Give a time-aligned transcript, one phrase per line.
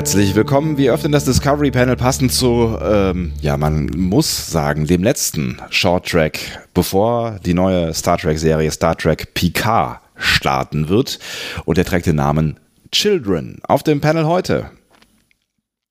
[0.00, 0.78] Herzlich willkommen.
[0.78, 6.08] Wir öffnen das Discovery Panel passend zu, ähm, ja, man muss sagen, dem letzten Short
[6.08, 11.18] Track, bevor die neue Star Trek Serie Star Trek Picard starten wird.
[11.66, 12.58] Und der trägt den Namen
[12.90, 13.58] Children.
[13.64, 14.70] Auf dem Panel heute.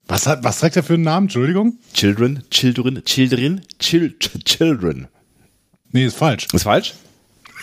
[0.08, 1.26] Was, hat, was trägt er für einen Namen?
[1.26, 1.78] Entschuldigung?
[1.94, 5.08] Children, Children, Children, Chil Children.
[5.91, 6.48] Nee, ist falsch.
[6.52, 6.95] Ist falsch?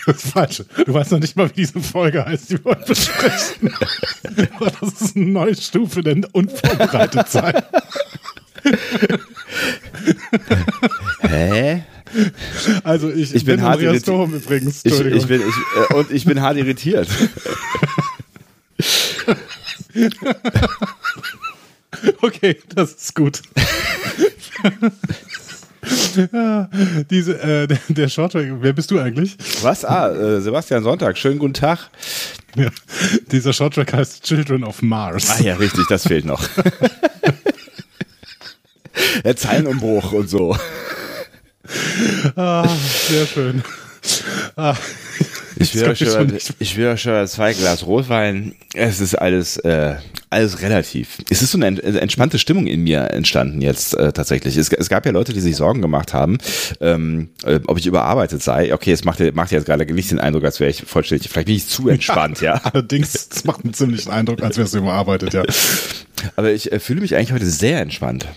[0.07, 0.63] Das ist falsch.
[0.85, 3.73] Du weißt noch nicht mal, wie diese Folge heißt, die wir heute besprechen.
[4.79, 7.61] das ist eine neue Stufe denn unvorbereitet sein.
[11.19, 11.83] Hä?
[12.85, 14.03] Also ich, Ich bin hart Andreas.
[14.03, 14.85] Dohm übrigens.
[14.85, 17.09] Ich, ich bin, ich, äh, und ich bin hart irritiert.
[22.21, 23.41] okay, das ist gut.
[27.09, 29.37] Diese, äh, der, der Shorttrack, wer bist du eigentlich?
[29.61, 29.85] Was?
[29.85, 31.17] Ah, äh, Sebastian Sonntag.
[31.17, 31.89] Schönen guten Tag.
[32.55, 32.69] Ja,
[33.31, 35.29] dieser Shorttrack heißt Children of Mars.
[35.29, 36.43] Ah ja, richtig, das fehlt noch.
[39.23, 40.57] Der Zeilenumbruch und so.
[42.35, 42.67] Ah,
[43.07, 43.63] sehr schön.
[44.55, 44.75] Ah,
[45.59, 48.53] Ich will, ja schon ich will ja schon zwei Glas Rotwein.
[48.75, 49.95] Es ist alles, äh,
[50.29, 51.17] alles relativ.
[51.31, 54.55] Es ist so eine ent- entspannte Stimmung in mir entstanden jetzt äh, tatsächlich.
[54.57, 56.37] Es, es gab ja Leute, die sich Sorgen gemacht haben,
[56.79, 58.73] ähm, äh, ob ich überarbeitet sei.
[58.73, 61.29] Okay, es macht, ja- macht jetzt gerade nicht den Eindruck, als wäre ich vollständig.
[61.29, 62.53] Vielleicht bin ich zu entspannt, ja.
[62.63, 65.43] Allerdings, das macht einen ziemlichen Eindruck, als wärst du überarbeitet, ja.
[66.35, 68.27] Aber ich äh, fühle mich eigentlich heute sehr entspannt.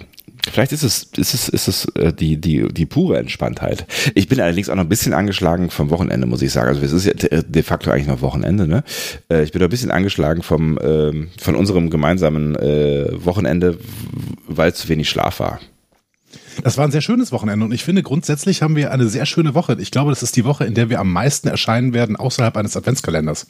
[0.51, 3.87] Vielleicht ist es, ist es, ist es äh, die, die, die pure Entspanntheit.
[4.15, 6.69] Ich bin allerdings auch noch ein bisschen angeschlagen vom Wochenende, muss ich sagen.
[6.69, 8.83] Also es ist ja de facto eigentlich noch Wochenende, ne?
[9.31, 13.79] Äh, ich bin noch ein bisschen angeschlagen vom, ähm, von unserem gemeinsamen äh, Wochenende,
[14.47, 15.61] weil zu wenig Schlaf war.
[16.63, 19.55] Das war ein sehr schönes Wochenende und ich finde, grundsätzlich haben wir eine sehr schöne
[19.55, 19.77] Woche.
[19.81, 22.77] Ich glaube, das ist die Woche, in der wir am meisten erscheinen werden, außerhalb eines
[22.77, 23.47] Adventskalenders.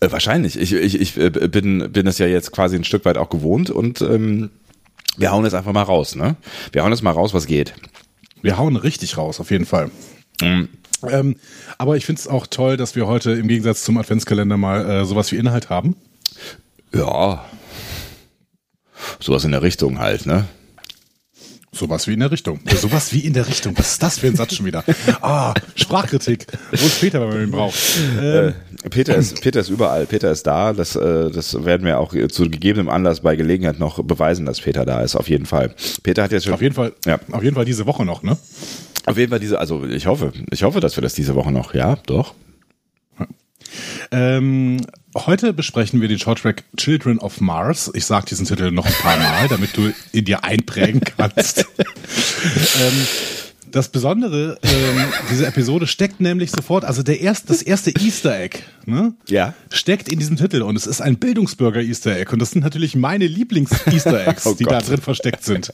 [0.00, 0.58] Äh, wahrscheinlich.
[0.58, 4.00] Ich, ich, ich bin, bin es ja jetzt quasi ein Stück weit auch gewohnt und
[4.00, 4.50] ähm,
[5.16, 6.36] wir hauen jetzt einfach mal raus, ne?
[6.72, 7.74] Wir hauen jetzt mal raus, was geht.
[8.42, 9.90] Wir hauen richtig raus, auf jeden Fall.
[10.40, 11.36] Ähm,
[11.78, 15.04] aber ich finde es auch toll, dass wir heute im Gegensatz zum Adventskalender mal äh,
[15.04, 15.96] sowas wie Inhalt haben.
[16.94, 17.44] Ja.
[19.20, 20.46] Sowas in der Richtung halt, ne?
[21.74, 22.60] Sowas wie in der Richtung.
[22.80, 23.76] Sowas wie in der Richtung.
[23.78, 24.84] Was ist das für ein Satz schon wieder?
[25.22, 26.46] Ah, Sprachkritik.
[26.70, 27.74] Wo ist Peter, wenn man ihn braucht?
[28.20, 28.52] Ähm, Äh,
[28.90, 30.06] Peter ist, Peter ist überall.
[30.06, 30.72] Peter ist da.
[30.72, 34.84] Das, äh, das werden wir auch zu gegebenem Anlass bei Gelegenheit noch beweisen, dass Peter
[34.84, 35.14] da ist.
[35.16, 35.74] Auf jeden Fall.
[36.02, 36.54] Peter hat jetzt schon.
[36.54, 37.18] auf jeden Fall, Ja.
[37.30, 38.36] auf jeden Fall diese Woche noch, ne?
[39.06, 39.58] Auf jeden Fall diese.
[39.58, 41.74] Also ich hoffe, ich hoffe, dass wir das diese Woche noch.
[41.74, 42.34] Ja, doch.
[44.10, 44.80] Ähm,
[45.14, 47.90] heute besprechen wir den Shorttrack Children of Mars.
[47.94, 51.66] Ich sage diesen Titel noch ein paar Mal, damit du ihn dir einprägen kannst.
[51.78, 53.06] ähm,
[53.72, 58.58] das Besondere ähm, dieser Episode steckt nämlich sofort, also der erst, das erste Easter Egg,
[58.86, 59.14] ne?
[59.28, 59.54] Ja.
[59.70, 62.94] Steckt in diesem Titel und es ist ein Bildungsbürger Easter Egg und das sind natürlich
[62.94, 64.88] meine Lieblings-Easter Eggs, Oh die da Gott.
[64.88, 65.72] drin versteckt sind.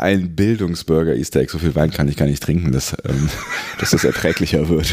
[0.00, 1.50] Ein Bildungsburger Easter Egg.
[1.52, 3.28] So viel Wein kann ich gar nicht trinken, dass, ähm,
[3.78, 4.92] dass das erträglicher wird.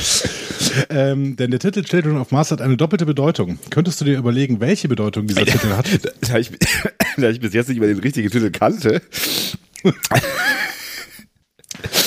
[0.90, 3.58] Ähm, denn der Titel Children of Mars hat eine doppelte Bedeutung.
[3.72, 5.88] Könntest du dir überlegen, welche Bedeutung dieser Titel hat?
[6.22, 6.52] Da ich,
[7.18, 9.02] da ich bis jetzt nicht mal den richtigen Titel kannte.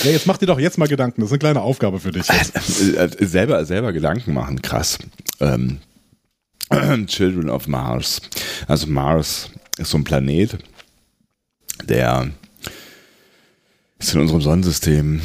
[0.05, 1.21] Ja, jetzt mach dir doch jetzt mal Gedanken.
[1.21, 2.27] Das ist eine kleine Aufgabe für dich.
[2.29, 2.97] Jetzt.
[2.97, 4.99] Äh, selber, selber Gedanken machen, krass.
[5.41, 5.79] Ähm,
[7.07, 8.21] Children of Mars.
[8.67, 10.59] Also Mars ist so ein Planet,
[11.85, 12.31] der
[13.99, 15.21] ist in unserem Sonnensystem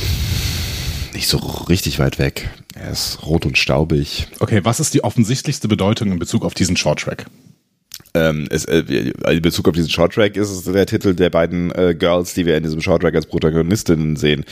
[1.14, 2.50] nicht so richtig weit weg.
[2.76, 4.28] Er ist rot und staubig.
[4.40, 7.26] Okay, was ist die offensichtlichste Bedeutung in Bezug auf diesen Shorttrack?
[8.14, 11.96] Ähm, es, äh, in Bezug auf diesen Shorttrack ist es der Titel der beiden äh,
[11.98, 14.46] Girls, die wir in diesem Shorttrack als Protagonistinnen sehen,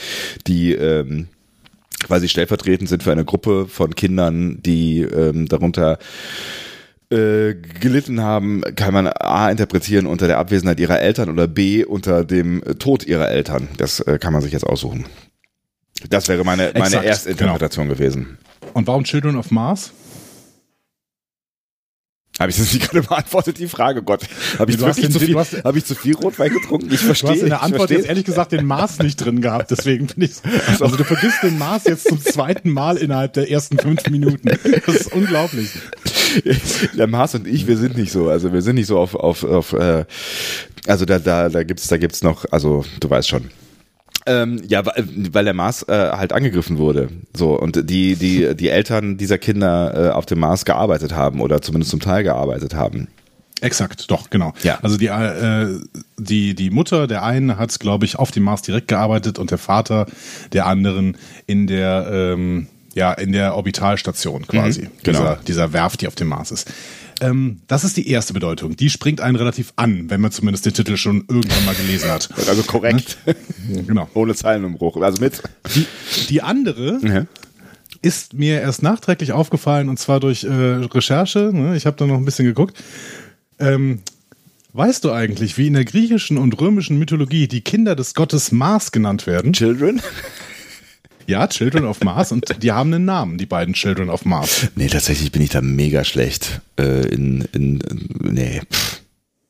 [0.46, 1.28] die ähm,
[2.04, 5.98] quasi stellvertretend sind für eine Gruppe von Kindern, die ähm, darunter
[7.10, 12.24] äh, gelitten haben, kann man A interpretieren unter der Abwesenheit ihrer Eltern oder B unter
[12.24, 13.68] dem Tod ihrer Eltern.
[13.78, 15.06] Das äh, kann man sich jetzt aussuchen.
[16.10, 18.38] Das wäre meine, meine Exakt, Erstinterpretation gewesen.
[18.74, 19.92] Und warum Children of Mars?
[22.38, 24.02] Habe ich das nicht gerade beantwortet, die Frage?
[24.02, 24.22] Gott,
[24.58, 26.88] habe ich, wirklich den- zu viel, hast- hab ich zu viel Rotwein getrunken?
[26.92, 27.28] Ich verstehe.
[27.30, 30.24] Du hast in der Antwort jetzt ehrlich gesagt den Mars nicht drin gehabt, deswegen bin
[30.24, 30.32] ich.
[30.80, 34.48] Also du vergisst den Mars jetzt zum zweiten Mal innerhalb der ersten fünf Minuten.
[34.86, 35.70] Das ist unglaublich.
[36.96, 38.28] Der Mars und ich, wir sind nicht so.
[38.28, 40.04] Also wir sind nicht so auf, auf, auf äh,
[40.86, 43.50] also da, da, da gibt's, da gibt's noch, also du weißt schon.
[44.28, 44.94] Ähm, ja, wa-
[45.32, 47.08] weil der Mars äh, halt angegriffen wurde.
[47.34, 51.62] So, und die, die, die Eltern dieser Kinder äh, auf dem Mars gearbeitet haben oder
[51.62, 53.08] zumindest zum Teil gearbeitet haben.
[53.60, 54.52] Exakt, doch, genau.
[54.62, 54.78] Ja.
[54.82, 55.80] Also die, äh,
[56.16, 59.58] die, die Mutter der einen hat, glaube ich, auf dem Mars direkt gearbeitet und der
[59.58, 60.06] Vater
[60.52, 61.16] der anderen
[61.46, 64.82] in der, ähm, ja, in der Orbitalstation quasi.
[64.82, 65.18] Mhm, genau.
[65.18, 66.70] dieser, dieser Werft, die auf dem Mars ist.
[67.20, 68.76] Ähm, das ist die erste Bedeutung.
[68.76, 72.28] Die springt einen relativ an, wenn man zumindest den Titel schon irgendwann mal gelesen hat.
[72.48, 73.18] Also korrekt.
[73.86, 74.08] Genau.
[74.14, 74.96] Ohne Zeilenumbruch.
[75.02, 75.42] Also mit.
[75.74, 75.86] Die,
[76.28, 77.26] die andere Ja.
[78.02, 81.50] ist mir erst nachträglich aufgefallen und zwar durch äh, Recherche.
[81.52, 81.76] Ne?
[81.76, 82.82] Ich habe da noch ein bisschen geguckt.
[83.58, 84.00] Ähm,
[84.72, 88.92] weißt du eigentlich, wie in der griechischen und römischen Mythologie die Kinder des Gottes Mars
[88.92, 89.52] genannt werden?
[89.52, 90.00] Children?
[91.28, 94.68] Ja, Children of Mars und die haben einen Namen, die beiden Children of Mars.
[94.76, 96.62] Nee, tatsächlich bin ich da mega schlecht.
[96.78, 97.82] Äh, in, in,
[98.18, 99.02] nee, pff,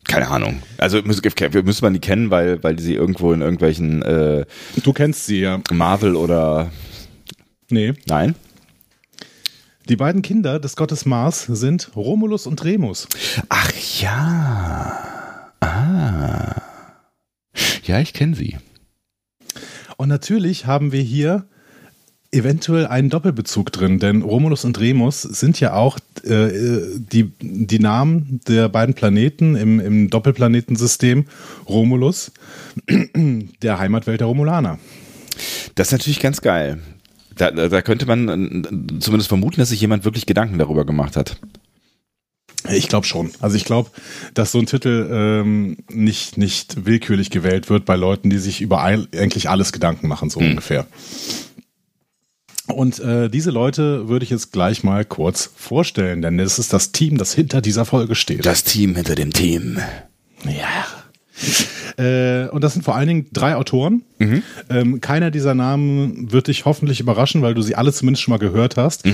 [0.03, 0.61] keine Ahnung.
[0.79, 4.45] Also müssen, wir müssen man die kennen, weil, weil sie irgendwo in irgendwelchen äh,
[4.83, 5.61] Du kennst sie ja.
[5.71, 6.73] Marvel oder
[7.71, 7.95] Nee.
[8.09, 8.35] nein?
[9.89, 13.07] Die beiden Kinder des Gottes Mars sind Romulus und Remus.
[13.49, 13.71] Ach
[14.01, 15.53] ja.
[15.61, 16.61] Ah.
[17.85, 18.57] Ja, ich kenne sie.
[19.97, 21.47] Und natürlich haben wir hier
[22.31, 26.51] eventuell einen Doppelbezug drin, denn Romulus und Remus sind ja auch äh,
[26.97, 31.25] die, die Namen der beiden Planeten im, im Doppelplanetensystem.
[31.69, 32.33] Romulus,
[33.63, 34.79] der Heimatwelt der Romulaner.
[35.75, 36.81] Das ist natürlich ganz geil.
[37.37, 41.39] Da, da könnte man äh, zumindest vermuten, dass sich jemand wirklich Gedanken darüber gemacht hat.
[42.71, 43.31] Ich glaube schon.
[43.41, 43.91] Also ich glaube,
[44.35, 48.83] dass so ein Titel ähm, nicht, nicht willkürlich gewählt wird bei Leuten, die sich über
[48.83, 50.87] eigentlich alles Gedanken machen, so ungefähr.
[52.69, 56.93] Und äh, diese Leute würde ich jetzt gleich mal kurz vorstellen, denn es ist das
[56.93, 58.45] Team, das hinter dieser Folge steht.
[58.45, 59.79] Das Team hinter dem Team.
[60.45, 60.87] Ja.
[62.03, 64.03] Äh, und das sind vor allen Dingen drei Autoren.
[64.71, 68.39] Ähm, keiner dieser Namen wird dich hoffentlich überraschen, weil du sie alle zumindest schon mal
[68.39, 69.05] gehört hast.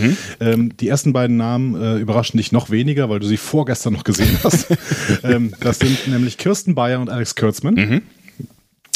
[0.40, 4.04] Ähm, die ersten beiden Namen äh, überraschen dich noch weniger, weil du sie vorgestern noch
[4.04, 4.66] gesehen hast.
[5.22, 8.02] ähm, das sind nämlich Kirsten Bayer und Alex Kurtzman.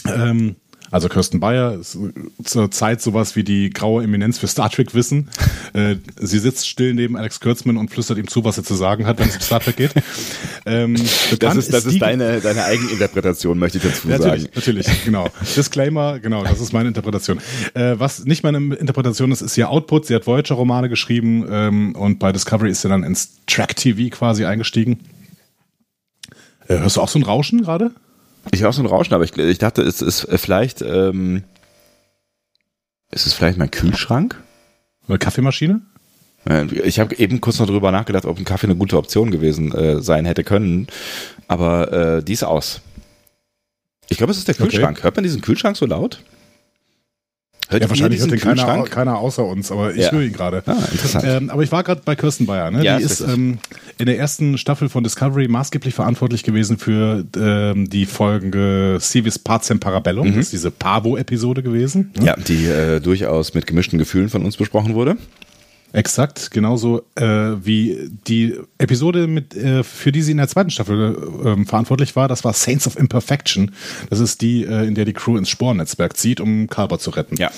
[0.06, 0.56] Ähm,
[0.90, 1.98] also Kirsten Bayer ist
[2.44, 5.28] zur Zeit sowas wie die graue Eminenz für Star Trek Wissen.
[5.74, 9.06] Äh, sie sitzt still neben Alex Kurtzman und flüstert ihm zu, was er zu sagen
[9.06, 9.92] hat, wenn es um Star Trek geht.
[10.66, 10.96] Ähm,
[11.38, 14.52] Das ist, das ist die- deine, deine Eigeninterpretation, möchte ich dazu natürlich, sagen.
[14.54, 15.28] natürlich, genau.
[15.56, 17.38] Disclaimer, genau, das ist meine Interpretation.
[17.74, 20.06] Äh, was nicht meine Interpretation ist, ist ihr Output.
[20.06, 25.00] Sie hat Voyager-Romane geschrieben ähm, und bei Discovery ist sie dann ins Track-TV quasi eingestiegen.
[26.68, 27.92] Äh, hörst du auch so ein Rauschen gerade?
[28.50, 31.44] Ich höre auch so ein Rauschen, aber ich, ich dachte, es ist vielleicht, ähm,
[33.10, 34.40] ist es vielleicht mein Kühlschrank?
[35.08, 35.82] Oder Kaffeemaschine?
[36.48, 39.72] Äh, Ich habe eben kurz noch drüber nachgedacht, ob ein Kaffee eine gute Option gewesen
[39.72, 40.86] äh, sein hätte können,
[41.46, 42.80] aber äh, die ist aus.
[44.08, 44.68] Ich glaube, es ist der Okay.
[44.68, 45.02] Kühlschrank.
[45.02, 46.22] Hört man diesen Kühlschrank so laut?
[47.70, 50.12] Hört Ja, wahrscheinlich hört den keiner, keiner außer uns, aber ich Ja.
[50.12, 50.62] höre ihn gerade.
[50.64, 51.24] Ah, interessant.
[51.26, 52.70] Ähm, aber ich war gerade bei Kirsten Bayer.
[52.70, 52.82] Ne?
[52.82, 53.58] Ja, die ist ähm,
[53.98, 59.80] in der ersten Staffel von Discovery maßgeblich verantwortlich gewesen für ähm, die Folge Civis Pacem
[59.80, 60.28] Parabellum.
[60.28, 62.10] Das ist diese Pavo-Episode gewesen.
[62.18, 62.24] ne?
[62.26, 65.16] ja, die äh, durchaus mit gemischten Gefühlen von uns besprochen wurde.
[65.92, 71.16] Exakt, genauso äh, wie die Episode, mit, äh, für die sie in der zweiten Staffel
[71.44, 73.72] ähm, verantwortlich war, das war Saints of Imperfection.
[74.10, 77.36] Das ist die, äh, in der die Crew ins Sporennetzwerk zieht, um Carver zu retten.
[77.36, 77.50] Ja.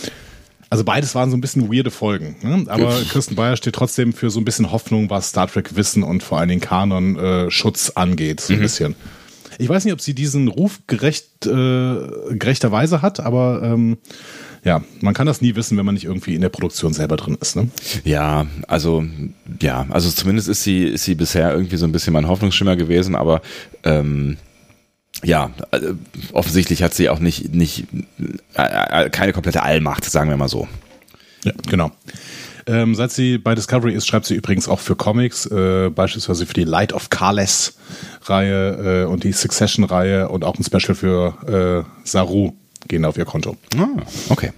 [0.71, 2.37] Also beides waren so ein bisschen weirde Folgen.
[2.43, 2.65] Ne?
[2.69, 6.23] Aber Kirsten Bayer steht trotzdem für so ein bisschen Hoffnung, was Star Trek Wissen und
[6.23, 8.95] vor allen Dingen Kanon äh, Schutz angeht, so ein bisschen.
[9.59, 11.97] Ich weiß nicht, ob sie diesen Ruf gerecht, äh,
[12.31, 13.99] gerechterweise hat, aber ähm,
[14.65, 17.39] ja, man kann das nie wissen, wenn man nicht irgendwie in der Produktion selber drin
[17.41, 17.57] ist.
[17.57, 17.71] Ne?
[18.05, 19.05] Ja, also
[19.61, 23.15] ja, also zumindest ist sie ist sie bisher irgendwie so ein bisschen mein Hoffnungsschimmer gewesen,
[23.15, 23.41] aber
[23.85, 24.37] ähm,
[25.23, 25.81] ja, äh,
[26.33, 27.87] offensichtlich hat sie auch nicht nicht
[28.55, 30.69] äh, äh, keine komplette Allmacht, sagen wir mal so.
[31.45, 31.91] Ja, genau.
[32.67, 36.53] Ähm, seit sie bei Discovery ist, schreibt sie übrigens auch für Comics, äh, beispielsweise für
[36.53, 37.79] die Light of Carless
[38.25, 42.53] Reihe äh, und die Succession Reihe und auch ein Special für äh, Saru
[42.89, 43.57] gehen auf ihr Konto.
[43.77, 44.53] Ah, okay.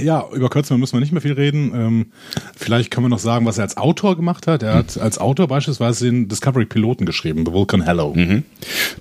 [0.00, 1.72] Ja, über Kurtzman müssen wir nicht mehr viel reden.
[1.74, 2.06] Ähm,
[2.56, 4.62] vielleicht können wir noch sagen, was er als Autor gemacht hat.
[4.62, 8.14] Er hat als Autor beispielsweise den Discovery Piloten geschrieben, The Vulcan Hello.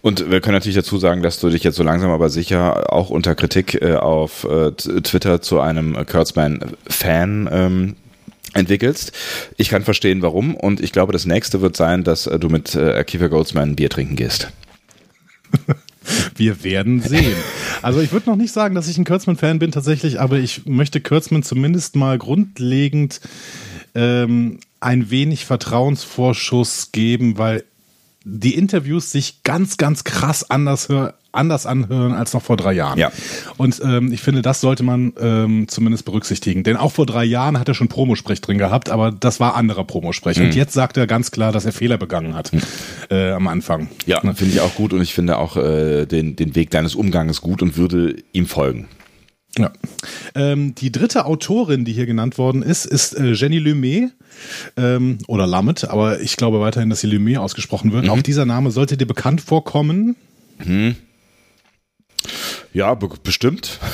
[0.01, 3.09] Und wir können natürlich dazu sagen, dass du dich jetzt so langsam aber sicher auch
[3.09, 7.95] unter Kritik äh, auf äh, Twitter zu einem Kurtzman-Fan ähm,
[8.53, 9.13] entwickelst.
[9.57, 10.55] Ich kann verstehen, warum.
[10.55, 13.75] Und ich glaube, das nächste wird sein, dass äh, du mit äh, Akiva Goldsman ein
[13.75, 14.51] Bier trinken gehst.
[16.35, 17.35] Wir werden sehen.
[17.81, 21.01] Also ich würde noch nicht sagen, dass ich ein Kurtzman-Fan bin tatsächlich, aber ich möchte
[21.01, 23.21] Kurtzman zumindest mal grundlegend
[23.95, 27.63] ähm, ein wenig Vertrauensvorschuss geben, weil
[28.23, 30.89] die Interviews sich ganz, ganz krass anders,
[31.31, 32.99] anders anhören als noch vor drei Jahren.
[32.99, 33.11] Ja.
[33.57, 36.63] Und ähm, ich finde, das sollte man ähm, zumindest berücksichtigen.
[36.63, 39.83] Denn auch vor drei Jahren hat er schon Promosprech drin gehabt, aber das war anderer
[39.83, 40.39] Promosprech.
[40.39, 42.51] Und jetzt sagt er ganz klar, dass er Fehler begangen hat
[43.09, 43.89] äh, am Anfang.
[44.05, 47.41] Ja, finde ich auch gut und ich finde auch äh, den, den Weg deines Umganges
[47.41, 48.87] gut und würde ihm folgen.
[49.57, 49.71] Ja.
[50.33, 54.11] Ähm, die dritte Autorin, die hier genannt worden ist, ist äh, Jenny Lumet
[54.77, 58.05] ähm, oder Lamet, aber ich glaube weiterhin, dass sie Lumet ausgesprochen wird.
[58.05, 58.11] Mhm.
[58.11, 60.15] Auch dieser Name sollte dir bekannt vorkommen.
[60.63, 60.95] Mhm.
[62.73, 63.79] Ja, be bestimmt.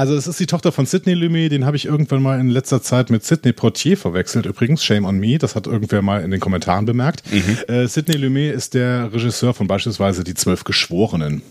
[0.00, 2.80] Also es ist die Tochter von Sidney Lumet, den habe ich irgendwann mal in letzter
[2.80, 4.46] Zeit mit Sidney Portier verwechselt.
[4.46, 7.22] Übrigens, shame on me, das hat irgendwer mal in den Kommentaren bemerkt.
[7.30, 7.58] Mhm.
[7.68, 11.42] Äh, Sidney Lumet ist der Regisseur von beispielsweise Die Zwölf Geschworenen.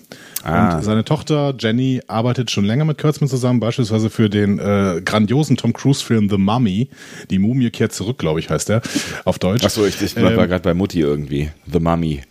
[0.42, 0.78] Ah.
[0.78, 5.56] Und seine Tochter Jenny arbeitet schon länger mit Kurtzman zusammen, beispielsweise für den äh, grandiosen
[5.56, 6.90] Tom Cruise-Film The Mummy.
[7.30, 8.82] Die Mumie kehrt zurück, glaube ich, heißt der
[9.26, 9.64] auf Deutsch.
[9.64, 11.52] Achso, ich, ich war ähm, gerade bei Mutti irgendwie.
[11.72, 12.22] The Mummy.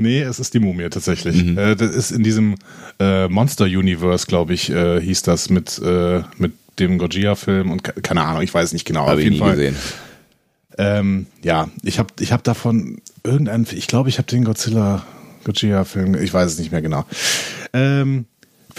[0.00, 1.44] Nee, es ist die Mumie tatsächlich.
[1.44, 1.58] Mhm.
[1.58, 2.56] Äh, das ist in diesem
[2.98, 8.22] äh, Monster Universe, glaube ich, äh, hieß das mit, äh, mit dem Gojira-Film und keine
[8.22, 9.06] Ahnung, ich weiß nicht genau.
[9.06, 9.56] Hab auf jeden Fall.
[9.56, 9.76] Gesehen.
[10.78, 15.04] Ähm, ja, ich habe ich hab davon irgendeinen, ich glaube, ich habe den Godzilla
[15.44, 17.04] Gojira-Film, ich weiß es nicht mehr genau.
[17.72, 18.24] Ähm,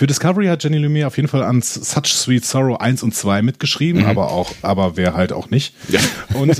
[0.01, 3.43] für Discovery hat Jenny Lumiere auf jeden Fall an Such Sweet Sorrow 1 und 2
[3.43, 4.07] mitgeschrieben, mhm.
[4.07, 5.75] aber auch, aber wer halt auch nicht.
[5.89, 5.99] Ja.
[6.33, 6.59] Und,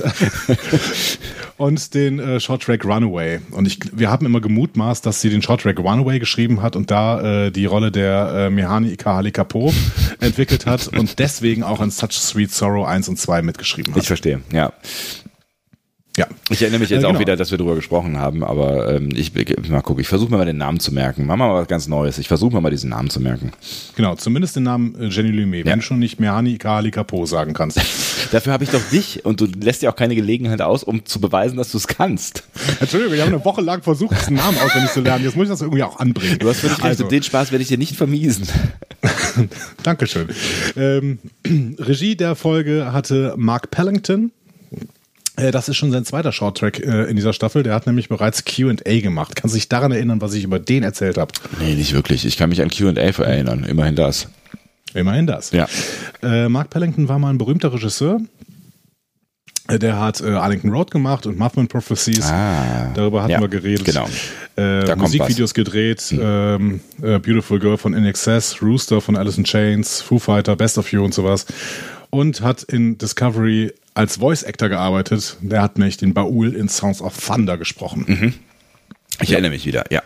[1.57, 3.39] und den äh, Short Track Runaway.
[3.50, 6.91] Und ich, wir haben immer gemutmaßt, dass sie den Short Track Runaway geschrieben hat und
[6.91, 9.74] da äh, die Rolle der äh, Mehani Ikahali Kapo
[10.19, 14.03] entwickelt hat und deswegen auch an Such Sweet Sorrow 1 und 2 mitgeschrieben hat.
[14.03, 14.71] Ich verstehe, ja.
[16.22, 16.28] Ja.
[16.51, 17.16] Ich erinnere mich jetzt äh, genau.
[17.16, 19.34] auch wieder, dass wir darüber gesprochen haben, aber ähm, ich
[19.70, 21.25] mal gucken, ich versuche mir mal den Namen zu merken.
[21.25, 22.20] Machen wir mal was ganz Neues.
[22.20, 23.51] Ich versuche mir mal diesen Namen zu merken.
[23.96, 25.72] Genau, zumindest den Namen äh, Jenny Lumet, ja.
[25.72, 27.80] wenn du schon nicht Mehani Kali Capo sagen kannst.
[28.32, 31.20] Dafür habe ich doch dich und du lässt dir auch keine Gelegenheit aus, um zu
[31.20, 32.44] beweisen, dass du es kannst.
[32.80, 35.25] Entschuldigung, wir haben eine Woche lang versucht, diesen Namen auswendig zu lernen.
[35.25, 36.38] Jetzt muss ich das irgendwie auch anbringen.
[36.38, 37.06] Du hast völlig recht also.
[37.06, 38.48] und den Spaß werde ich dir nicht vermiesen.
[39.84, 40.28] Dankeschön.
[40.78, 41.18] Ähm,
[41.80, 44.32] Regie der Folge hatte Mark Pellington.
[45.41, 47.63] Äh, das ist schon sein zweiter Shorttrack äh, in dieser Staffel.
[47.63, 49.36] Der hat nämlich bereits QA gemacht.
[49.36, 51.31] Kannst du dich daran erinnern, was ich über den erzählt habe?
[51.60, 52.25] Nee, nicht wirklich.
[52.25, 53.63] Ich kann mich an QA erinnern.
[53.63, 54.27] Immerhin das.
[54.93, 55.51] Immerhin das.
[55.51, 55.67] Ja.
[56.21, 58.19] Äh, Mark Pellington war mal ein berühmter Regisseur.
[59.67, 62.25] Äh, der hat äh, Arlington Road gemacht und Muffin Prophecies.
[62.25, 63.86] Ah, Darüber hatten ja, wir geredet.
[63.86, 64.07] Genau.
[64.57, 66.01] Äh, Musikvideos gedreht.
[66.01, 66.19] Hm.
[66.21, 70.77] Ähm, äh, Beautiful Girl von In Excess, Rooster von Alice in Chains, Foo Fighter, Best
[70.77, 71.45] of You und sowas.
[72.12, 75.38] Und hat in Discovery als Voice Actor gearbeitet.
[75.41, 78.06] Der hat nämlich den Baul in Sounds of Thunder gesprochen.
[78.08, 78.34] Mhm.
[79.22, 79.36] Ich ja.
[79.36, 80.03] erinnere mich wieder, ja.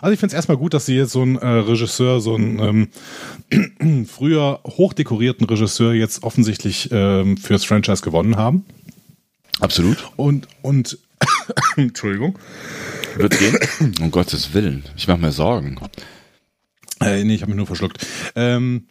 [0.00, 2.90] Also ich finde es erstmal gut, dass sie jetzt so einen äh, Regisseur, so einen
[3.50, 8.66] ähm, früher hochdekorierten Regisseur jetzt offensichtlich ähm, fürs Franchise gewonnen haben.
[9.60, 10.10] Absolut.
[10.16, 10.98] Und, und
[11.76, 12.38] Entschuldigung.
[13.16, 13.58] Wird gehen?
[14.00, 14.84] um Gottes Willen.
[14.96, 15.78] Ich mache mir Sorgen.
[17.00, 18.04] Äh, nee, ich habe mich nur verschluckt.
[18.34, 18.86] Ähm,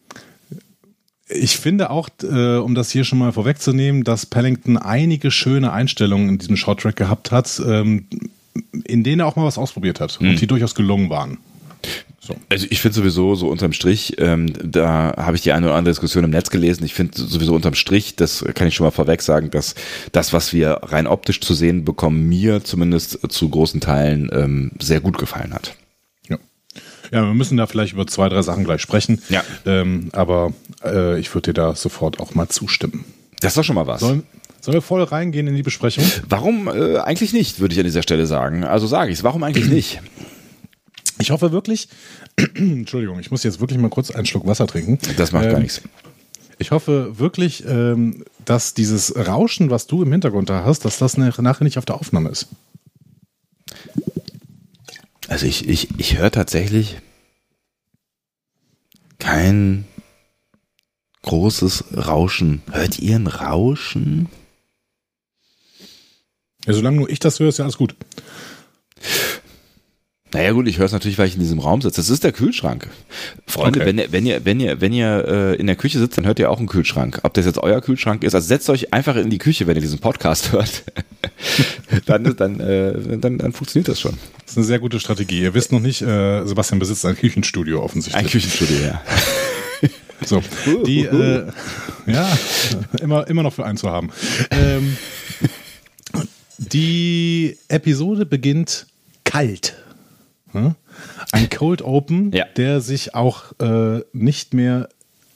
[1.33, 6.29] ich finde auch, äh, um das hier schon mal vorwegzunehmen, dass Pellington einige schöne Einstellungen
[6.29, 8.05] in diesem Shorttrack gehabt hat, ähm,
[8.85, 10.29] in denen er auch mal was ausprobiert hat mhm.
[10.29, 11.37] und die durchaus gelungen waren.
[12.19, 12.35] So.
[12.47, 15.91] Also ich finde sowieso so unterm Strich, ähm, da habe ich die eine oder andere
[15.91, 16.85] Diskussion im Netz gelesen.
[16.85, 19.75] Ich finde sowieso unterm Strich, das kann ich schon mal vorweg sagen, dass
[20.13, 25.01] das, was wir rein optisch zu sehen bekommen, mir zumindest zu großen Teilen ähm, sehr
[25.01, 25.75] gut gefallen hat.
[27.13, 29.21] Ja, wir müssen da vielleicht über zwei, drei Sachen gleich sprechen.
[29.29, 29.43] Ja.
[29.67, 30.51] Ähm, aber
[30.83, 33.05] äh, ich würde dir da sofort auch mal zustimmen.
[33.39, 33.99] Das ist doch schon mal was.
[33.99, 34.23] Sollen,
[34.61, 36.03] sollen wir voll reingehen in die Besprechung?
[36.27, 38.63] Warum äh, eigentlich nicht, würde ich an dieser Stelle sagen.
[38.63, 40.01] Also sage ich es, warum eigentlich nicht?
[41.19, 41.87] Ich hoffe wirklich,
[42.55, 44.97] Entschuldigung, ich muss jetzt wirklich mal kurz einen Schluck Wasser trinken.
[45.15, 45.81] Das macht ähm, gar nichts.
[46.57, 51.15] Ich hoffe wirklich, ähm, dass dieses Rauschen, was du im Hintergrund da hast, dass das
[51.17, 52.47] nachher nicht auf der Aufnahme ist.
[55.27, 56.97] Also ich, ich, ich höre tatsächlich
[59.19, 59.85] kein
[61.21, 62.61] großes Rauschen.
[62.71, 64.29] Hört ihr ein Rauschen?
[66.65, 67.95] Ja, solange nur ich das höre, ist ja alles gut.
[70.33, 72.01] Naja gut, ich höre es natürlich, weil ich in diesem Raum sitze.
[72.01, 72.89] Das ist der Kühlschrank.
[73.45, 73.87] Freunde, okay.
[73.87, 76.39] wenn, ihr, wenn ihr, wenn ihr, wenn ihr äh, in der Küche sitzt, dann hört
[76.39, 77.19] ihr auch einen Kühlschrank.
[77.21, 79.81] Ob das jetzt euer Kühlschrank ist, also setzt euch einfach in die Küche, wenn ihr
[79.81, 80.83] diesen Podcast hört.
[82.07, 84.17] dann, dann, äh, dann, dann funktioniert das schon.
[84.41, 85.41] Das ist eine sehr gute Strategie.
[85.41, 88.25] Ihr wisst noch nicht, äh, Sebastian besitzt ein Küchenstudio offensichtlich.
[88.25, 89.01] Ein Küchenstudio, ja.
[90.25, 90.41] So,
[90.85, 91.47] die, äh,
[92.05, 92.37] ja,
[93.01, 94.09] immer, immer noch für einen zu haben.
[94.51, 94.95] Ähm,
[96.57, 98.87] die Episode beginnt
[99.25, 99.82] kalt.
[100.53, 100.75] Hm?
[101.31, 102.45] Ein Cold Open, ja.
[102.55, 104.89] der sich auch äh, nicht mehr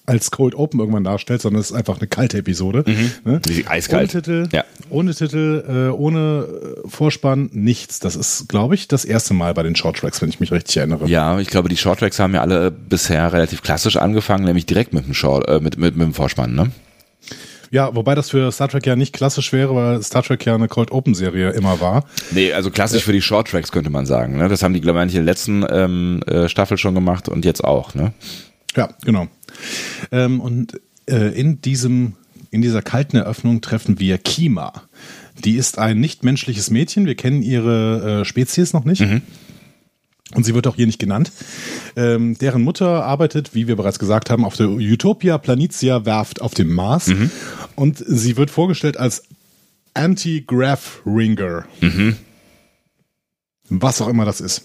[0.07, 2.85] als Cold Open irgendwann darstellt, sondern es ist einfach eine kalte Episode.
[2.87, 3.11] Mhm.
[3.25, 3.41] Ne?
[3.67, 4.15] Eiskalt.
[4.15, 4.63] Ohne Titel, ja.
[4.89, 6.47] ohne, Titel äh, ohne
[6.85, 7.99] äh, Vorspann, nichts.
[7.99, 11.07] Das ist, glaube ich, das erste Mal bei den Shorttracks, wenn ich mich richtig erinnere.
[11.07, 15.05] Ja, ich glaube, die Shorttracks haben ja alle bisher relativ klassisch angefangen, nämlich direkt mit
[15.05, 16.71] dem, Short, äh, mit, mit, mit dem Vorspann, ne?
[17.71, 20.67] Ja, wobei das für Star Trek ja nicht klassisch wäre, weil Star Trek ja eine
[20.67, 22.05] Cold Open Serie immer war.
[22.31, 24.37] Nee, also klassisch für die Short Tracks könnte man sagen.
[24.37, 24.47] Ne?
[24.47, 27.63] Das haben die, glaube ich, in der letzten ähm, äh, Staffel schon gemacht und jetzt
[27.63, 27.93] auch.
[27.95, 28.13] Ne?
[28.75, 29.27] Ja, genau.
[30.11, 32.13] Ähm, und äh, in diesem,
[32.51, 34.73] in dieser kalten Eröffnung treffen wir Kima.
[35.43, 37.05] Die ist ein nichtmenschliches Mädchen.
[37.05, 39.01] Wir kennen ihre äh, Spezies noch nicht.
[39.01, 39.21] Mhm.
[40.33, 41.31] Und sie wird auch hier nicht genannt.
[41.95, 46.53] Ähm, deren Mutter arbeitet, wie wir bereits gesagt haben, auf der Utopia Planitia Werft auf
[46.53, 47.07] dem Mars.
[47.07, 47.31] Mhm.
[47.75, 49.23] Und sie wird vorgestellt als
[49.93, 51.65] Anti-Graph Ringer.
[51.79, 52.17] Mhm.
[53.69, 54.63] Was auch immer das ist.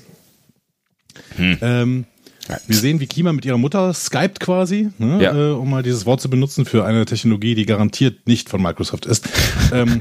[1.38, 1.59] Mhm.
[1.61, 2.04] Ähm,
[2.66, 5.34] wir sehen, wie Kima mit ihrer Mutter skypt quasi, ne, ja.
[5.34, 9.06] äh, um mal dieses Wort zu benutzen für eine Technologie, die garantiert nicht von Microsoft
[9.06, 9.28] ist.
[9.72, 10.00] ähm,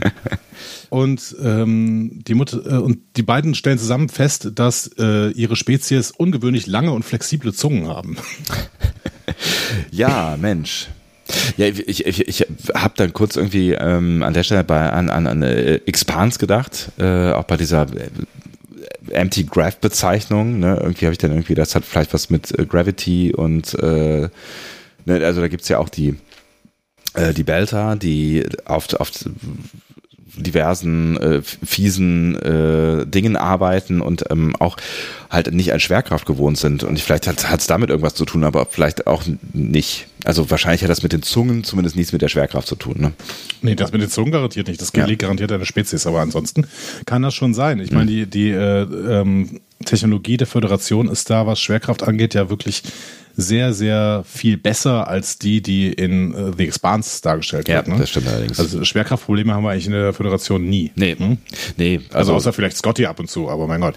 [0.89, 6.11] und ähm, die Mutter äh, und die beiden stellen zusammen fest, dass äh, ihre Spezies
[6.11, 8.17] ungewöhnlich lange und flexible Zungen haben.
[9.91, 10.89] ja, Mensch.
[11.55, 15.27] Ja, ich, ich, ich habe dann kurz irgendwie ähm, an der Stelle bei, an, an,
[15.27, 17.87] an äh, Expans gedacht, äh, auch bei dieser
[19.09, 20.59] Empty-Graph-Bezeichnung.
[20.59, 20.77] Ne?
[20.79, 24.29] Irgendwie habe ich dann irgendwie, das hat vielleicht was mit äh, Gravity und äh,
[25.05, 25.25] ne?
[25.25, 26.15] also da gibt es ja auch die,
[27.13, 29.11] äh, die Belter, die auf, auf
[30.35, 34.77] diversen äh, fiesen äh, Dingen arbeiten und ähm, auch
[35.29, 36.83] halt nicht an Schwerkraft gewohnt sind.
[36.83, 39.23] Und vielleicht hat es damit irgendwas zu tun, aber vielleicht auch
[39.53, 40.07] nicht.
[40.23, 42.95] Also wahrscheinlich hat das mit den Zungen zumindest nichts mit der Schwerkraft zu tun.
[42.99, 43.13] Ne?
[43.61, 44.81] Nee, das mit den Zungen garantiert nicht.
[44.81, 45.05] Das ja.
[45.15, 46.67] garantiert eine Spezies, aber ansonsten
[47.05, 47.79] kann das schon sein.
[47.79, 52.49] Ich meine, die, die äh, ähm, Technologie der Föderation ist da, was Schwerkraft angeht, ja
[52.49, 52.83] wirklich
[53.35, 57.87] sehr, sehr viel besser als die, die in uh, The Expanse dargestellt ja, wird.
[57.87, 57.97] Ne?
[57.99, 58.59] das stimmt allerdings.
[58.59, 60.91] Also Schwerkraftprobleme haben wir eigentlich in der Föderation nie.
[60.95, 61.15] Nee.
[61.17, 61.37] Hm?
[61.77, 63.95] nee also, also außer vielleicht Scotty ab und zu, aber mein Gott.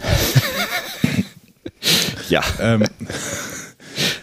[2.29, 2.43] ja.
[2.61, 2.85] Ähm,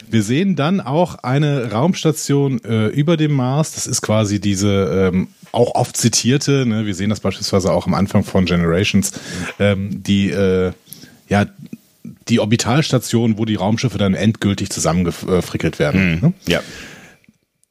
[0.09, 3.75] wir sehen dann auch eine Raumstation äh, über dem Mars.
[3.75, 6.85] Das ist quasi diese ähm, auch oft zitierte, ne?
[6.85, 9.13] wir sehen das beispielsweise auch am Anfang von Generations,
[9.59, 10.71] ähm, die äh,
[11.29, 11.45] ja
[12.31, 16.15] die Orbitalstation, wo die Raumschiffe dann endgültig zusammengefrickelt werden.
[16.15, 16.19] Mhm.
[16.21, 16.33] Ne?
[16.47, 16.61] Ja.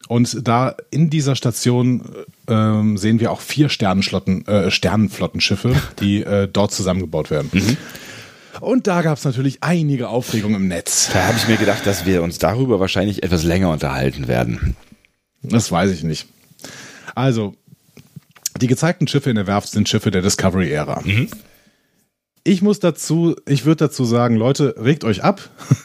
[0.07, 2.03] Und da in dieser Station
[2.49, 7.49] ähm, sehen wir auch vier Sternenflotten, äh, Sternenflottenschiffe, die äh, dort zusammengebaut werden.
[7.53, 7.77] Mhm.
[8.61, 11.11] Und da gab es natürlich einige Aufregung im Netz.
[11.13, 14.77] Da habe ich mir gedacht, dass wir uns darüber wahrscheinlich etwas länger unterhalten werden.
[15.43, 16.27] Das weiß ich nicht.
[17.15, 17.55] Also,
[18.61, 21.03] die gezeigten Schiffe in der Werft sind Schiffe der Discovery-Ära.
[21.05, 21.29] Mhm
[22.43, 25.41] ich muss dazu, ich würde dazu sagen, Leute, regt euch ab.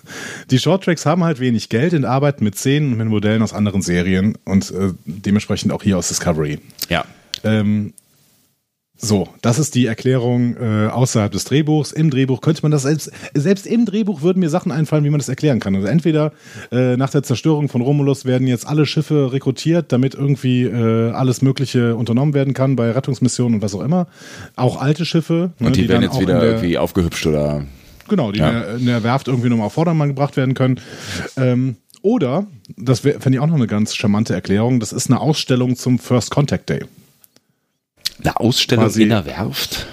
[0.51, 3.81] Die Shorttracks haben halt wenig Geld in Arbeit mit Szenen und mit Modellen aus anderen
[3.81, 6.59] Serien und äh, dementsprechend auch hier aus Discovery.
[6.89, 7.05] Ja.
[7.43, 7.93] Ähm,
[8.97, 11.91] so, das ist die Erklärung äh, außerhalb des Drehbuchs.
[11.91, 15.19] Im Drehbuch könnte man das selbst, selbst im Drehbuch würden mir Sachen einfallen, wie man
[15.19, 15.75] das erklären kann.
[15.75, 16.31] Also entweder
[16.71, 21.41] äh, nach der Zerstörung von Romulus werden jetzt alle Schiffe rekrutiert, damit irgendwie äh, alles
[21.41, 24.07] Mögliche unternommen werden kann bei Rettungsmissionen und was auch immer.
[24.55, 25.51] Auch alte Schiffe.
[25.59, 27.65] Ne, und die, die werden jetzt wieder der, irgendwie aufgehübscht oder.
[28.07, 28.47] Genau, die ja.
[28.47, 30.79] in, der, in, der, Werft irgendwie nochmal auf Vordermann gebracht werden können.
[31.35, 32.45] Ähm, oder,
[32.77, 36.31] das fände ich auch noch eine ganz charmante Erklärung, das ist eine Ausstellung zum First
[36.31, 36.85] Contact Day.
[38.21, 39.87] Eine Ausstellung in der Werft?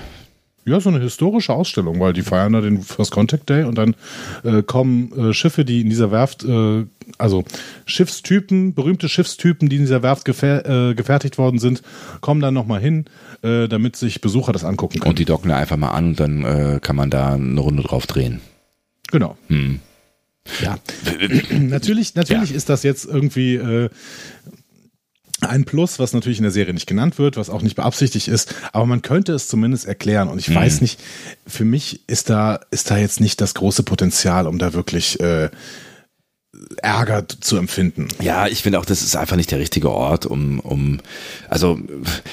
[0.64, 3.96] Ja, so eine historische Ausstellung, weil die feiern da den First Contact Day und dann
[4.44, 6.85] äh, kommen äh, Schiffe, die in dieser Werft, äh,
[7.18, 7.42] also
[7.85, 11.82] Schiffstypen, berühmte Schiffstypen, die in dieser Werft gefer äh, gefertigt worden sind,
[12.20, 13.06] kommen dann nochmal hin,
[13.42, 15.11] äh, damit sich Besucher das angucken können.
[15.11, 17.82] Und die docken da einfach mal an und dann äh, kann man da eine Runde
[17.82, 18.40] drauf drehen.
[19.11, 19.37] Genau.
[19.48, 19.80] Hm.
[20.61, 20.76] Ja,
[21.58, 22.56] natürlich, natürlich ja.
[22.56, 23.88] ist das jetzt irgendwie
[25.42, 28.55] ein Plus, was natürlich in der Serie nicht genannt wird, was auch nicht beabsichtigt ist,
[28.72, 30.28] aber man könnte es zumindest erklären.
[30.28, 30.57] Und ich mhm.
[30.57, 31.00] weiß nicht,
[31.46, 35.50] für mich ist da, ist da jetzt nicht das große Potenzial, um da wirklich äh,
[36.83, 38.09] Ärger zu empfinden.
[38.20, 41.00] Ja, ich finde auch, das ist einfach nicht der richtige Ort, um, um
[41.48, 41.81] also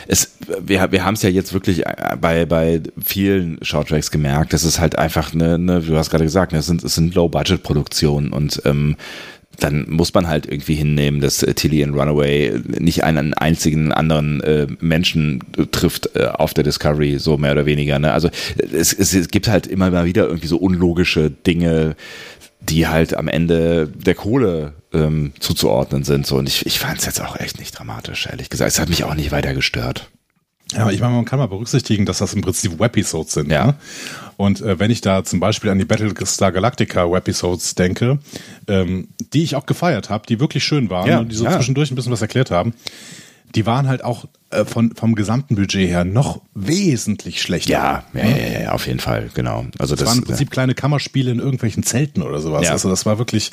[0.08, 1.84] es, wir, wir haben es ja jetzt wirklich
[2.19, 6.52] bei, bei vielen Shorttracks gemerkt, das ist halt einfach eine, eine du hast gerade gesagt,
[6.52, 8.98] ne, es sind, es sind Low-Budget-Produktionen und ähm,
[9.60, 14.41] dann muss man halt irgendwie hinnehmen, dass äh, Tilly in Runaway nicht einen einzigen anderen
[14.41, 18.00] äh, Menschen trifft äh, auf der Discovery, so mehr oder weniger.
[18.00, 18.12] Ne?
[18.12, 21.95] Also es, es, es gibt halt immer mal wieder irgendwie so unlogische Dinge,
[22.62, 26.26] die halt am Ende der Kohle ähm, zuzuordnen sind.
[26.26, 26.38] So.
[26.38, 28.72] Und ich, ich fand es jetzt auch echt nicht dramatisch, ehrlich gesagt.
[28.72, 30.10] Es hat mich auch nicht weiter gestört.
[30.74, 33.52] Ja, ich meine, man kann mal berücksichtigen, dass das im Prinzip Webisodes sind.
[33.52, 33.67] Ja.
[33.67, 33.76] Ne?
[34.39, 38.19] Und äh, wenn ich da zum Beispiel an die Battlestar Galactica Webisodes denke,
[38.69, 41.52] ähm, die ich auch gefeiert habe, die wirklich schön waren ja, und die so ja.
[41.52, 42.73] zwischendurch ein bisschen was erklärt haben,
[43.54, 44.28] die waren halt auch
[44.65, 47.71] von, vom gesamten Budget her noch wesentlich schlechter.
[47.71, 49.65] Ja, ja, ja, ja, auf jeden Fall, genau.
[49.77, 52.65] Also das, das waren im Prinzip kleine Kammerspiele in irgendwelchen Zelten oder sowas.
[52.65, 52.71] Ja.
[52.71, 53.51] Also das war wirklich,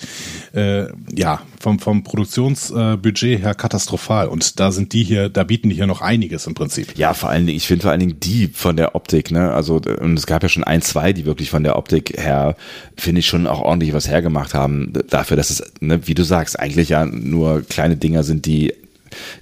[0.55, 4.29] äh, ja, vom, vom Produktionsbudget her katastrophal.
[4.29, 6.97] Und da sind die hier, da bieten die hier noch einiges im Prinzip.
[6.97, 9.77] Ja, vor allen Dingen, ich finde vor allen Dingen die von der Optik, ne, also
[10.01, 12.57] und es gab ja schon ein, zwei, die wirklich von der Optik her,
[12.97, 14.95] finde ich schon auch ordentlich was hergemacht haben.
[15.11, 18.73] Dafür, dass es, ne, wie du sagst, eigentlich ja nur kleine Dinger sind, die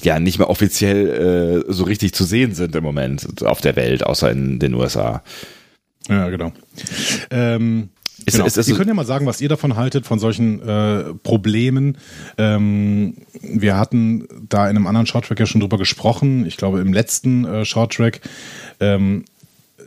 [0.03, 4.05] ja nicht mehr offiziell äh, so richtig zu sehen sind im Moment auf der Welt,
[4.05, 5.23] außer in den USA.
[6.09, 6.53] Ja, genau.
[7.31, 7.91] Ähm,
[8.27, 8.47] ist, genau.
[8.47, 11.99] Ist, ist, ihr könnt ja mal sagen, was ihr davon haltet, von solchen äh, Problemen.
[12.39, 16.47] Ähm, wir hatten da in einem anderen Shorttrack ja schon drüber gesprochen.
[16.47, 18.21] Ich glaube, im letzten äh, Shorttrack.
[18.81, 19.25] Ähm,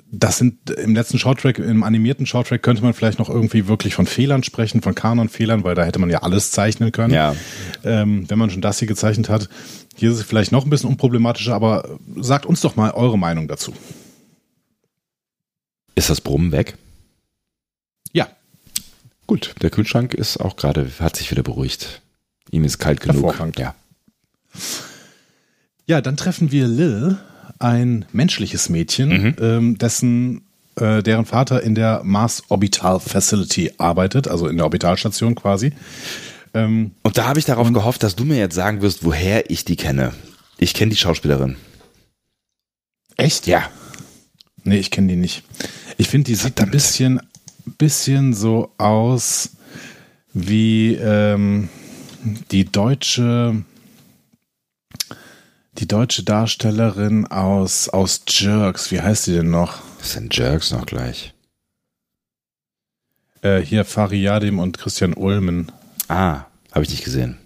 [0.09, 4.05] das sind im letzten Shorttrack, im animierten Shorttrack könnte man vielleicht noch irgendwie wirklich von
[4.05, 7.13] Fehlern sprechen, von Kanon-Fehlern, weil da hätte man ja alles zeichnen können.
[7.13, 7.35] Ja.
[7.83, 9.49] Ähm, wenn man schon das hier gezeichnet hat.
[9.95, 13.47] Hier ist es vielleicht noch ein bisschen unproblematischer, aber sagt uns doch mal eure Meinung
[13.47, 13.73] dazu.
[15.95, 16.77] Ist das Brummen weg?
[18.13, 18.27] Ja.
[19.25, 22.01] Gut, der Kühlschrank ist auch gerade, hat sich wieder beruhigt.
[22.51, 23.23] Ihm ist kalt genug.
[23.23, 23.59] Hervorragend.
[23.59, 23.75] Ja.
[25.85, 27.17] Ja, dann treffen wir Lil
[27.59, 29.35] ein menschliches Mädchen, mhm.
[29.39, 30.41] ähm, dessen
[30.75, 35.73] äh, deren Vater in der Mars Orbital Facility arbeitet, also in der Orbitalstation quasi.
[36.53, 39.65] Ähm, und da habe ich darauf gehofft, dass du mir jetzt sagen wirst, woher ich
[39.65, 40.13] die kenne.
[40.57, 41.55] Ich kenne die Schauspielerin.
[43.15, 43.47] Echt?
[43.47, 43.69] Ja.
[44.63, 45.43] Nee, ich kenne die nicht.
[45.97, 46.57] Ich finde, die Verdammt.
[46.57, 47.21] sieht ein bisschen,
[47.77, 49.51] bisschen so aus
[50.33, 51.69] wie ähm,
[52.51, 53.63] die deutsche
[55.79, 58.91] die deutsche Darstellerin aus, aus Jerks.
[58.91, 59.79] Wie heißt sie denn noch?
[59.99, 61.33] Was sind Jerks noch gleich?
[63.41, 65.71] Äh, hier Fariadim und Christian Ulmen.
[66.07, 67.37] Ah, habe ich nicht gesehen.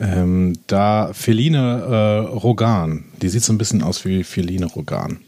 [0.00, 3.04] Ähm, da Feline äh, Rogan.
[3.20, 5.20] Die sieht so ein bisschen aus wie Feline Rogan.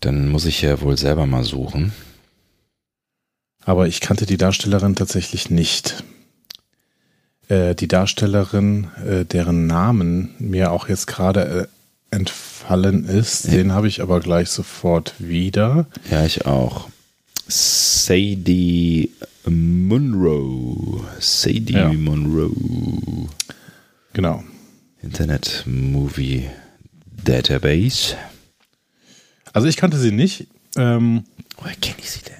[0.00, 1.92] Dann muss ich ja wohl selber mal suchen.
[3.64, 6.02] Aber ich kannte die Darstellerin tatsächlich nicht.
[7.48, 11.68] Äh, die Darstellerin, äh, deren Namen mir auch jetzt gerade
[12.10, 13.52] äh, entfallen ist, ja.
[13.52, 15.86] den habe ich aber gleich sofort wieder.
[16.10, 16.88] Ja, ich auch.
[17.46, 19.10] Sadie
[19.44, 21.04] Monroe.
[21.18, 21.92] Sadie ja.
[21.92, 23.28] Monroe.
[24.12, 24.44] Genau.
[25.02, 26.48] Internet Movie
[27.24, 28.16] Database.
[29.52, 30.46] Also ich kannte sie nicht.
[30.76, 31.24] Ähm,
[31.56, 32.32] Woher kenne ich sie denn?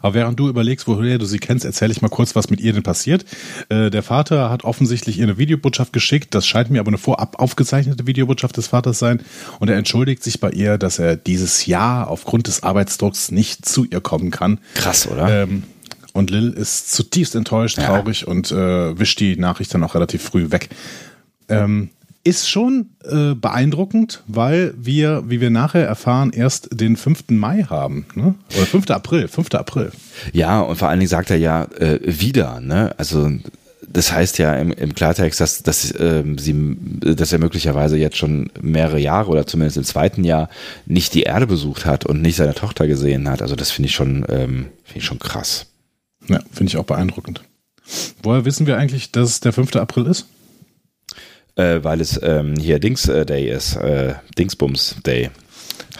[0.00, 2.72] Aber während du überlegst, woher du sie kennst, erzähle ich mal kurz, was mit ihr
[2.72, 3.24] denn passiert.
[3.68, 6.34] Äh, der Vater hat offensichtlich ihr eine Videobotschaft geschickt.
[6.34, 9.22] Das scheint mir aber eine vorab aufgezeichnete Videobotschaft des Vaters sein.
[9.60, 13.84] Und er entschuldigt sich bei ihr, dass er dieses Jahr aufgrund des Arbeitsdrucks nicht zu
[13.84, 14.58] ihr kommen kann.
[14.74, 15.44] Krass, oder?
[15.44, 15.62] Ähm,
[16.12, 18.28] und Lil ist zutiefst enttäuscht, traurig ja.
[18.28, 20.68] und äh, wischt die Nachricht dann auch relativ früh weg.
[21.48, 21.90] Ähm,
[22.24, 27.24] ist schon äh, beeindruckend, weil wir, wie wir nachher erfahren, erst den 5.
[27.30, 28.06] Mai haben.
[28.14, 28.34] Ne?
[28.56, 28.90] Oder 5.
[28.90, 29.54] April, 5.
[29.54, 29.90] April.
[30.32, 32.94] Ja, und vor allen Dingen sagt er ja äh, wieder, ne?
[32.96, 33.28] Also
[33.92, 38.50] das heißt ja im, im Klartext, dass, dass, ähm, sie, dass er möglicherweise jetzt schon
[38.60, 40.48] mehrere Jahre oder zumindest im zweiten Jahr
[40.86, 43.42] nicht die Erde besucht hat und nicht seine Tochter gesehen hat.
[43.42, 45.66] Also das finde ich schon, ähm, finde ich schon krass.
[46.28, 47.42] Ja, finde ich auch beeindruckend.
[48.22, 49.76] Woher wissen wir eigentlich, dass es der 5.
[49.76, 50.26] April ist?
[51.56, 55.30] äh, weil es ähm, hier Dings äh, Day ist, äh, Dingsbums Day.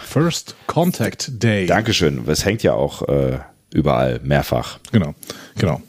[0.01, 1.65] First Contact Day.
[1.65, 2.23] Dankeschön.
[2.27, 3.39] Es hängt ja auch äh,
[3.73, 4.79] überall mehrfach.
[4.91, 5.13] Genau,
[5.57, 5.81] genau.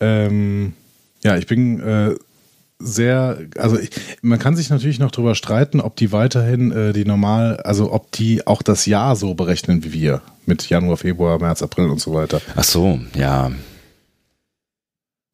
[0.00, 0.74] Ähm,
[1.22, 2.14] ja, ich bin äh,
[2.80, 3.90] sehr, also ich,
[4.22, 8.10] man kann sich natürlich noch darüber streiten, ob die weiterhin äh, die normal, also ob
[8.12, 12.14] die auch das Jahr so berechnen wie wir mit Januar, Februar, März, April und so
[12.14, 12.40] weiter.
[12.56, 13.52] Ach so, ja.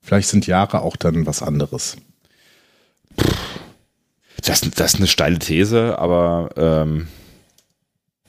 [0.03, 1.97] Vielleicht sind Jahre auch dann was anderes.
[4.43, 7.09] Das, das ist eine steile These, aber ähm,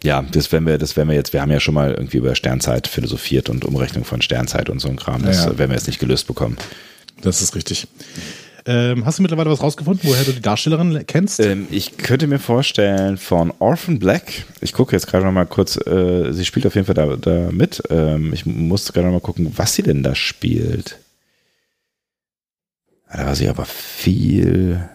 [0.03, 2.35] ja, das werden wir, das werden wir jetzt, wir haben ja schon mal irgendwie über
[2.35, 5.23] Sternzeit philosophiert und Umrechnung von Sternzeit und so ein Kram.
[5.23, 5.57] Das ja, ja.
[5.57, 6.57] werden wir jetzt nicht gelöst bekommen.
[7.21, 7.87] Das ist richtig.
[8.69, 11.39] Ähm, hast du mittlerweile was rausgefunden, woher du die Darstellerin kennst?
[11.39, 14.45] Ähm, ich könnte mir vorstellen von Orphan Black.
[14.59, 15.77] Ich gucke jetzt gerade noch mal kurz.
[15.87, 17.81] Äh, sie spielt auf jeden Fall da, da mit.
[17.89, 20.99] Ähm, ich muss gerade noch mal gucken, was sie denn da spielt.
[23.09, 24.89] Da war sie aber viel,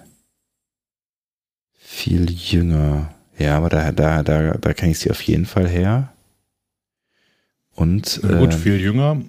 [1.78, 3.14] viel jünger.
[3.38, 6.12] Ja, aber da, da, da, da kenne ich sie auf jeden Fall her.
[7.74, 8.20] Und.
[8.20, 9.22] Gut, äh, viel jünger.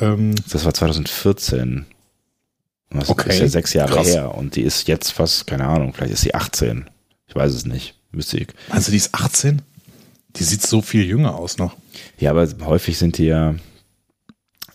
[0.00, 1.86] Ähm, das war 2014.
[2.90, 4.06] Das okay, ist ja sechs Jahre krass.
[4.08, 4.34] her.
[4.34, 6.88] Und die ist jetzt fast, keine Ahnung, vielleicht ist sie 18.
[7.26, 7.94] Ich weiß es nicht.
[8.10, 8.48] Müsste ich.
[8.70, 9.60] Also die ist 18?
[10.36, 11.76] Die sieht so viel jünger aus noch.
[12.18, 13.54] Ja, aber häufig sind die ja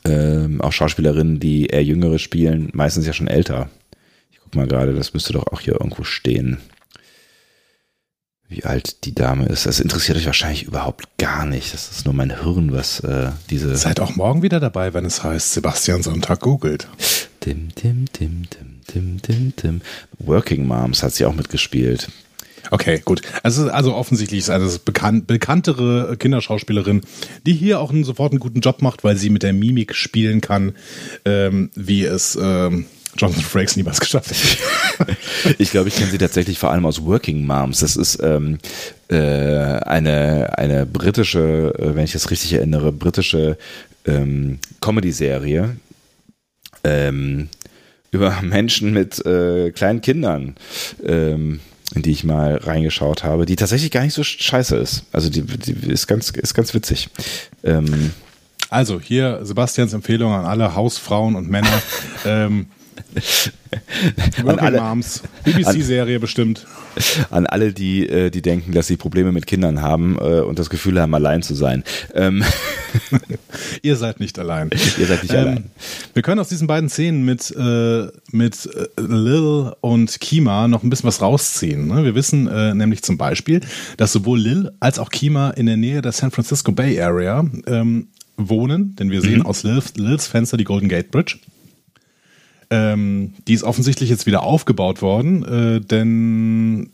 [0.06, 3.70] ähm, auch Schauspielerinnen, die eher Jüngere spielen, meistens ja schon älter.
[4.32, 6.58] Ich guck mal gerade, das müsste doch auch hier irgendwo stehen.
[8.50, 9.66] wie alt die Dame ist.
[9.66, 11.74] Das interessiert euch wahrscheinlich überhaupt gar nicht.
[11.74, 13.76] Das ist nur mein Hirn, was äh, diese.
[13.76, 16.88] Seid auch morgen wieder dabei, wenn es heißt, Sebastian Sonntag googelt.
[17.44, 19.82] Tim, Tim, Tim, Tim, Tim, Tim, Tim.
[20.20, 22.08] Working Moms hat sie auch mitgespielt.
[22.72, 23.22] Okay, gut.
[23.44, 27.02] Also, also offensichtlich ist eine bekannt, bekanntere Kinderschauspielerin,
[27.46, 30.40] die hier auch einen, sofort einen guten Job macht, weil sie mit der Mimik spielen
[30.40, 30.72] kann,
[31.26, 32.86] ähm, wie es ähm,
[33.18, 35.18] Jonathan Frakes niemals geschafft hat.
[35.58, 37.82] ich glaube, ich kenne sie tatsächlich vor allem aus Working Moms.
[37.82, 38.58] Das ist ähm,
[39.10, 43.58] äh, eine, eine britische, äh, wenn ich das richtig erinnere, britische
[44.06, 45.76] ähm, Comedy-Serie
[46.84, 47.50] ähm,
[48.12, 50.56] über Menschen mit äh, kleinen Kindern.
[51.06, 51.60] Ähm,
[51.96, 55.04] in die ich mal reingeschaut habe, die tatsächlich gar nicht so scheiße ist.
[55.12, 57.10] Also die, die ist ganz, ist ganz witzig.
[57.64, 58.12] Ähm,
[58.70, 61.82] also hier Sebastians Empfehlung an alle Hausfrauen und Männer.
[62.26, 62.68] ähm,
[64.46, 66.66] an alle, Moms, BBC-Serie bestimmt.
[67.30, 70.70] An alle, die, äh, die denken, dass sie Probleme mit Kindern haben äh, und das
[70.70, 71.84] Gefühl haben, allein zu sein.
[72.14, 72.44] Ähm.
[73.82, 74.70] Ihr seid nicht allein.
[74.98, 75.64] Ihr seid nicht ähm, allein.
[76.14, 80.90] Wir können aus diesen beiden Szenen mit, äh, mit äh, Lil und Kima noch ein
[80.90, 81.88] bisschen was rausziehen.
[81.88, 82.04] Ne?
[82.04, 83.62] Wir wissen äh, nämlich zum Beispiel,
[83.98, 88.08] dass sowohl Lil als auch Kima in der Nähe der San Francisco Bay Area ähm,
[88.38, 89.46] wohnen, denn wir sehen mhm.
[89.46, 91.38] aus Lils, Lils Fenster die Golden Gate Bridge.
[92.74, 96.90] Ähm, die ist offensichtlich jetzt wieder aufgebaut worden, äh, denn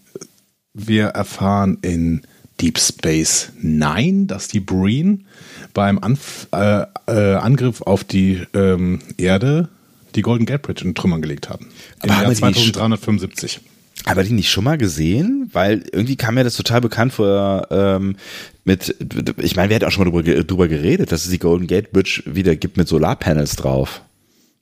[0.74, 2.24] wir erfahren in
[2.60, 5.26] Deep Space Nine, dass die Breen
[5.74, 9.70] beim Anf äh, äh, Angriff auf die ähm, Erde
[10.16, 11.68] die Golden Gate Bridge in Trümmern gelegt haben.
[12.04, 13.62] Im Jahr 2375.
[14.04, 15.50] Aber die nicht schon mal gesehen?
[15.54, 18.18] Weil irgendwie kam mir das total bekannt vor ähm,
[18.66, 18.96] mit,
[19.38, 21.94] ich meine, wir hätten auch schon mal drüber, drüber geredet, dass es die Golden Gate
[21.94, 24.02] Bridge wieder gibt mit Solarpanels drauf.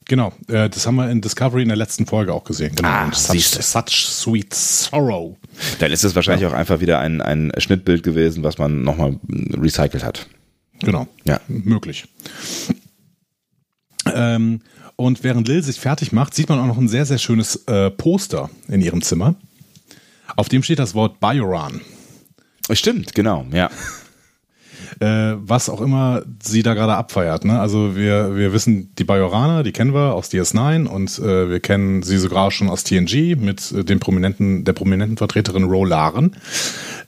[0.07, 2.73] Genau, äh, das haben wir in Discovery in der letzten Folge auch gesehen.
[2.75, 2.87] Genau.
[2.87, 5.35] Ah, such, such sweet sorrow.
[5.79, 6.49] Dann ist es wahrscheinlich ja.
[6.49, 10.27] auch einfach wieder ein, ein Schnittbild gewesen, was man nochmal recycelt hat.
[10.79, 12.05] Genau, ja, möglich.
[14.13, 14.61] Ähm,
[14.95, 17.91] und während Lil sich fertig macht, sieht man auch noch ein sehr, sehr schönes äh,
[17.91, 19.35] Poster in ihrem Zimmer.
[20.37, 21.81] Auf dem steht das Wort Bioran.
[22.71, 23.69] Stimmt, genau, ja
[24.99, 27.45] äh, was auch immer sie da gerade abfeiert.
[27.45, 27.59] Ne?
[27.59, 32.03] Also wir, wir wissen, die Bajoraner, die kennen wir aus DS9 und äh, wir kennen
[32.03, 36.35] sie sogar schon aus TNG mit äh, dem prominenten, der prominenten Vertreterin Rolaren.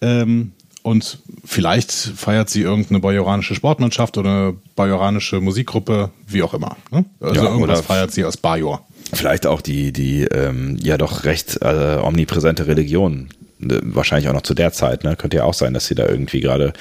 [0.02, 6.78] Ähm, und vielleicht feiert sie irgendeine bajoranische Sportmannschaft oder eine bajoranische Musikgruppe, wie auch immer.
[6.91, 7.06] Ne?
[7.19, 8.86] Also ja, irgendwas feiert sie aus Bajor.
[9.12, 14.53] Vielleicht auch die, die ähm, ja doch recht äh, omnipräsente Religion wahrscheinlich auch noch zu
[14.53, 15.15] der Zeit, ne?
[15.15, 16.73] Könnte ja auch sein, dass sie da irgendwie gerade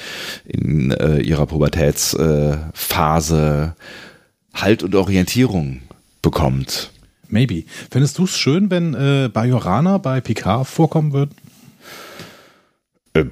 [0.45, 3.81] in äh, ihrer Pubertätsphase äh,
[4.53, 5.81] Halt und Orientierung
[6.21, 6.91] bekommt.
[7.27, 7.63] Maybe.
[7.91, 11.35] Findest du es schön, wenn äh, Bajoraner bei Picard vorkommen würden?
[13.13, 13.25] Äh,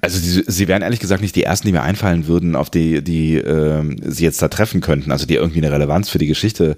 [0.00, 3.02] also die, sie wären ehrlich gesagt nicht die ersten, die mir einfallen würden, auf die,
[3.02, 6.76] die äh, sie jetzt da treffen könnten, also die irgendwie eine Relevanz für die Geschichte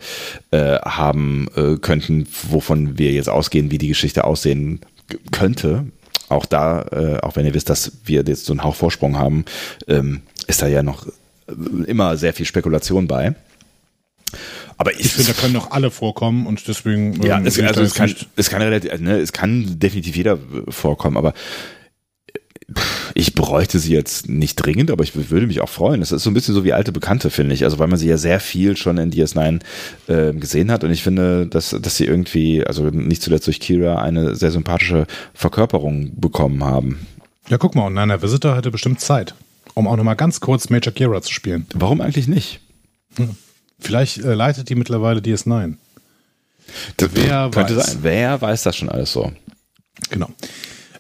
[0.51, 4.81] äh, haben äh, könnten, wovon wir jetzt ausgehen, wie die Geschichte aussehen
[5.33, 5.87] könnte,
[6.29, 9.45] auch da, äh, auch wenn ihr wisst, dass wir jetzt so einen Hauch Vorsprung haben,
[9.87, 11.07] ähm, ist da ja noch
[11.87, 13.35] immer sehr viel Spekulation bei.
[14.77, 17.21] Aber ich, ich finde, da können noch alle vorkommen und deswegen.
[17.23, 21.17] Ja, ähm, es, also es kann, es kann relativ, ne, es kann definitiv jeder vorkommen,
[21.17, 21.35] aber
[23.15, 26.01] ich bräuchte sie jetzt nicht dringend, aber ich würde mich auch freuen.
[26.01, 27.65] Das ist so ein bisschen so wie alte Bekannte, finde ich.
[27.65, 29.61] Also weil man sie ja sehr viel schon in DS9
[30.09, 34.03] äh, gesehen hat und ich finde, dass, dass sie irgendwie, also nicht zuletzt durch Kira,
[34.03, 37.07] eine sehr sympathische Verkörperung bekommen haben.
[37.49, 39.35] Ja, guck mal, und Nana Visitor hatte bestimmt Zeit,
[39.73, 41.67] um auch nochmal ganz kurz Major Kira zu spielen.
[41.75, 42.61] Warum eigentlich nicht?
[43.17, 43.31] Hm.
[43.81, 45.75] Vielleicht äh, leitet die mittlerweile DS9.
[46.99, 47.87] Das Wer könnte weiß.
[47.87, 47.99] sein.
[48.03, 49.33] Wer weiß das schon alles so?
[50.11, 50.29] Genau.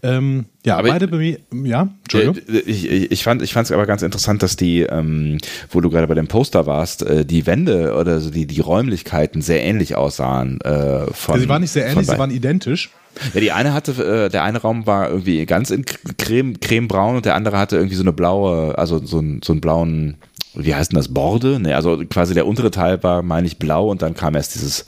[0.02, 2.36] Ähm, ja, aber beide bei mir, ja, Entschuldigung.
[2.48, 5.38] Äh, ich, ich, ich fand es aber ganz interessant, dass die, ähm,
[5.70, 9.42] wo du gerade bei dem Poster warst, äh, die Wände oder so die, die Räumlichkeiten
[9.42, 10.60] sehr ähnlich aussahen.
[10.60, 12.90] Äh, von, ja, sie waren nicht sehr ähnlich, sie waren identisch.
[13.34, 17.24] Ja, die eine hatte, äh, der eine Raum war irgendwie ganz in creme, cremebraun und
[17.24, 20.16] der andere hatte irgendwie so eine blaue, also so, ein, so einen blauen,
[20.54, 21.58] wie heißt denn das, Borde?
[21.58, 24.86] Ne, also quasi der untere Teil war, meine ich, blau und dann kam erst dieses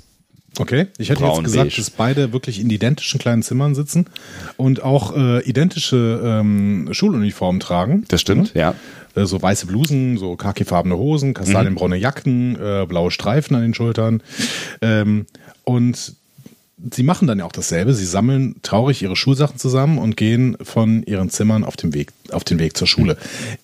[0.59, 4.07] Okay, ich hätte jetzt gesagt, dass beide wirklich in identischen kleinen Zimmern sitzen
[4.57, 8.05] und auch äh, identische ähm, Schuluniformen tragen.
[8.09, 8.75] Das stimmt, ja.
[9.15, 14.23] Äh, so weiße Blusen, so khakifarbene Hosen, kastanienbraune Jacken, äh, blaue Streifen an den Schultern.
[14.83, 15.27] Ähm,
[15.65, 16.15] und
[16.93, 17.95] sie machen dann ja auch dasselbe.
[17.95, 22.45] Sie sammeln traurig ihre Schulsachen zusammen und gehen von ihren Zimmern auf den Weg, auf
[22.45, 23.17] den Weg zur Schule.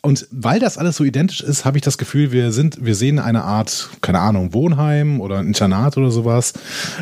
[0.03, 3.19] Und weil das alles so identisch ist, habe ich das Gefühl, wir sind, wir sehen
[3.19, 6.55] eine Art, keine Ahnung, Wohnheim oder Internat oder sowas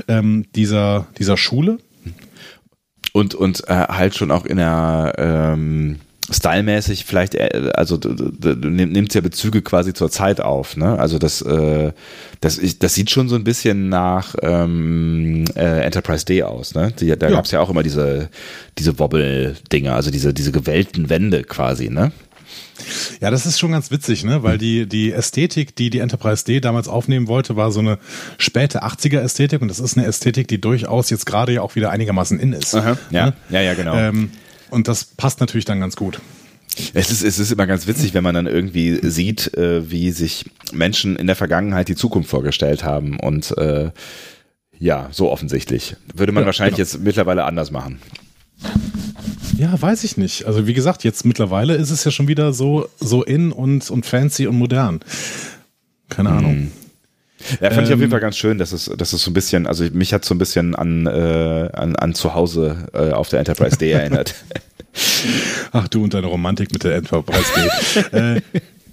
[0.08, 1.78] ähm, dieser, dieser Schule.
[3.12, 6.00] und und äh, halt schon auch in der ähm,
[6.30, 10.98] stylmäßig vielleicht, äh, also nimmt ja Bezüge quasi zur Zeit auf, ne?
[10.98, 11.92] Also das, äh,
[12.40, 16.92] das, ich, das sieht schon so ein bisschen nach ähm, äh, Enterprise D aus, ne?
[16.98, 17.32] Die, da ja.
[17.32, 18.30] gab es ja auch immer diese,
[18.78, 22.12] diese Wobble-Dinger, also diese, diese gewellten Wände quasi, ne?
[23.20, 24.42] Ja, das ist schon ganz witzig, ne?
[24.42, 27.98] Weil die, die Ästhetik, die die Enterprise D damals aufnehmen wollte, war so eine
[28.38, 31.90] späte 80er Ästhetik und das ist eine Ästhetik, die durchaus jetzt gerade ja auch wieder
[31.90, 32.74] einigermaßen in ist.
[32.74, 33.32] Aha, ja, ne?
[33.50, 33.94] ja, ja, genau.
[33.94, 34.30] Ähm,
[34.70, 36.20] und das passt natürlich dann ganz gut.
[36.92, 40.46] Es ist, es ist immer ganz witzig, wenn man dann irgendwie sieht, äh, wie sich
[40.72, 43.18] Menschen in der Vergangenheit die Zukunft vorgestellt haben.
[43.20, 43.90] Und äh,
[44.78, 45.96] ja, so offensichtlich.
[46.14, 46.84] Würde man ja, wahrscheinlich genau.
[46.84, 48.00] jetzt mittlerweile anders machen.
[49.56, 50.46] Ja, weiß ich nicht.
[50.46, 54.04] Also wie gesagt, jetzt mittlerweile ist es ja schon wieder so, so in und, und
[54.04, 55.00] fancy und modern.
[56.08, 56.72] Keine Ahnung.
[57.60, 59.30] Ja, fand ähm, ich auf jeden ähm, Fall ganz schön, dass es, dass es so
[59.30, 63.10] ein bisschen, also mich hat so ein bisschen an, äh, an, an zu Hause äh,
[63.10, 64.34] auf der Enterprise D erinnert.
[65.72, 67.50] Ach du und deine Romantik mit der Enterprise
[68.12, 68.16] D.
[68.16, 68.40] äh,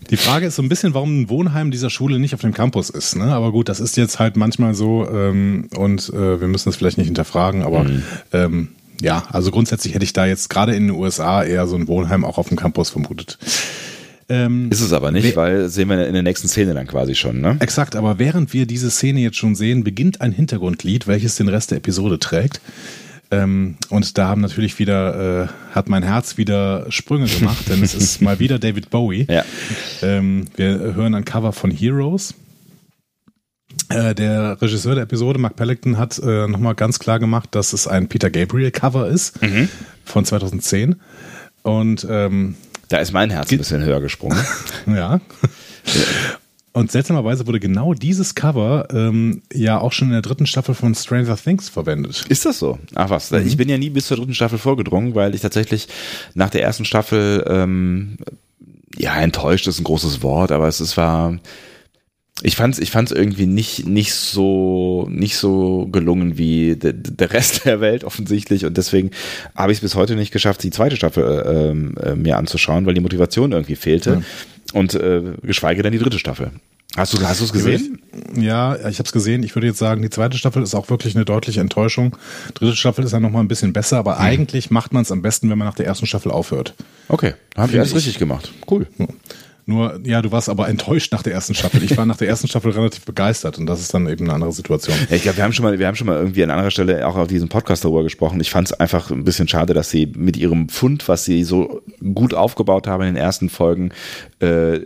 [0.10, 2.90] die Frage ist so ein bisschen, warum ein Wohnheim dieser Schule nicht auf dem Campus
[2.90, 3.16] ist.
[3.16, 3.34] Ne?
[3.34, 6.98] Aber gut, das ist jetzt halt manchmal so ähm, und äh, wir müssen das vielleicht
[6.98, 8.04] nicht hinterfragen, aber mhm.
[8.34, 8.68] ähm,
[9.02, 12.26] ja, also grundsätzlich hätte ich da jetzt gerade in den USA eher so ein Wohnheim
[12.26, 13.40] auch auf dem Campus vermutet.
[14.32, 17.41] Ähm, ist es aber nicht, weil sehen wir in der nächsten Szene dann quasi schon,
[17.41, 17.58] ne?
[17.60, 21.72] Exakt, aber während wir diese Szene jetzt schon sehen, beginnt ein Hintergrundlied, welches den Rest
[21.72, 22.62] der Episode trägt.
[23.30, 27.94] Ähm, und da haben natürlich wieder, äh, hat mein Herz wieder Sprünge gemacht, denn es
[27.94, 29.28] ist mal wieder David Bowie.
[29.32, 29.44] Ja.
[30.02, 32.34] Ähm, wir hören ein Cover von Heroes.
[33.89, 37.86] Äh, der Regisseur der Episode, Mark Pellington, hat äh, nochmal ganz klar gemacht, dass es
[37.86, 39.67] ein Peter Gabriel Cover ist mhm.
[40.06, 40.96] von 2010.
[41.63, 42.56] Und ähm,
[42.91, 44.38] da ist mein Herz ein bisschen höher gesprungen.
[44.88, 45.21] ja.
[46.73, 50.95] Und seltsamerweise wurde genau dieses Cover ähm, ja auch schon in der dritten Staffel von
[50.95, 52.25] Stranger Things verwendet.
[52.30, 52.80] Ist das so?
[52.95, 53.45] Ach was, mhm.
[53.45, 55.88] ich bin ja nie bis zur dritten Staffel vorgedrungen, weil ich tatsächlich
[56.34, 58.17] nach der ersten Staffel, ähm,
[58.97, 61.39] ja, enttäuscht ist ein großes Wort, aber es, es war,
[62.44, 67.65] ich fand's, ich fand's irgendwie nicht, nicht so, nicht so gelungen wie de, der Rest
[67.65, 69.12] der Welt offensichtlich und deswegen
[69.56, 72.86] habe ich es bis heute nicht geschafft, die zweite Staffel äh, ähm, äh, mir anzuschauen,
[72.86, 74.80] weil die Motivation irgendwie fehlte ja.
[74.80, 76.52] und äh, geschweige denn die dritte Staffel.
[76.98, 78.02] Hast du, hast du es gesehen?
[78.36, 79.44] Ja, ich habe es gesehen.
[79.44, 82.17] Ich würde jetzt sagen, die zweite Staffel ist auch wirklich eine deutliche Enttäuschung.
[82.54, 84.26] Dritte Staffel ist ja noch mal ein bisschen besser, aber hm.
[84.26, 86.74] eigentlich macht man es am besten, wenn man nach der ersten Staffel aufhört.
[87.08, 88.52] Okay, haben wir alles richtig gemacht.
[88.70, 88.88] Cool.
[88.98, 89.08] Ja.
[89.65, 91.84] Nur, ja, du warst aber enttäuscht nach der ersten Staffel.
[91.84, 94.52] Ich war nach der ersten Staffel relativ begeistert und das ist dann eben eine andere
[94.52, 94.95] Situation.
[95.10, 97.08] Ja, ich glaube, wir haben schon mal, wir haben schon mal irgendwie an anderer Stelle
[97.08, 98.39] auch auf diesem Podcast darüber gesprochen.
[98.39, 101.82] Ich fand es einfach ein bisschen schade, dass sie mit ihrem Fund, was sie so
[102.13, 103.91] gut aufgebaut haben in den ersten Folgen,
[104.39, 104.80] äh,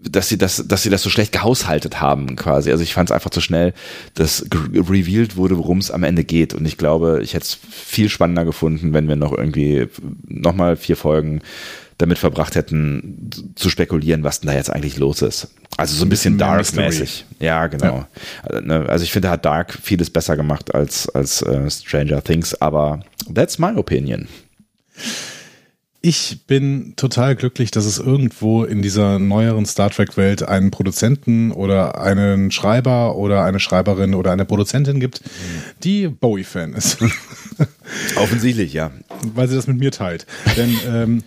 [0.00, 2.70] dass sie das, dass sie das so schlecht gehaushaltet haben, quasi.
[2.70, 3.74] Also ich fand es einfach zu schnell,
[4.14, 6.54] dass revealed wurde, worum es am Ende geht.
[6.54, 9.88] Und ich glaube, ich hätte es viel spannender gefunden, wenn wir noch irgendwie
[10.26, 11.40] nochmal vier Folgen
[11.98, 15.48] damit verbracht hätten, zu spekulieren, was denn da jetzt eigentlich los ist.
[15.76, 17.26] Also so ein bisschen Dark-mäßig.
[17.40, 17.98] Ja, genau.
[17.98, 18.08] Ja.
[18.44, 22.54] Also, ne, also ich finde, hat Dark vieles besser gemacht als, als uh, Stranger Things,
[22.60, 23.00] aber
[23.34, 24.28] that's my opinion.
[26.00, 32.00] Ich bin total glücklich, dass es irgendwo in dieser neueren Star Trek-Welt einen Produzenten oder
[32.00, 35.22] einen Schreiber oder eine Schreiberin oder eine Produzentin gibt,
[35.82, 36.98] die Bowie-Fan ist.
[38.16, 38.92] Offensichtlich, ja.
[39.34, 40.26] Weil sie das mit mir teilt.
[40.56, 41.22] Denn ähm, äh,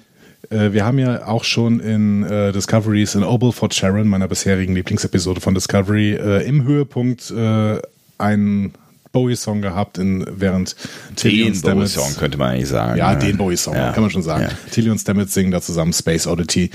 [0.50, 5.40] wir haben ja auch schon in äh, Discoveries in Obel Fort Sharon, meiner bisherigen Lieblingsepisode
[5.40, 7.80] von Discovery, äh, im Höhepunkt äh,
[8.18, 8.74] einen
[9.12, 10.76] Bowie-Song gehabt, in, während
[11.16, 11.94] Tilly und Stamets...
[11.94, 12.98] Den Bowie-Song könnte man eigentlich sagen.
[12.98, 13.20] Ja, ja.
[13.20, 13.92] den Bowie-Song, ja.
[13.92, 14.44] kann man schon sagen.
[14.44, 14.72] Ja.
[14.72, 16.72] Tilly und Stamets singen da zusammen Space Oddity,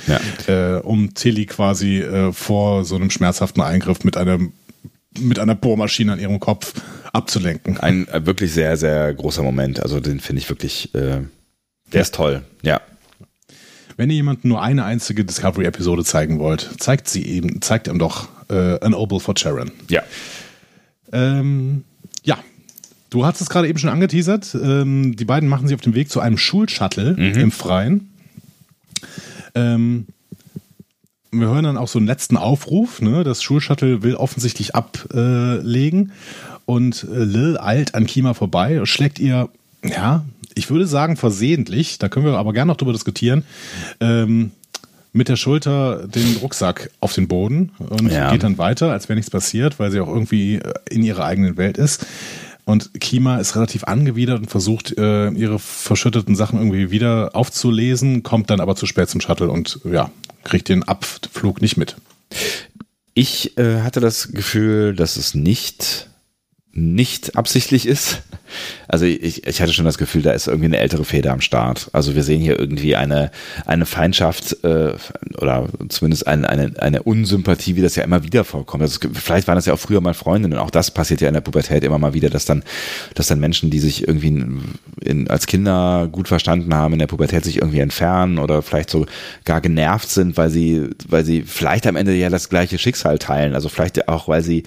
[0.46, 4.52] äh, um Tilly quasi äh, vor so einem schmerzhaften Eingriff mit einem
[5.18, 6.74] mit einer Bohrmaschine an ihrem Kopf
[7.14, 7.78] abzulenken.
[7.78, 9.80] Ein äh, wirklich sehr, sehr großer Moment.
[9.80, 11.20] Also den finde ich wirklich, äh,
[11.90, 12.82] der ist toll, ja.
[13.96, 18.28] Wenn ihr jemandem nur eine einzige Discovery-Episode zeigen wollt, zeigt sie ihm, zeigt ihm doch
[18.50, 19.70] äh, An Oval for Sharon.
[19.88, 20.02] Ja.
[21.12, 21.84] Ähm,
[22.22, 22.38] ja.
[23.08, 24.54] Du hast es gerade eben schon angeteasert.
[24.54, 27.40] Ähm, die beiden machen sich auf den Weg zu einem Schulshuttle mhm.
[27.40, 28.10] im Freien.
[29.54, 30.06] Ähm,
[31.30, 33.00] wir hören dann auch so einen letzten Aufruf.
[33.00, 33.24] Ne?
[33.24, 36.12] Das Schulshuttle will offensichtlich ablegen.
[36.66, 39.48] und äh, Lil eilt an Kima vorbei, schlägt ihr
[39.88, 40.24] ja,
[40.54, 43.44] ich würde sagen versehentlich, da können wir aber gerne noch drüber diskutieren,
[44.00, 44.52] ähm,
[45.12, 48.30] mit der Schulter den Rucksack auf den Boden und ja.
[48.30, 51.56] geht dann weiter, als wäre nichts passiert, weil sie auch irgendwie äh, in ihrer eigenen
[51.56, 52.06] Welt ist.
[52.64, 58.50] Und Kima ist relativ angewidert und versucht, äh, ihre verschütteten Sachen irgendwie wieder aufzulesen, kommt
[58.50, 60.10] dann aber zu spät zum Shuttle und ja,
[60.42, 61.96] kriegt den Abflug nicht mit.
[63.14, 66.10] Ich äh, hatte das Gefühl, dass es nicht
[66.76, 68.22] nicht absichtlich ist.
[68.86, 71.90] Also ich, ich hatte schon das Gefühl, da ist irgendwie eine ältere Feder am Start.
[71.92, 73.30] Also wir sehen hier irgendwie eine,
[73.64, 74.92] eine Feindschaft äh,
[75.38, 78.82] oder zumindest eine, eine, eine Unsympathie, wie das ja immer wieder vorkommt.
[78.82, 80.58] Also vielleicht waren das ja auch früher mal Freundinnen.
[80.58, 82.62] Auch das passiert ja in der Pubertät immer mal wieder, dass dann,
[83.14, 84.62] dass dann Menschen, die sich irgendwie in,
[85.00, 89.06] in, als Kinder gut verstanden haben, in der Pubertät sich irgendwie entfernen oder vielleicht so
[89.44, 93.54] gar genervt sind, weil sie, weil sie vielleicht am Ende ja das gleiche Schicksal teilen.
[93.54, 94.64] Also vielleicht auch, weil sie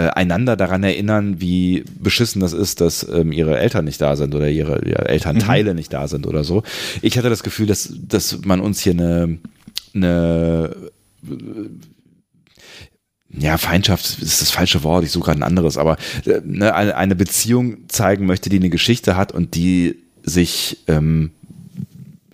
[0.00, 4.34] äh, einander daran erinnern, wie beschissen das ist, dass ähm, ihre Eltern nicht da sind
[4.34, 5.76] oder ihre, ihre Elternteile mhm.
[5.76, 6.62] nicht da sind oder so.
[7.02, 9.38] Ich hatte das Gefühl, dass, dass man uns hier eine,
[9.94, 10.74] eine
[13.28, 16.96] ja, Feindschaft ist das falsche Wort, ich suche gerade ein anderes, aber äh, ne, eine,
[16.96, 21.32] eine Beziehung zeigen möchte, die eine Geschichte hat und die sich ähm,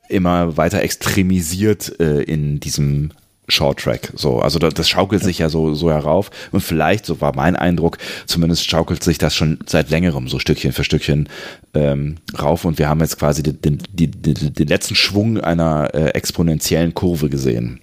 [0.08, 3.10] immer weiter extremisiert äh, in diesem
[3.48, 4.12] Short Track.
[4.14, 6.30] So, also das, das schaukelt sich ja so, so herauf.
[6.52, 10.72] Und vielleicht, so war mein Eindruck, zumindest schaukelt sich das schon seit längerem so Stückchen
[10.72, 11.28] für Stückchen
[11.74, 12.64] ähm, rauf.
[12.64, 17.28] Und wir haben jetzt quasi den, den, den, den letzten Schwung einer äh, exponentiellen Kurve
[17.28, 17.80] gesehen.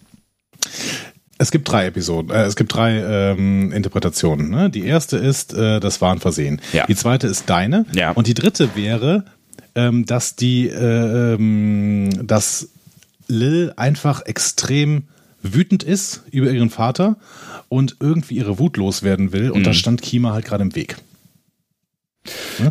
[1.37, 4.49] Es gibt drei Episoden, äh, es gibt drei ähm, Interpretationen.
[4.49, 4.69] Ne?
[4.69, 6.61] Die erste ist, äh, das war ein Versehen.
[6.73, 6.85] Ja.
[6.85, 7.85] Die zweite ist deine.
[7.93, 8.11] Ja.
[8.11, 9.25] Und die dritte wäre,
[9.75, 12.69] ähm, dass die, äh, ähm, dass
[13.27, 15.03] Lil einfach extrem
[15.43, 17.17] wütend ist über ihren Vater
[17.69, 19.51] und irgendwie ihre Wut loswerden will.
[19.51, 19.63] Und mhm.
[19.65, 20.97] da stand Kima halt gerade im Weg.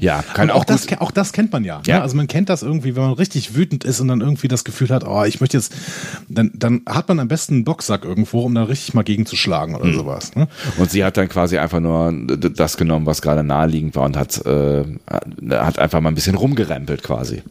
[0.00, 1.78] Ja, kann auch, auch das, auch das kennt man ja.
[1.78, 1.82] Ne?
[1.86, 1.96] ja.
[1.96, 2.02] Ne?
[2.02, 4.88] Also man kennt das irgendwie, wenn man richtig wütend ist und dann irgendwie das Gefühl
[4.88, 5.74] hat, oh, ich möchte jetzt,
[6.28, 9.86] dann, dann hat man am besten einen Boxsack irgendwo, um da richtig mal gegenzuschlagen oder
[9.86, 9.94] mhm.
[9.94, 10.34] sowas.
[10.34, 10.48] Ne?
[10.78, 14.44] Und sie hat dann quasi einfach nur das genommen, was gerade naheliegend war und hat,
[14.46, 14.84] äh,
[15.50, 17.42] hat einfach mal ein bisschen rumgerempelt quasi.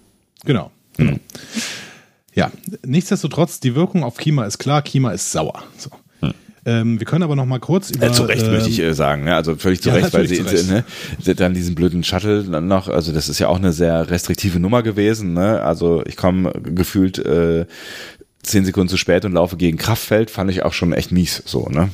[0.43, 0.71] Genau.
[0.97, 1.13] genau.
[1.13, 1.19] Mhm.
[2.33, 2.51] Ja,
[2.85, 5.63] nichtsdestotrotz, die Wirkung auf Kima ist klar, Kima ist sauer.
[5.77, 5.89] So.
[6.21, 6.33] Hm.
[6.65, 8.07] Ähm, wir können aber noch mal kurz über.
[8.07, 9.35] Äh, zu Recht ähm, möchte ich äh, sagen, ne?
[9.35, 10.85] also völlig zu ja, Recht, weil sie, ne?
[11.35, 14.81] dann diesen blöden Shuttle dann noch, also das ist ja auch eine sehr restriktive Nummer
[14.83, 15.33] gewesen.
[15.33, 15.61] Ne?
[15.61, 17.65] Also ich komme gefühlt äh,
[18.43, 21.67] zehn Sekunden zu spät und laufe gegen Kraftfeld, fand ich auch schon echt mies so.
[21.67, 21.89] ne?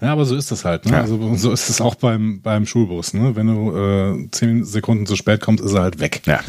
[0.00, 0.86] Ja, aber so ist das halt.
[0.86, 0.92] Ne?
[0.92, 1.02] Ja.
[1.02, 3.14] Also so ist es auch beim, beim Schulbus.
[3.14, 3.36] Ne?
[3.36, 6.22] Wenn du äh, zehn Sekunden zu spät kommst, ist er halt weg.
[6.26, 6.40] Ja.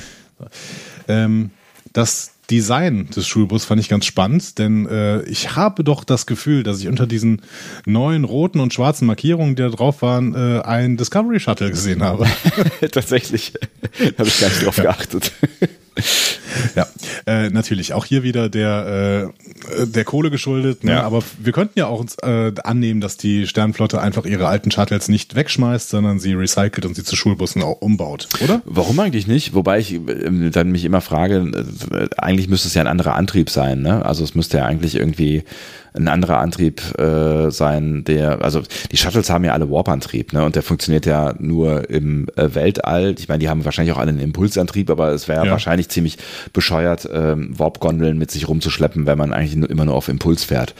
[1.08, 1.51] Ähm,
[1.93, 6.63] das Design des Schulbus fand ich ganz spannend, denn äh, ich habe doch das Gefühl,
[6.63, 7.41] dass ich unter diesen
[7.85, 12.27] neuen roten und schwarzen Markierungen, die da drauf waren, äh, ein Discovery Shuttle gesehen habe.
[12.91, 13.53] Tatsächlich.
[14.17, 14.83] habe ich gar nicht drauf ja.
[14.83, 15.31] geachtet.
[16.75, 16.87] ja,
[17.25, 19.31] äh, natürlich auch hier wieder der,
[19.77, 20.83] äh, der Kohle geschuldet.
[20.83, 20.91] Ne?
[20.91, 21.03] Ja.
[21.03, 25.07] Aber wir könnten ja auch uns äh, annehmen, dass die Sternflotte einfach ihre alten Shuttles
[25.07, 28.61] nicht wegschmeißt, sondern sie recycelt und sie zu Schulbussen auch umbaut, oder?
[28.65, 29.53] Warum eigentlich nicht?
[29.53, 31.51] Wobei ich äh, dann mich immer frage,
[31.91, 33.81] äh, eigentlich müsste es ja ein anderer Antrieb sein.
[33.81, 34.05] Ne?
[34.05, 35.43] Also es müsste ja eigentlich irgendwie
[35.93, 40.43] ein anderer Antrieb äh, sein, der, also die Shuttles haben ja alle Warp-Antrieb, ne?
[40.43, 43.15] Und der funktioniert ja nur im äh, Weltall.
[43.17, 45.51] Ich meine, die haben wahrscheinlich auch alle einen Impulsantrieb, aber es wäre ja.
[45.51, 46.17] wahrscheinlich ziemlich
[46.51, 50.73] bescheuert, ähm, Warp-Gondeln mit sich rumzuschleppen, wenn man eigentlich nur, immer nur auf Impuls fährt,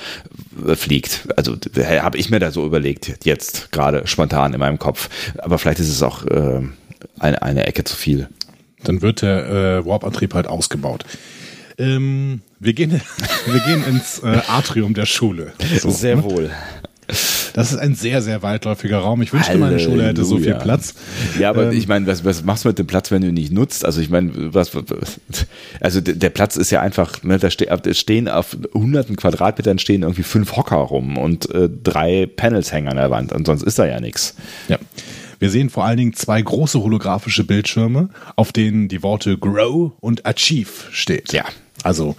[0.68, 1.28] äh, fliegt.
[1.36, 5.10] Also äh, habe ich mir da so überlegt, jetzt gerade spontan in meinem Kopf.
[5.38, 6.62] Aber vielleicht ist es auch äh,
[7.20, 8.30] eine, eine Ecke zu viel.
[8.84, 11.06] Dann wird der äh, Warp-Antrieb halt ausgebaut.
[11.78, 12.92] Ähm, wir, gehen,
[13.46, 15.54] wir gehen ins äh, Atrium der Schule.
[15.80, 16.24] So, sehr ne?
[16.24, 16.52] wohl.
[17.54, 19.22] Das ist ein sehr, sehr weitläufiger Raum.
[19.22, 20.96] Ich wünschte, meine Schule hätte so viel Platz.
[21.38, 23.34] Ja, aber ähm, ich meine, was, was machst du mit dem Platz, wenn du ihn
[23.34, 23.86] nicht nutzt?
[23.86, 24.72] Also ich meine, was,
[25.80, 30.56] also der Platz ist ja einfach, ne, da stehen auf hunderten Quadratmetern stehen irgendwie fünf
[30.56, 34.00] Hocker rum und äh, drei Panels hängen an der Wand und sonst ist da ja
[34.00, 34.36] nichts.
[34.68, 34.78] Ja.
[35.40, 40.26] Wir sehen vor allen Dingen zwei große holographische Bildschirme, auf denen die Worte Grow und
[40.26, 41.34] Achieve steht.
[41.34, 41.44] Ja.
[41.84, 42.16] Also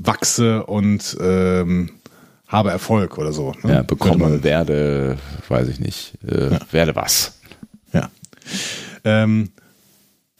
[0.00, 1.90] wachse und ähm,
[2.48, 3.54] habe Erfolg oder so.
[3.62, 3.74] Ne?
[3.74, 6.58] Ja, bekomme, werde, weiß ich nicht, äh, ja.
[6.70, 7.38] werde was.
[7.92, 8.10] Ja.
[9.04, 9.50] Ähm,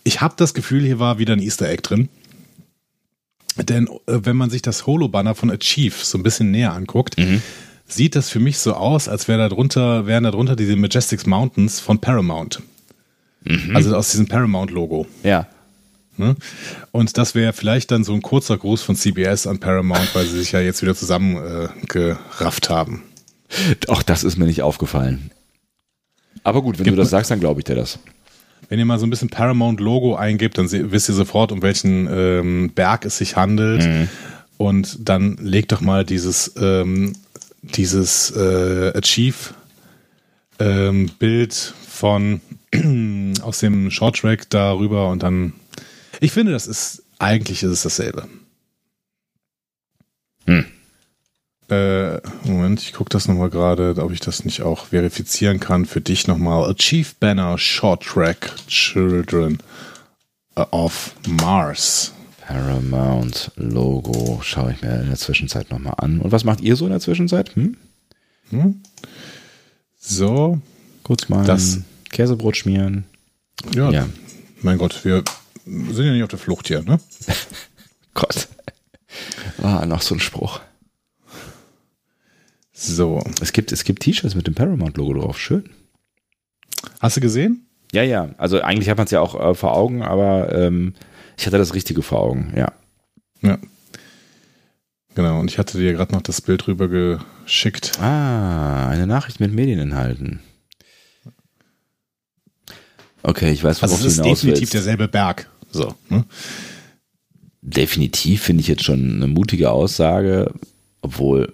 [0.02, 2.08] ich habe das Gefühl, hier war wieder ein Easter Egg drin.
[3.56, 7.42] Denn äh, wenn man sich das Holo-Banner von Achieve so ein bisschen näher anguckt, mhm.
[7.86, 12.00] sieht das für mich so aus, als wäre darunter, wären darunter diese Majestics Mountains von
[12.00, 12.62] Paramount.
[13.44, 13.76] Mhm.
[13.76, 15.06] Also aus diesem Paramount-Logo.
[15.22, 15.46] Ja.
[16.20, 16.36] Ne?
[16.92, 20.38] Und das wäre vielleicht dann so ein kurzer Gruß von CBS an Paramount, weil sie
[20.38, 23.02] sich ja jetzt wieder zusammengerafft äh, haben.
[23.88, 25.32] Auch das ist mir nicht aufgefallen.
[26.44, 27.98] Aber gut, wenn Gibt du das sagst, dann glaube ich dir das.
[28.68, 32.70] Wenn ihr mal so ein bisschen Paramount-Logo eingibt, dann wisst ihr sofort, um welchen ähm,
[32.74, 33.84] Berg es sich handelt.
[33.84, 34.08] Mhm.
[34.56, 37.14] Und dann legt doch mal dieses, ähm,
[37.62, 39.54] dieses äh, Achieve-Bild
[40.60, 41.10] ähm,
[41.88, 42.40] von
[43.42, 45.54] aus dem Short Track darüber und dann
[46.20, 48.28] ich finde, das ist, eigentlich ist es dasselbe.
[50.46, 50.64] Hm.
[51.68, 56.00] Äh, Moment, ich gucke das nochmal gerade, ob ich das nicht auch verifizieren kann für
[56.00, 56.68] dich nochmal.
[56.68, 59.58] Achieve Banner Short Track Children
[60.56, 62.12] of Mars.
[62.40, 66.20] Paramount Logo schaue ich mir in der Zwischenzeit nochmal an.
[66.20, 67.54] Und was macht ihr so in der Zwischenzeit?
[67.54, 67.76] Hm?
[68.50, 68.82] Hm?
[70.00, 70.60] So.
[71.04, 71.78] Kurz mal Das-
[72.10, 73.04] Käsebrot schmieren.
[73.72, 74.08] Ja, Ja.
[74.62, 75.22] mein Gott, wir
[75.70, 76.98] sind ja nicht auf der Flucht hier, ne?
[78.14, 78.48] Gott.
[79.62, 80.60] Ah, noch so ein Spruch.
[82.72, 83.22] So.
[83.40, 85.38] Es gibt, es gibt T-Shirts mit dem Paramount-Logo drauf.
[85.38, 85.70] Schön.
[87.00, 87.66] Hast du gesehen?
[87.92, 88.30] Ja, ja.
[88.38, 90.94] Also eigentlich hat man es ja auch äh, vor Augen, aber ähm,
[91.36, 92.72] ich hatte das Richtige vor Augen, ja.
[93.42, 93.58] Ja.
[95.14, 97.98] Genau, und ich hatte dir gerade noch das Bild rüber geschickt.
[98.00, 100.40] Ah, eine Nachricht mit Medieninhalten.
[103.22, 104.74] Okay, ich weiß, worauf Also es ist du hinaus definitiv willst.
[104.74, 105.50] derselbe Berg.
[105.72, 105.94] So.
[106.08, 106.24] Ne?
[107.62, 110.52] Definitiv finde ich jetzt schon eine mutige Aussage,
[111.02, 111.52] obwohl,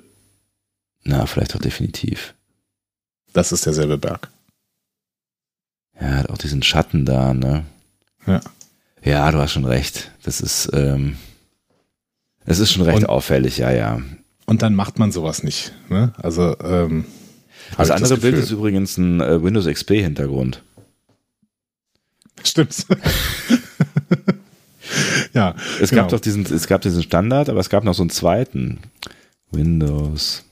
[1.02, 2.34] na, vielleicht auch definitiv.
[3.32, 4.30] Das ist derselbe Berg.
[6.00, 7.64] Ja, hat auch diesen Schatten da, ne?
[8.26, 8.40] Ja.
[9.02, 10.10] Ja, du hast schon recht.
[10.22, 11.16] Das ist, ähm,
[12.44, 14.00] es ist schon recht Und- auffällig, ja, ja.
[14.46, 15.72] Und dann macht man sowas nicht.
[15.88, 16.12] Ne?
[16.18, 17.04] Also, ähm,
[17.76, 18.38] Das andere Bild Gefühl.
[18.44, 20.62] ist übrigens ein äh, Windows XP-Hintergrund.
[22.44, 22.86] Stimmt.
[25.32, 25.54] ja.
[25.80, 26.02] Es genau.
[26.02, 28.78] gab doch diesen, es gab diesen Standard, aber es gab noch so einen zweiten.
[29.50, 30.44] Windows.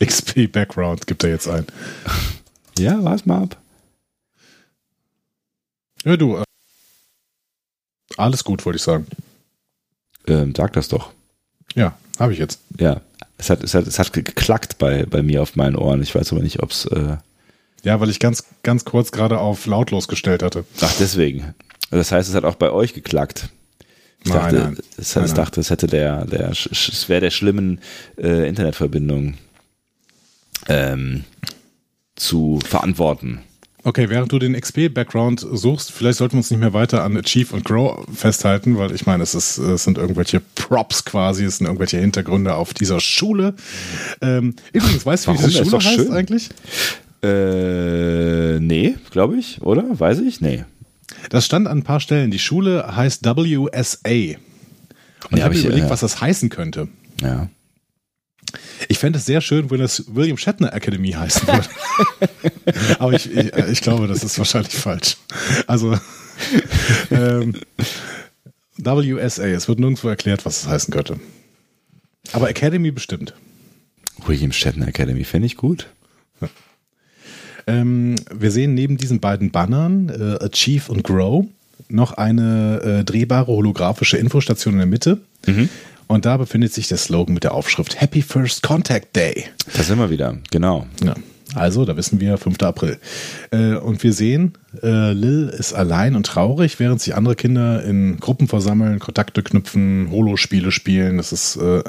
[0.00, 1.66] XP Background gibt er jetzt ein.
[2.78, 3.56] Ja, warte mal ab.
[6.04, 6.36] Ja, du.
[6.36, 6.44] Äh,
[8.16, 9.06] alles gut, wollte ich sagen.
[10.28, 11.12] Ähm, sag das doch.
[11.74, 12.60] Ja, habe ich jetzt.
[12.78, 13.00] Ja.
[13.36, 16.02] Es hat, es hat, es hat geklackt bei, bei mir auf meinen Ohren.
[16.02, 16.84] Ich weiß aber nicht, ob es.
[16.86, 17.16] Äh,
[17.82, 20.64] Ja, weil ich ganz, ganz kurz gerade auf lautlos gestellt hatte.
[20.80, 21.54] ach, deswegen.
[21.90, 23.48] Das heißt, es hat auch bei euch geklackt.
[24.24, 24.76] Ich Nein, dachte, nein.
[24.96, 27.80] Es, Nein, ich dachte, es hätte der, der, es wäre der schlimmen
[28.16, 29.34] äh, Internetverbindung
[30.68, 31.24] ähm,
[32.16, 33.40] zu verantworten.
[33.84, 37.54] Okay, während du den XP-Background suchst, vielleicht sollten wir uns nicht mehr weiter an Achieve
[37.54, 41.66] und Grow festhalten, weil ich meine, es, ist, es sind irgendwelche Props quasi, es sind
[41.66, 43.54] irgendwelche Hintergründe auf dieser Schule.
[44.20, 46.12] Ähm, übrigens, weißt du, wie diese Das Schule heißt schön.
[46.12, 46.48] eigentlich?
[47.22, 49.84] Äh, nee, glaube ich, oder?
[49.98, 50.40] Weiß ich?
[50.40, 50.64] Nee.
[51.30, 52.30] Das stand an ein paar Stellen.
[52.30, 54.38] Die Schule heißt WSA.
[55.30, 56.88] Und ich hab habe ich, überlegt, äh, was das heißen könnte.
[57.20, 57.48] Ja.
[58.88, 61.68] Ich fände es sehr schön, wenn das William Shatner Academy heißen würde.
[62.98, 65.16] Aber ich, ich, ich glaube, das ist wahrscheinlich falsch.
[65.66, 65.98] Also
[67.10, 67.54] ähm,
[68.76, 71.18] WSA, es wird nirgendwo erklärt, was es heißen könnte.
[72.32, 73.34] Aber Academy bestimmt.
[74.24, 75.88] William Shatner Academy fände ich gut.
[77.68, 81.46] Ähm, wir sehen neben diesen beiden Bannern, äh, Achieve und Grow,
[81.88, 85.18] noch eine äh, drehbare holographische Infostation in der Mitte.
[86.08, 89.44] Und da befindet sich der Slogan mit der Aufschrift Happy First Contact Day.
[89.76, 90.86] Da sind wir wieder, genau.
[91.04, 91.14] Ja.
[91.54, 92.62] Also, da wissen wir, 5.
[92.62, 92.98] April.
[93.50, 98.18] Äh, und wir sehen, äh, Lil ist allein und traurig, während sich andere Kinder in
[98.20, 101.16] Gruppen versammeln, Kontakte knüpfen, Holospiele spielen.
[101.16, 101.82] Das ist äh,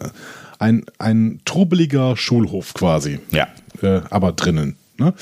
[0.60, 3.20] ein, ein trubeliger Schulhof quasi.
[3.32, 3.48] Ja.
[3.82, 4.76] Äh, aber drinnen.
[5.00, 5.14] Ne?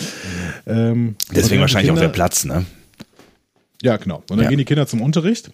[0.65, 2.65] Ähm, Deswegen wahrscheinlich die auch der Kinder- Platz, ne?
[3.81, 4.17] Ja, genau.
[4.29, 4.49] Und dann Ja.
[4.49, 5.51] gehen die Kinder zum Unterricht.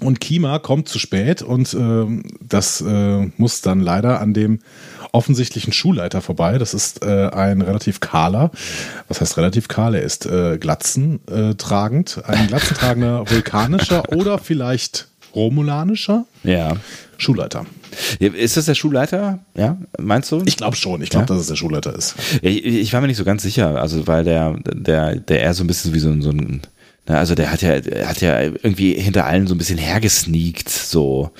[0.00, 4.60] Und Kima kommt zu spät und ähm, das äh, muss dann leider an dem
[5.12, 6.56] offensichtlichen Schulleiter vorbei.
[6.56, 8.50] Das ist äh, ein relativ kahler,
[9.08, 9.94] was heißt relativ kahl?
[9.94, 16.76] Er ist äh, Glatzen äh, tragend, ein glatzentragender vulkanischer oder vielleicht romulanischer Ja.
[17.18, 17.66] Schulleiter.
[18.18, 19.40] Ist das der Schulleiter?
[19.56, 20.42] Ja, meinst du?
[20.46, 21.02] Ich glaube schon.
[21.02, 21.34] Ich glaube, Ja?
[21.34, 22.14] dass es der Schulleiter ist.
[22.40, 25.64] Ich, ich war mir nicht so ganz sicher, also weil der, der, der eher so
[25.64, 26.62] ein bisschen wie so ein, so ein
[27.06, 27.72] na, also der hat ja,
[28.06, 31.30] hat ja irgendwie hinter allen so ein bisschen hergesneakt, so.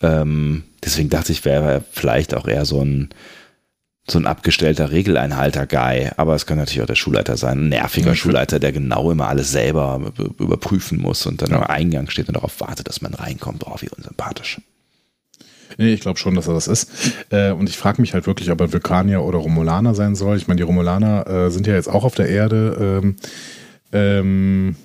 [0.00, 3.10] Ähm, deswegen dachte ich, wäre er vielleicht auch eher so ein,
[4.08, 8.12] so ein abgestellter Regeleinhalter-Guy, aber es kann natürlich auch der Schulleiter sein, ein nerviger Ja,
[8.14, 11.58] ich Schulleiter, der genau immer alles selber überprüfen muss und dann Ja.
[11.58, 13.64] am Eingang steht und darauf wartet, dass man reinkommt.
[13.66, 14.60] Oh, wie unsympathisch.
[15.78, 16.90] Nee, ich glaube schon, dass er das ist.
[17.30, 20.36] Äh, und ich frage mich halt wirklich, ob er Vulkanier oder Romulaner sein soll.
[20.36, 23.16] Ich meine, die Romulaner äh, sind ja jetzt auch auf der Erde, ähm,
[23.92, 24.76] ähm,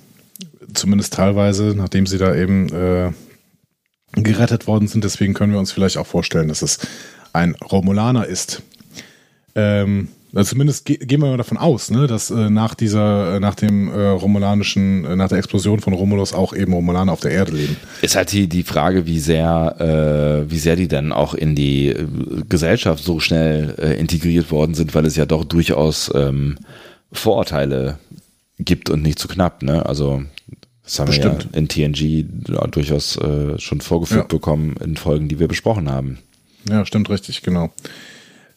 [0.72, 3.10] zumindest teilweise, nachdem sie da eben äh,
[4.12, 5.04] gerettet worden sind.
[5.04, 6.78] Deswegen können wir uns vielleicht auch vorstellen, dass es
[7.32, 8.62] ein Romulaner ist.
[9.58, 13.40] Ähm, also zumindest ge gehen wir mal davon aus, ne, dass äh, nach dieser, äh,
[13.40, 17.30] nach dem äh, romulanischen, äh, nach der Explosion von Romulus auch eben Romulaner auf der
[17.32, 17.76] Erde leben.
[18.02, 21.88] Ist halt die, die Frage, wie sehr, äh, wie sehr die dann auch in die
[21.88, 22.06] äh,
[22.48, 26.58] Gesellschaft so schnell integriert worden sind, weil es ja doch durchaus ähm,
[27.10, 27.98] Vorurteile
[28.58, 29.86] gibt und nicht zu knapp, ne?
[29.86, 30.22] Also
[30.84, 31.44] das haben Bestimmt.
[31.44, 33.18] wir ja in TNG ja, durchaus
[33.58, 34.36] schon vorgeführt Ja.
[34.36, 36.18] bekommen in Folgen, die wir besprochen haben.
[36.68, 37.70] Ja, stimmt richtig, genau.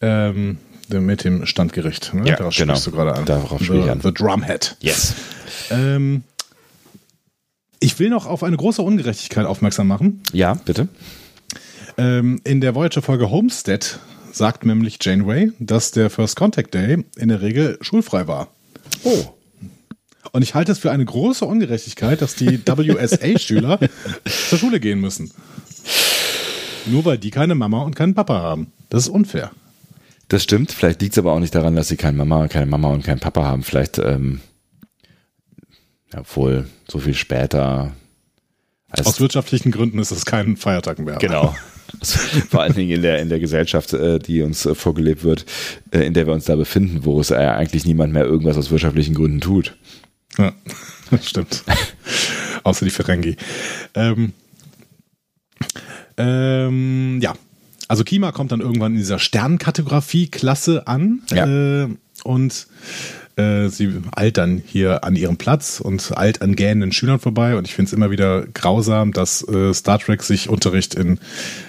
[0.00, 0.58] Ähm,
[1.00, 2.14] mit dem Standgericht.
[2.14, 2.28] Ne?
[2.28, 2.78] Ja, Darauf genau.
[2.78, 3.24] du gerade an.
[3.24, 4.00] Darauf spiele ich the, an.
[4.00, 4.76] The Drumhead.
[4.80, 5.14] Yes.
[5.70, 6.24] Ähm,
[7.80, 10.22] ich will noch auf eine große Ungerechtigkeit aufmerksam machen.
[10.32, 10.88] Ja, bitte.
[11.98, 13.98] Ähm, in der Voyager-Folge Homestead
[14.32, 18.48] sagt nämlich Janeway, dass der First Contact Day in der Regel schulfrei war.
[19.04, 19.34] Oh.
[20.32, 23.78] Und ich halte es für eine große Ungerechtigkeit, dass die WSA-Schüler
[24.48, 25.30] zur Schule gehen müssen.
[26.86, 28.72] Nur weil die keine Mama und keinen Papa haben.
[28.88, 29.50] Das ist unfair.
[30.32, 30.72] Das stimmt.
[30.72, 33.20] Vielleicht liegt es aber auch nicht daran, dass sie keine Mama, keine Mama und keinen
[33.20, 33.62] Papa haben.
[33.62, 34.40] Vielleicht, ähm,
[36.16, 37.92] obwohl so viel später.
[38.88, 41.16] als- Aus wirtschaftlichen Gründen ist es kein Feiertag mehr.
[41.16, 41.54] Genau.
[42.48, 45.44] Vor allen Dingen in der, in der Gesellschaft, äh, die uns äh, vorgelebt wird,
[45.90, 49.14] äh, in der wir uns da befinden, wo es eigentlich niemand mehr irgendwas aus wirtschaftlichen
[49.14, 49.76] Gründen tut.
[50.38, 50.54] Ja,
[51.10, 51.62] das stimmt.
[52.64, 53.36] Außer die Ferengi.
[53.94, 54.32] Ähm,
[56.16, 57.34] ähm, ja,
[57.92, 61.46] also Kima kommt dann irgendwann in dieser Sternkartografie-Klasse an Ja.
[61.46, 61.88] äh,
[62.24, 62.66] und
[63.36, 67.66] äh, sie eilt dann hier an ihrem Platz und eilt an gähnenden Schülern vorbei und
[67.66, 71.18] ich finde es immer wieder grausam, dass äh, Star Trek sich Unterricht in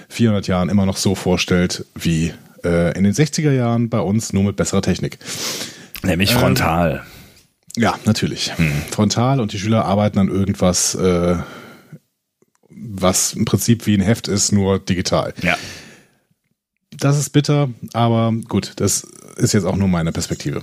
[0.08, 2.32] 400 Jahren immer noch so vorstellt wie
[2.64, 5.18] äh, in den 60er Jahren bei uns, nur mit besserer Technik.
[6.02, 7.02] Nämlich frontal.
[7.76, 8.52] Ja, natürlich.
[8.90, 11.36] Frontal und die Schüler arbeiten an irgendwas, äh,
[12.70, 15.34] was im Prinzip wie ein Heft ist, nur digital.
[15.42, 15.56] ja.
[16.98, 20.62] Das ist bitter, aber gut, das ist jetzt auch nur meine Perspektive.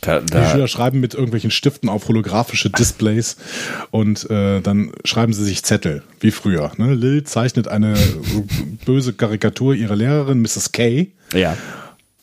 [0.00, 3.36] Da, Die da, Schüler schreiben mit irgendwelchen Stiften auf holographische Displays
[3.92, 6.72] und äh, dann schreiben sie sich Zettel, wie früher.
[6.76, 6.94] Ne?
[6.94, 7.94] Lil zeichnet eine
[8.84, 10.72] böse Karikatur ihrer Lehrerin, Mrs.
[10.72, 11.06] K.
[11.32, 11.56] ja.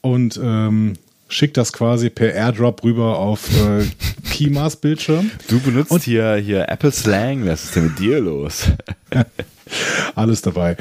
[0.02, 0.96] und ähm,
[1.30, 3.86] schickt das quasi per Airdrop rüber auf äh,
[4.30, 5.32] Kimas Bildschirm.
[5.48, 7.46] Du benutzt hier, hier Apple Slang.
[7.48, 8.66] Was ist denn mit dir los?
[10.16, 10.78] Alles dabei.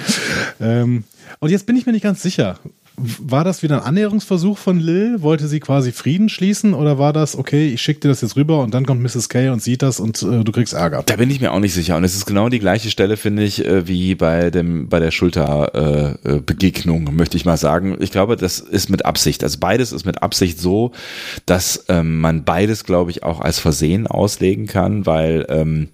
[0.60, 1.04] Ähm,
[1.40, 2.58] und jetzt bin ich mir nicht ganz sicher.
[3.00, 5.22] War das wieder ein Annäherungsversuch von Lil?
[5.22, 8.60] Wollte sie quasi Frieden schließen oder war das, okay, ich schicke dir das jetzt rüber
[8.60, 9.28] und dann kommt Mrs.
[9.28, 11.04] K und sieht das und äh, du kriegst Ärger?
[11.06, 11.96] Da bin ich mir auch nicht sicher.
[11.96, 15.12] Und es ist genau die gleiche Stelle, finde ich, äh, wie bei dem bei der
[15.12, 17.96] Schulterbegegnung, äh, Begegnung, möchte ich mal sagen.
[18.00, 19.44] Ich glaube, das ist mit Absicht.
[19.44, 20.90] Also beides ist mit Absicht so,
[21.46, 25.88] dass ähm, man beides, glaube ich, auch als Versehen auslegen kann, weil ähm,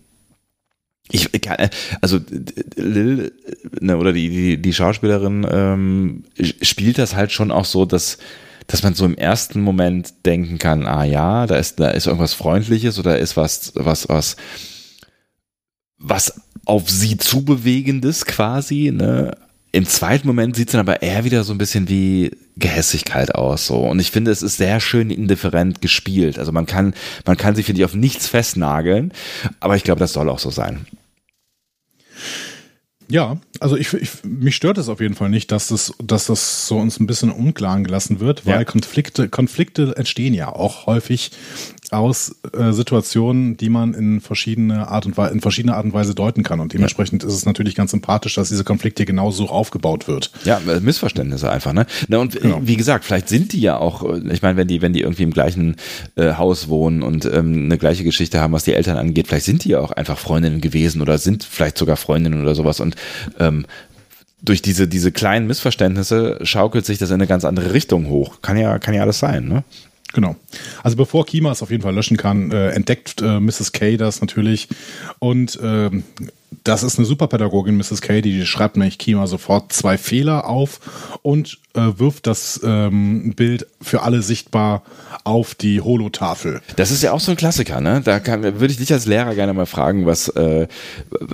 [1.11, 1.69] ich kann,
[2.01, 2.19] also
[2.77, 3.33] Lil
[3.81, 6.25] ne, oder die, die, die Schauspielerin ähm,
[6.63, 8.19] spielt das halt schon auch so, dass
[8.67, 12.33] dass man so im ersten Moment denken kann, ah ja, da ist da ist irgendwas
[12.33, 14.37] Freundliches oder ist was was was
[15.99, 19.37] was auf sie zubewegendes quasi, ne?
[19.75, 23.67] Im zweiten Moment sieht es dann aber eher wieder so ein bisschen wie Gehässigkeit aus,
[23.67, 23.79] so.
[23.79, 26.39] Und ich finde, es ist sehr schön indifferent gespielt.
[26.39, 26.95] Also man kann,
[27.27, 29.13] man kann sich, finde ich, auf nichts festnageln.
[29.59, 30.87] Aber ich glaube, das soll auch so sein.
[33.09, 36.69] Ja, also ich, ich, mich stört es auf jeden Fall nicht, dass das, dass das
[36.69, 38.65] so uns ein bisschen unklaren gelassen wird, weil Ja.
[38.65, 41.33] Konflikte, Konflikte entstehen ja auch häufig
[41.91, 46.15] aus äh, Situationen, die man in verschiedene Art und Weise, in verschiedene Art und Weise
[46.15, 46.61] deuten kann.
[46.61, 50.31] Und dementsprechend ist es natürlich ganz sympathisch, dass dieser Konflikt hier genau so aufgebaut wird.
[50.45, 51.87] Ja, äh, Missverständnisse einfach, ne?
[52.09, 52.61] Na, und Genau.
[52.63, 55.23] wie gesagt, vielleicht sind die ja auch, äh, ich meine, wenn die, wenn die irgendwie
[55.25, 55.77] im gleichen
[56.17, 59.65] äh, Haus wohnen und ähm, eine gleiche Geschichte haben, was die Eltern angeht, vielleicht sind
[59.65, 62.97] die ja auch einfach Freundinnen gewesen oder sind vielleicht sogar Freundinnen oder sowas und
[63.39, 63.67] ähm,
[64.43, 68.43] durch diese, diese kleinen Missverständnisse schaukelt sich das in eine ganz andere Richtung hoch.
[68.43, 69.65] Kann ja, kann ja alles sein, ne?
[70.15, 70.37] Genau.
[70.83, 73.73] Also bevor Kima es auf jeden Fall löschen kann, äh, entdeckt äh, Mrs.
[73.73, 74.69] K das natürlich.
[75.19, 76.05] Und ähm,
[76.65, 78.01] das ist eine Superpädagogin, Mrs.
[78.01, 80.81] K, die schreibt nämlich Kima sofort zwei Fehler auf
[81.23, 84.83] und äh, wirft das ähm, Bild für alle sichtbar
[85.25, 86.61] auf die Holotafel.
[86.77, 88.03] Das ist ja auch so ein Klassiker, ne?
[88.05, 90.69] Da kann, würde ich dich als Lehrer gerne mal fragen, was, äh,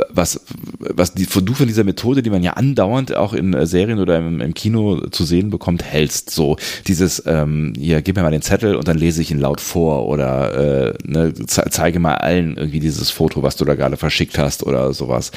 [0.08, 0.40] was,
[0.78, 4.18] was die, du von dieser Methode, die man ja andauernd auch in äh, Serien oder
[4.18, 6.30] im, im Kino zu sehen bekommt, hältst.
[6.30, 6.56] So
[6.86, 10.06] dieses, ähm, hier, gib mir mal den Zettel und dann lese ich ihn laut vor
[10.06, 14.38] oder äh, ne, ze zeige mal allen irgendwie dieses Foto, was du da gerade verschickt
[14.38, 15.32] hast oder sowas.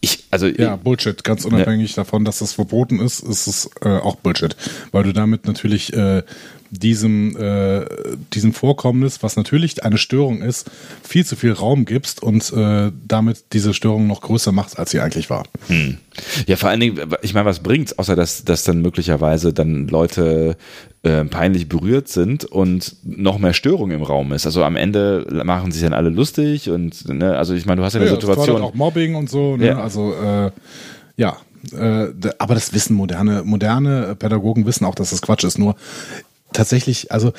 [0.00, 1.24] Ich, also Ja, Bullshit.
[1.24, 4.56] Ganz unabhängig davon, dass das verboten ist, ist es äh, auch Bullshit.
[4.92, 6.22] Weil du damit natürlich äh,
[6.70, 7.84] diesem, äh,
[8.34, 10.70] diesem Vorkommnis, was natürlich eine Störung ist,
[11.02, 15.00] viel zu viel Raum gibst und äh, damit diese Störung noch größer machst, als sie
[15.00, 15.44] eigentlich war.
[16.46, 20.56] Ja, vor allen Dingen, ich meine, was bringt's, außer dass, dass dann möglicherweise dann Leute
[21.02, 24.46] äh, peinlich berührt sind und noch mehr Störung im Raum ist.
[24.46, 27.94] Also am Ende machen sich dann alle lustig und ne, also ich meine, du hast
[27.94, 28.46] ja eine Ja, das Situation.
[28.46, 29.56] fördert auch Mobbing und so.
[29.56, 29.68] Ne?
[29.68, 29.80] Ja.
[29.80, 30.50] Also äh,
[31.16, 31.36] ja,
[31.72, 32.08] äh,
[32.38, 35.58] aber das wissen moderne moderne Pädagogen wissen auch, dass das Quatsch ist.
[35.58, 35.76] Nur
[36.52, 37.32] tatsächlich, also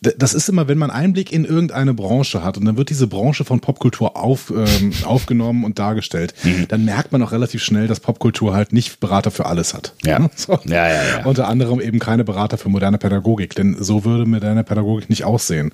[0.00, 3.44] das ist immer, wenn man Einblick in irgendeine Branche hat und dann wird diese Branche
[3.44, 6.68] von Popkultur auf, ähm, aufgenommen und dargestellt, mhm.
[6.68, 9.94] dann merkt man auch relativ schnell, dass Popkultur halt nicht Berater für alles hat.
[10.04, 10.28] Ja.
[10.36, 10.58] So.
[10.64, 11.24] ja, ja, ja.
[11.24, 15.72] Unter anderem eben keine Berater für moderne Pädagogik, denn so würde moderne Pädagogik nicht aussehen.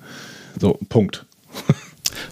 [0.59, 1.25] So, Punkt.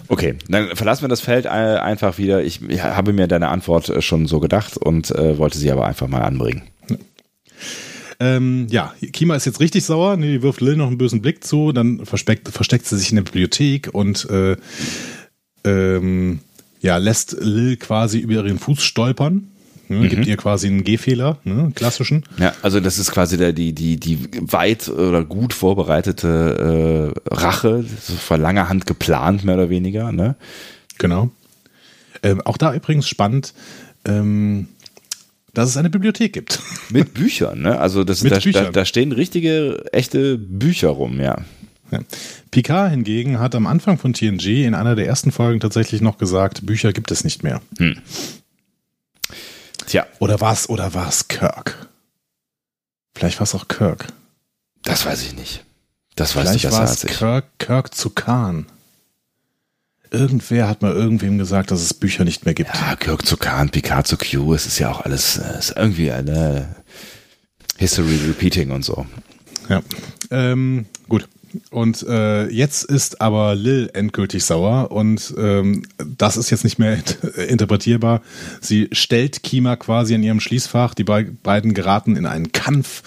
[0.08, 2.42] Okay, dann verlassen wir das Feld einfach wieder.
[2.42, 6.08] Ich habe mir deine Antwort äh, schon so gedacht und äh, wollte sie aber einfach
[6.08, 6.62] mal anbringen.
[8.20, 10.16] Ähm, ja, Kima ist jetzt richtig sauer.
[10.16, 11.72] Nee, die wirft Lil noch einen bösen Blick zu.
[11.72, 14.56] Dann versteckt, versteckt sie sich in der Bibliothek und äh,
[15.64, 16.40] ähm,
[16.80, 19.48] ja, lässt Lil quasi über ihren Fuß stolpern.
[19.88, 20.08] Ne, mhm.
[20.08, 22.24] Gibt ihr quasi einen Gehfehler, ne, klassischen.
[22.38, 27.84] Ja, also das ist quasi der, die, die, die weit oder gut vorbereitete äh, Rache,
[28.00, 30.12] so von langer Hand geplant, mehr oder weniger.
[30.12, 30.36] Ne?
[30.98, 31.30] Genau.
[32.22, 33.52] Ähm, auch da übrigens spannend.
[34.04, 34.68] Ähm,
[35.54, 36.60] dass es eine Bibliothek gibt.
[36.90, 37.78] Mit Büchern, ne?
[37.78, 38.38] Also das, da.
[38.38, 41.38] Da, da stehen richtige, echte Bücher rum, ja.
[41.90, 42.00] ja.
[42.50, 46.66] Picard hingegen hat am Anfang von TNG in einer der ersten Folgen tatsächlich noch gesagt,
[46.66, 47.60] Bücher gibt es nicht mehr.
[47.78, 47.98] Hm.
[49.86, 50.06] Tja.
[50.18, 50.68] Oder was?
[50.68, 51.28] Oder was?
[51.28, 51.88] Kirk?
[53.14, 54.06] Vielleicht war es auch Kirk.
[54.82, 55.64] Das weiß ich nicht.
[56.16, 58.66] Das weiß Vielleicht war es Kirk, Kirk zu Khan.
[60.10, 62.70] Irgendwer hat mal irgendwem gesagt, dass es Bücher nicht mehr gibt.
[62.74, 66.74] Ja, Kirk zu Khan, Picard zu Q, es ist ja auch alles, ist irgendwie eine
[67.78, 69.06] History Repeating und so.
[69.68, 69.82] Ja,
[70.30, 71.28] ähm, gut.
[71.70, 76.98] Und äh, jetzt ist aber Lil endgültig sauer und ähm, das ist jetzt nicht mehr
[77.48, 78.22] interpretierbar.
[78.60, 80.94] Sie stellt Kima quasi in ihrem Schließfach.
[80.94, 83.02] Die be beiden geraten in einen Kampf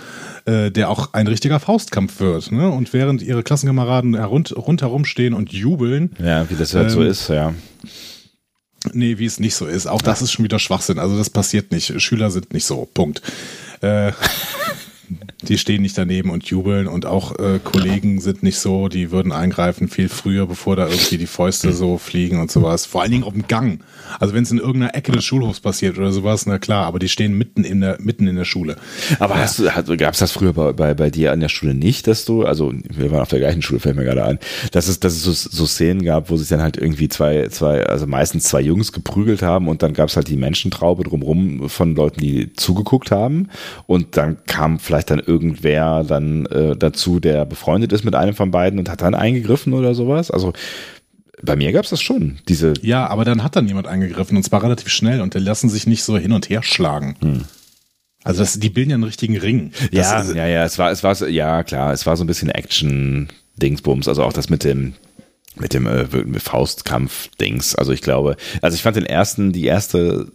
[0.45, 2.51] äh, der auch ein richtiger Faustkampf wird.
[2.51, 2.69] Ne?
[2.69, 6.11] Und während ihre Klassenkameraden rund, rundherum stehen und jubeln.
[6.19, 7.53] Ja, wie das halt ähm, so ist, ja.
[8.91, 9.87] Nee, wie es nicht so ist.
[9.87, 10.99] Auch das ist schon wieder Schwachsinn.
[10.99, 12.01] Also das passiert nicht.
[12.01, 12.87] Schüler sind nicht so.
[12.93, 13.21] Punkt.
[13.81, 14.11] Äh,
[15.49, 19.31] die stehen nicht daneben und jubeln und auch äh, Kollegen sind nicht so, die würden
[19.31, 22.85] eingreifen viel früher, bevor da irgendwie die Fäuste so fliegen und sowas.
[22.85, 23.79] Vor allen Dingen auf dem Gang.
[24.19, 27.09] Also wenn es in irgendeiner Ecke des Schulhofs passiert oder sowas, na klar, aber die
[27.09, 28.77] stehen mitten in der, mitten in der Schule.
[29.19, 32.07] Aber hast du, gab es das früher bei, bei, bei dir an der Schule nicht,
[32.07, 34.39] dass du, also wir waren auf der gleichen Schule, fällt mir gerade ein,
[34.71, 37.85] dass es, dass es so, so Szenen gab, wo sich dann halt irgendwie zwei, zwei,
[37.85, 41.95] also meistens zwei Jungs geprügelt haben und dann gab es halt die Menschentraube drumrum von
[41.95, 43.49] Leuten, die zugeguckt haben
[43.87, 48.51] und dann kam vielleicht dann irgendwer dann äh, dazu, der befreundet ist mit einem von
[48.51, 50.31] beiden und hat dann eingegriffen oder sowas.
[50.31, 50.53] Also
[51.41, 52.73] bei mir gab es das schon, diese.
[52.81, 55.87] Ja, aber dann hat dann jemand eingegriffen und zwar relativ schnell und die lassen sich
[55.87, 57.15] nicht so hin und her schlagen.
[57.21, 57.41] Hm.
[58.23, 59.71] Also das, die bilden ja einen richtigen Ring.
[59.91, 62.27] Das ja, ist, ja, ja, es war, es war, ja klar, es war so ein
[62.27, 64.93] bisschen Action-Dingsbums, also auch das mit dem,
[65.57, 66.05] mit dem äh,
[66.39, 67.75] Faustkampf-Dings.
[67.75, 70.31] Also ich glaube, also ich fand den ersten, die erste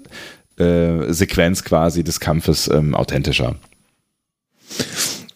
[0.59, 3.57] äh, Sequenz quasi des Kampfes ähm, authentischer.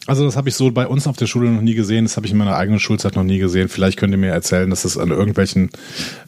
[0.07, 2.27] Also das habe ich so bei uns auf der Schule noch nie gesehen, das habe
[2.27, 3.69] ich in meiner eigenen Schulzeit noch nie gesehen.
[3.69, 5.71] Vielleicht könnt ihr mir erzählen, dass es an irgendwelchen,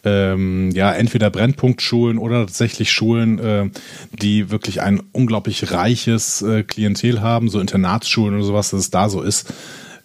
[0.05, 3.71] ähm, ja, entweder Brennpunktschulen oder tatsächlich Schulen, äh,
[4.13, 9.09] die wirklich ein unglaublich reiches äh, Klientel haben, so Internatsschulen oder sowas, dass es da
[9.09, 9.53] so ist.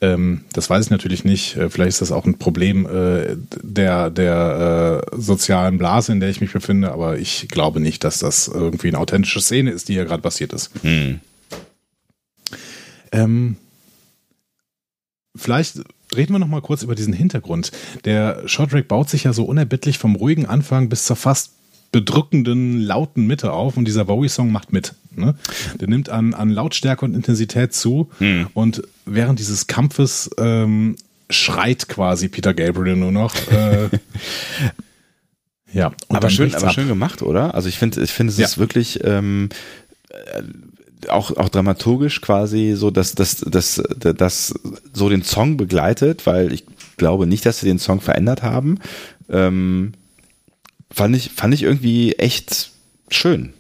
[0.02, 1.56] Ähm, das weiß ich natürlich nicht.
[1.58, 6.30] Äh, vielleicht ist das auch ein Problem äh, der, der äh, sozialen Blase, in der
[6.30, 9.94] ich mich befinde, aber ich glaube nicht, dass das irgendwie eine authentische Szene ist, die
[9.94, 10.72] hier gerade passiert ist.
[10.82, 11.20] Hm.
[13.12, 13.56] Ähm,
[15.36, 15.82] vielleicht
[16.16, 17.72] reden wir noch mal kurz über diesen Hintergrund.
[18.06, 21.54] Der Shorttrack baut sich ja so unerbittlich vom ruhigen Anfang bis zur fast
[21.92, 24.94] bedrückenden, lauten Mitte auf und dieser Bowie-Song macht mit.
[25.16, 25.36] Ne?
[25.80, 28.48] Der nimmt an, an Lautstärke und Intensität zu hm.
[28.54, 30.96] und während dieses Kampfes ähm,
[31.30, 33.36] schreit quasi Peter Gabriel nur noch.
[33.52, 33.90] Äh,
[35.74, 37.56] ja, aber schön, aber schön gemacht, oder?
[37.56, 38.46] Also ich finde, ich finde, es ja.
[38.46, 39.50] ist wirklich ähm,
[41.08, 44.54] auch, auch dramaturgisch quasi so, dass das dass, dass
[44.94, 46.66] so den Song begleitet, weil ich
[46.98, 48.80] glaube nicht, dass sie den Song verändert haben.
[49.30, 49.94] Ähm,
[50.92, 52.72] fand ich, fand ich irgendwie echt
[53.10, 53.54] schön.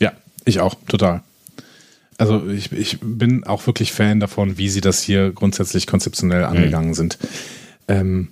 [0.00, 0.12] Ja,
[0.44, 1.22] ich auch, total.
[2.16, 6.56] Also ich, ich bin auch wirklich Fan davon, wie sie das hier grundsätzlich konzeptionell mhm.
[6.56, 6.94] angegangen mhm.
[6.94, 7.18] sind.
[7.88, 8.28] Ähm,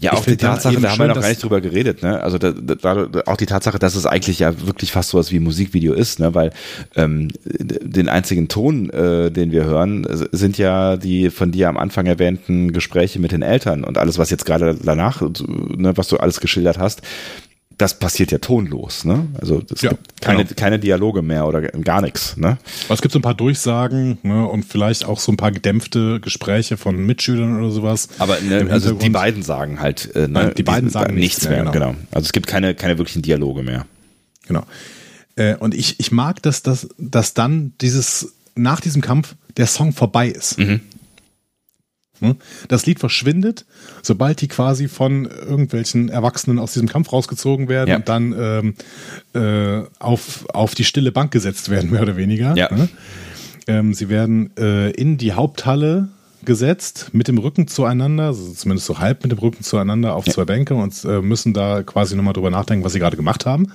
[0.00, 2.22] ja, auch die Tatsache, da haben wir noch gar nicht drüber geredet, ne?
[2.22, 5.42] Also da, da, auch die Tatsache, dass es eigentlich ja wirklich fast sowas wie ein
[5.42, 6.34] Musikvideo ist, ne?
[6.34, 6.52] Weil
[6.96, 12.06] ähm, den einzigen Ton, äh, den wir hören, sind ja die von dir am Anfang
[12.06, 16.40] erwähnten Gespräche mit den Eltern und alles, was jetzt gerade danach, ne, was du alles
[16.40, 17.02] geschildert hast,
[17.80, 19.26] das passiert ja tonlos, ne?
[19.40, 20.54] Also es ja, gibt keine, genau.
[20.56, 22.58] keine Dialoge mehr oder gar nichts, ne?
[22.88, 26.76] Es gibt so ein paar Durchsagen ne, und vielleicht auch so ein paar gedämpfte Gespräche
[26.76, 28.08] von Mitschülern oder sowas.
[28.18, 31.62] Aber ne, also die beiden sagen halt, äh, ne, Nein, die beiden sagen nichts mehr,
[31.62, 31.92] mehr genau.
[31.92, 32.00] genau.
[32.10, 33.86] Also es gibt keine, keine wirklichen Dialoge mehr.
[34.46, 34.64] Genau.
[35.36, 39.92] Äh, und ich, ich mag, dass, dass, dass dann dieses, nach diesem Kampf der Song
[39.92, 40.58] vorbei ist.
[40.58, 40.80] Mhm.
[42.20, 42.36] Ne?
[42.68, 43.64] Das Lied verschwindet,
[44.02, 47.96] sobald die quasi von irgendwelchen Erwachsenen aus diesem Kampf rausgezogen werden Ja.
[47.96, 48.74] und dann ähm,
[49.34, 52.54] äh, auf, auf die stille Bank gesetzt werden, mehr oder weniger.
[52.56, 52.72] Ja.
[52.74, 52.88] Ne?
[53.66, 56.08] Ähm, sie werden äh, in die Haupthalle
[56.44, 60.44] gesetzt, mit dem Rücken zueinander, also zumindest so halb mit dem Rücken zueinander auf zwei
[60.44, 63.72] Bänke und äh, müssen da quasi nochmal drüber nachdenken, was sie gerade gemacht haben.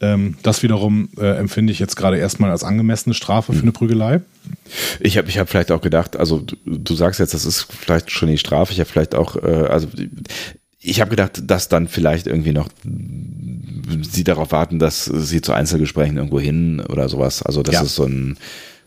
[0.00, 4.20] Ähm, das wiederum äh, empfinde ich jetzt gerade erstmal als angemessene Strafe für eine Prügelei.
[5.00, 8.10] Ich habe ich hab vielleicht auch gedacht, also du, du sagst jetzt, das ist vielleicht
[8.10, 8.72] schon die Strafe.
[8.72, 9.88] Ich habe vielleicht auch, äh, also
[10.80, 12.68] ich habe gedacht, dass dann vielleicht irgendwie noch
[14.08, 17.42] sie darauf warten, dass sie zu Einzelgesprächen irgendwo hin oder sowas.
[17.42, 17.82] Also dass Ja.
[17.82, 18.36] es so ein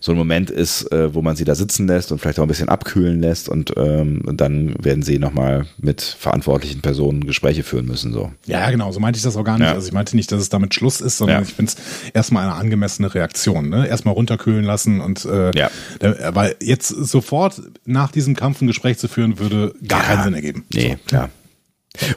[0.02, 2.48] so ein Moment ist, äh, wo man sie da sitzen lässt und vielleicht auch ein
[2.48, 8.14] bisschen abkühlen lässt und ähm, dann werden sie nochmal mit verantwortlichen Personen Gespräche führen müssen.
[8.14, 8.32] So.
[8.46, 9.68] Ja, genau, so meinte ich das auch gar nicht.
[9.68, 9.74] Ja.
[9.74, 11.48] Also ich meinte nicht, dass es damit Schluss ist, sondern Ja.
[11.48, 13.70] ich finde es erstmal eine angemessene Reaktion.
[13.70, 13.88] Ne?
[13.88, 15.70] Erstmal runterkühlen lassen und äh, Ja.
[16.00, 20.34] da, weil jetzt sofort nach diesem Kampf ein Gespräch zu führen, würde gar keinen Sinn
[20.34, 20.64] ergeben.
[20.74, 21.30] Nee, klar.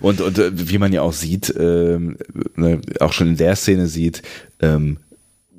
[0.00, 2.16] Und, und äh, wie man ja auch sieht, ähm,
[2.54, 4.22] ne, auch schon in der Szene sieht,
[4.60, 4.98] ähm,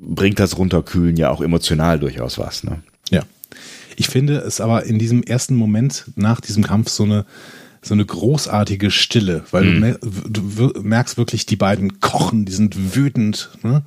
[0.00, 2.64] bringt das Runterkühlen ja auch emotional durchaus was.
[2.64, 2.82] Ne?
[3.10, 3.22] Ja.
[3.96, 7.24] Ich finde es aber in diesem ersten Moment nach diesem Kampf so eine
[7.86, 12.96] so eine großartige Stille, weil du, mer du merkst wirklich, die beiden kochen, die sind
[12.96, 13.82] wütend ne?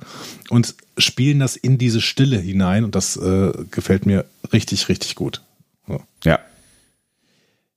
[0.50, 5.42] und spielen das in diese Stille hinein und das äh, gefällt mir richtig, richtig gut.
[5.88, 6.00] So.
[6.24, 6.38] Ja.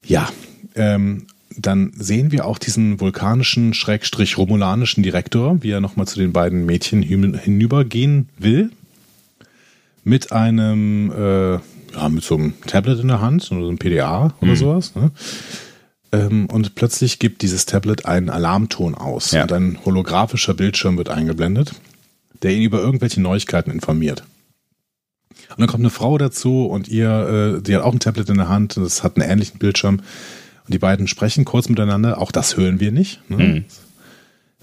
[0.06, 0.30] Ja,
[0.76, 1.28] ähm,
[1.66, 6.66] dann sehen wir auch diesen vulkanischen, schrägstrich romulanischen Direktor, wie er nochmal zu den beiden
[6.66, 8.72] Mädchen hin- hinübergehen will.
[10.03, 14.34] Mit einem, äh, ja, mit so einem Tablet in der Hand oder so einem PDA
[14.41, 14.95] oder sowas.
[14.95, 15.12] Ne?
[16.12, 19.43] Ähm, und plötzlich gibt dieses Tablet einen Alarmton aus Ja.
[19.43, 21.74] und ein holographischer Bildschirm wird eingeblendet,
[22.41, 24.24] der ihn über irgendwelche Neuigkeiten informiert.
[25.51, 28.38] Und dann kommt eine Frau dazu und ihr, äh, die hat auch ein Tablet in
[28.38, 29.99] der Hand, und das hat einen ähnlichen Bildschirm.
[30.72, 33.19] Und die beiden sprechen kurz miteinander, auch das hören wir nicht.
[33.30, 33.65] Ne?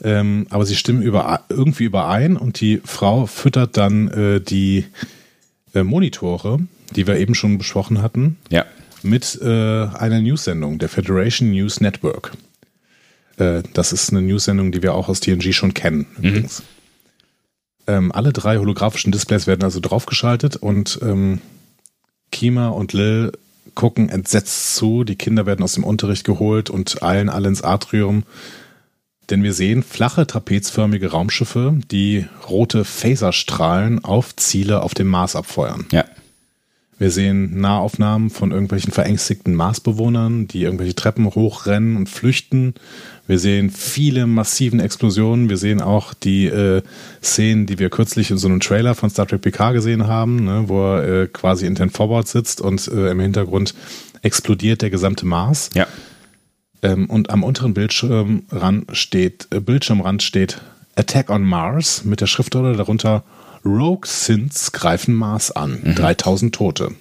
[0.03, 4.87] Ähm, aber sie stimmen über, irgendwie überein und die Frau füttert dann äh, die
[5.75, 6.61] äh, Monitore,
[6.97, 8.65] die wir eben schon besprochen hatten, Ja.
[9.03, 12.33] mit äh, einer News-Sendung, der Federation News Network.
[13.37, 16.63] Äh, das ist eine News-Sendung, die wir auch aus TNG schon kennen, übrigens.
[17.87, 21.43] Ähm, alle drei holographischen Displays werden also draufgeschaltet und ähm,
[22.33, 23.33] Kima und Lil
[23.75, 25.05] gucken entsetzt zu.
[25.05, 28.25] Die Kinder werden aus dem Unterricht geholt und eilen alle ins Atrium.
[29.31, 35.87] Denn wir sehen flache, trapezförmige Raumschiffe, die rote Phaserstrahlen auf Ziele auf dem Mars abfeuern.
[35.93, 36.05] Ja.
[36.99, 42.75] Wir sehen Nahaufnahmen von irgendwelchen verängstigten Marsbewohnern, die irgendwelche Treppen hochrennen und flüchten.
[43.29, 45.49] Wir sehen viele massiven Explosionen.
[45.49, 46.83] Wir sehen auch die äh,
[47.23, 50.65] Szenen, die wir kürzlich in so einem Trailer von Star Trek PK gesehen haben, ne,
[50.67, 53.75] wo er äh, quasi in den Forward sitzt und äh, im Hintergrund
[54.23, 55.71] explodiert der gesamte Mars.
[55.75, 55.87] Ja.
[56.83, 60.61] Ähm, und am unteren Bildschirmrand steht, äh, Bildschirmrand steht
[60.97, 63.23] Attack on Mars mit der Schriftrolle darunter
[63.69, 65.95] Rogue Synths greifen Mars an.
[65.95, 66.95] 3000 Tote.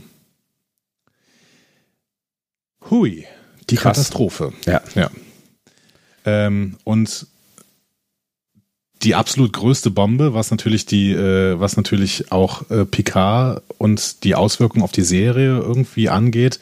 [2.90, 3.26] Hui,
[3.70, 3.98] die Krass.
[3.98, 4.54] Katastrophe.
[4.66, 4.82] Ja.
[4.96, 5.10] Ja.
[6.26, 7.28] Ähm, und
[9.04, 14.36] die absolut größte Bombe, was natürlich die, äh, was natürlich auch äh, Picard und die
[14.36, 16.60] Auswirkungen auf die Serie irgendwie angeht,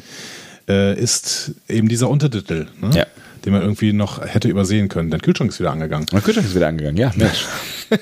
[0.67, 2.91] äh, ist eben dieser Untertitel, ne?
[2.93, 3.05] Ja.
[3.45, 5.11] den man irgendwie noch hätte übersehen können.
[5.11, 6.07] Dein Kühlschrank ist wieder angegangen.
[6.11, 7.11] Mein Kühlschrank ist wieder angegangen, ja.
[7.15, 7.45] Mensch.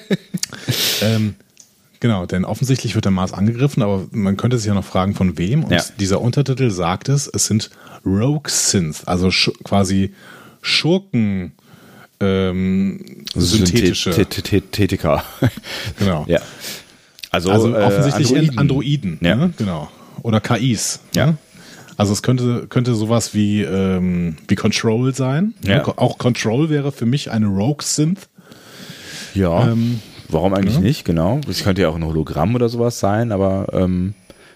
[1.02, 1.36] Ähm,
[2.04, 5.40] genau, denn offensichtlich wird der Mars angegriffen, aber man könnte sich ja noch fragen, von
[5.40, 5.64] wem.
[5.64, 5.82] Und Ja.
[6.00, 7.72] dieser Untertitel sagt es, es sind
[8.06, 10.14] Rogue Synths, also sch quasi
[10.62, 11.54] Schurken
[12.20, 14.14] ähm, synthetische.
[14.14, 15.24] Synthetika.
[16.00, 16.26] Genau.
[16.28, 16.40] Ja.
[17.32, 19.12] Also, Also äh, offensichtlich Androiden, Androiden.
[19.14, 19.36] Androiden Ja.
[19.36, 19.54] ne?
[19.58, 19.90] genau.
[20.22, 21.00] Oder KIs.
[21.16, 21.26] Ja.
[21.28, 21.38] Ne?
[21.98, 25.54] Also es könnte, könnte sowas wie, ähm, wie Control sein.
[25.66, 25.86] Ja.
[25.98, 28.30] Auch Control wäre für mich eine Rogue Synth.
[29.34, 29.68] Ja.
[29.72, 30.00] Ähm,
[30.34, 30.82] Warum eigentlich ja.
[30.82, 31.06] nicht?
[31.06, 31.40] Genau.
[31.50, 34.14] Es könnte ja auch ein Hologramm oder sowas sein, aber ähm,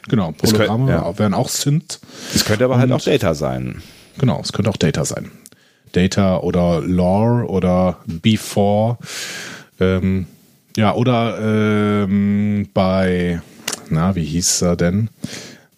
[0.09, 1.19] Genau, Es könnte- Hologramme ja.
[1.19, 1.99] wären auch Synth.
[2.33, 3.81] es könnte aber halt Und- auch Data sein.
[4.17, 5.31] Genau, es könnte auch Data sein.
[5.91, 8.97] Data oder Lore oder Before.
[9.79, 10.25] Ähm,
[10.75, 11.39] ja, oder
[12.05, 13.41] ähm, bei,
[13.89, 15.09] na, wie hieß er denn?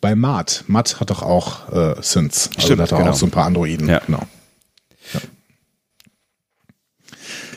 [0.01, 0.63] Bei Matt.
[0.67, 2.49] Matt hat doch auch äh, Synths.
[2.55, 3.11] Also Stimmt, hat doch genau.
[3.11, 3.89] auch so ein paar Androiden.
[3.89, 3.99] Ja.
[4.05, 4.21] Genau.
[5.13, 5.19] Ja.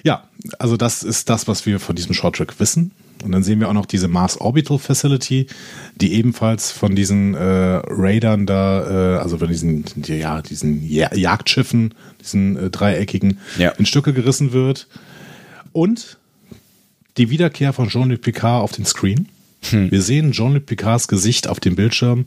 [0.04, 0.22] ja,
[0.58, 2.92] also das ist das, was wir von diesem Short Track wissen.
[3.22, 5.46] Und dann sehen wir auch noch diese Mars Orbital Facility,
[5.94, 7.40] die ebenfalls von diesen äh,
[7.86, 13.70] Raidern da, äh, also von diesen, die, ja, diesen ja Jagdschiffen, diesen äh, dreieckigen, Ja.
[13.70, 14.88] in Stücke gerissen wird.
[15.72, 16.18] Und
[17.16, 19.28] die Wiederkehr von Jean-Luc Picard auf den Screen.
[19.70, 22.26] Wir sehen Jean-Luc Picards Gesicht auf dem Bildschirm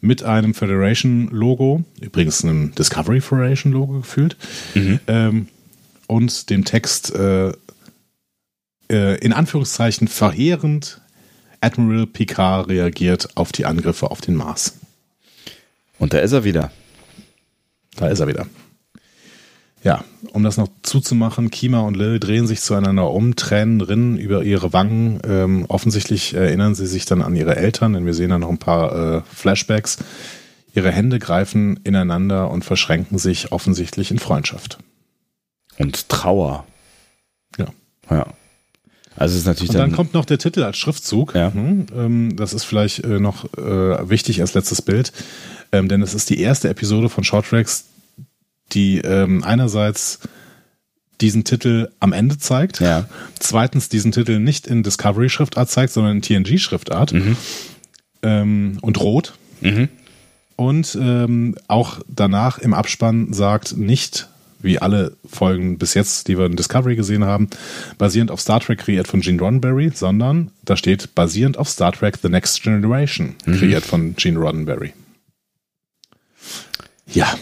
[0.00, 4.36] mit einem Federation-Logo, übrigens einem Discovery Federation-Logo gefühlt,
[4.74, 5.00] mhm.
[5.08, 5.48] ähm,
[6.10, 7.52] und dem Text äh,
[8.90, 11.00] äh, in Anführungszeichen verheerend
[11.60, 14.74] Admiral Picard reagiert auf die Angriffe auf den Mars.
[15.98, 16.72] Und da ist er wieder.
[17.96, 18.46] Da ist er wieder.
[19.84, 24.42] Ja, um das noch zuzumachen, Kima und Lil drehen sich zueinander um, Tränen rinnen über
[24.42, 25.20] ihre Wangen.
[25.24, 28.58] Ähm, offensichtlich erinnern sie sich dann an ihre Eltern, denn wir sehen da noch ein
[28.58, 29.98] paar äh, Flashbacks.
[30.74, 34.78] Ihre Hände greifen ineinander und verschränken sich offensichtlich in Freundschaft.
[35.80, 36.66] Und Trauer.
[37.58, 37.66] Ja.
[38.10, 38.26] Ja.
[39.16, 41.34] Also ist natürlich und dann, dann kommt noch der Titel als Schriftzug.
[41.34, 41.52] Ja.
[41.52, 45.12] Hm, ähm, das ist vielleicht äh, noch äh, wichtig als letztes Bild,
[45.72, 47.86] ähm, denn es ist die erste Episode von Short Tracks,
[48.72, 50.20] die ähm, einerseits
[51.20, 53.06] diesen Titel am Ende zeigt, ja.
[53.38, 58.78] zweitens diesen Titel nicht in Discovery-Schriftart zeigt, sondern in TNG-Schriftart mhm.
[58.80, 59.34] und rot.
[59.60, 59.90] Mhm.
[60.56, 60.98] Und
[61.68, 64.30] auch danach im Abspann sagt nicht,
[64.62, 67.48] wie alle Folgen bis jetzt, die wir in Discovery gesehen haben,
[67.98, 72.18] basierend auf Star Trek kreiert von Gene Roddenberry, sondern da steht basierend auf Star Trek
[72.22, 73.58] The Next Generation, mhm.
[73.58, 74.92] kreiert von Gene Roddenberry.
[77.06, 77.36] Ja,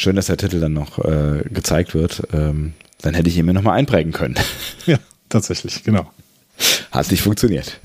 [0.00, 2.22] Schön, dass der Titel dann noch äh, gezeigt wird.
[2.32, 2.72] Ähm,
[3.02, 4.34] dann hätte ich ihn mir nochmal einprägen können.
[4.86, 4.96] Ja,
[5.28, 6.10] tatsächlich, genau.
[6.90, 7.78] Hat nicht funktioniert.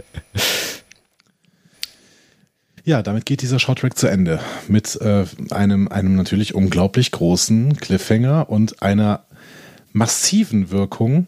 [2.85, 4.39] Ja, damit geht dieser Shorttrack zu Ende.
[4.67, 9.21] Mit äh, einem, einem natürlich unglaublich großen Cliffhanger und einer
[9.91, 11.25] massiven Wirkung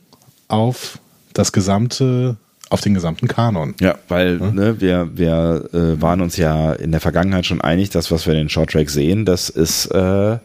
[0.47, 0.99] auf
[1.33, 2.37] das gesamte
[2.69, 3.75] auf den gesamten Kanon.
[3.79, 4.55] Ja, weil hm?
[4.55, 8.33] ne, wir, wir äh, waren uns ja in der Vergangenheit schon einig, dass was wir
[8.33, 10.37] in den Shorttrack sehen, das ist äh,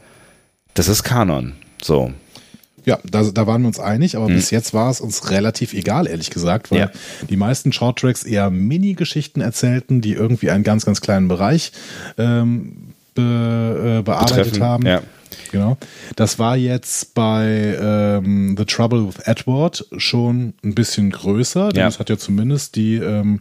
[0.75, 1.55] das ist Kanon.
[1.83, 2.13] So.
[2.85, 4.35] Ja, da, da waren wir uns einig, aber hm.
[4.35, 6.91] bis jetzt war es uns relativ egal, ehrlich gesagt, weil ja.
[7.28, 11.72] die meisten Shorttracks eher Mini-Geschichten erzählten, die irgendwie einen ganz, ganz kleinen Bereich
[12.18, 14.87] ähm, be, äh, bearbeitet Betreffen, haben.
[14.87, 15.03] Ja.
[15.51, 15.76] Genau.
[16.16, 21.89] Das war jetzt bei ähm, The Trouble with Edward schon ein bisschen größer, denn ja.
[21.89, 23.41] es hat ja zumindest die ähm,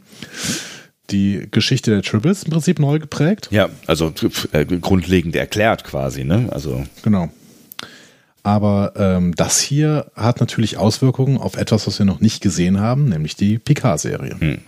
[1.11, 3.49] die Geschichte der Tribbles im Prinzip neu geprägt.
[3.51, 4.13] Ja, also
[4.51, 6.47] äh, grundlegend erklärt quasi, ne?
[6.51, 7.29] Also genau.
[8.43, 13.09] Aber ähm, das hier hat natürlich Auswirkungen auf etwas, was wir noch nicht gesehen haben,
[13.09, 14.37] nämlich die Picard-Serie.
[14.39, 14.59] Hm.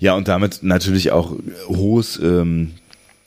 [0.00, 1.32] Ja, und damit natürlich auch
[1.68, 2.72] hohes ähm,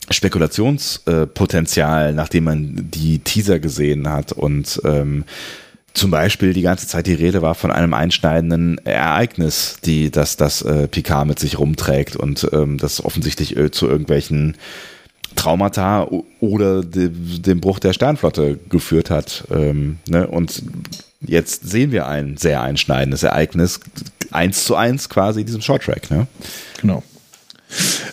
[0.10, 5.26] Spekulationspotenzial, äh, nachdem man die Teaser gesehen hat und ähm,
[5.94, 10.62] zum Beispiel die ganze Zeit die Rede war von einem einschneidenden Ereignis, die das, das
[10.62, 14.56] äh, Picard mit sich rumträgt und ähm, das offensichtlich zu irgendwelchen
[15.40, 16.10] Traumata
[16.42, 19.46] oder de, dem Bruch der Sternflotte geführt hat.
[19.50, 20.28] Ähm, ne?
[20.28, 20.62] Und
[21.22, 23.80] jetzt sehen wir ein sehr einschneidendes Ereignis,
[24.32, 26.12] eins zu eins quasi in diesem Shorttrack.
[26.12, 26.28] Ne?
[26.82, 27.04] Genau.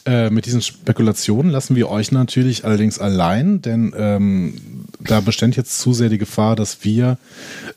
[0.05, 5.79] Äh, mit diesen Spekulationen lassen wir euch natürlich allerdings allein, denn ähm, da bestand jetzt
[5.79, 7.19] zu sehr die Gefahr, dass wir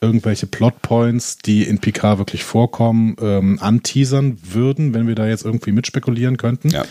[0.01, 5.71] irgendwelche Plotpoints, die in Picard wirklich vorkommen, ähm, anteasern würden, wenn wir da jetzt irgendwie
[5.71, 6.69] mitspekulieren könnten.
[6.69, 6.85] Ja,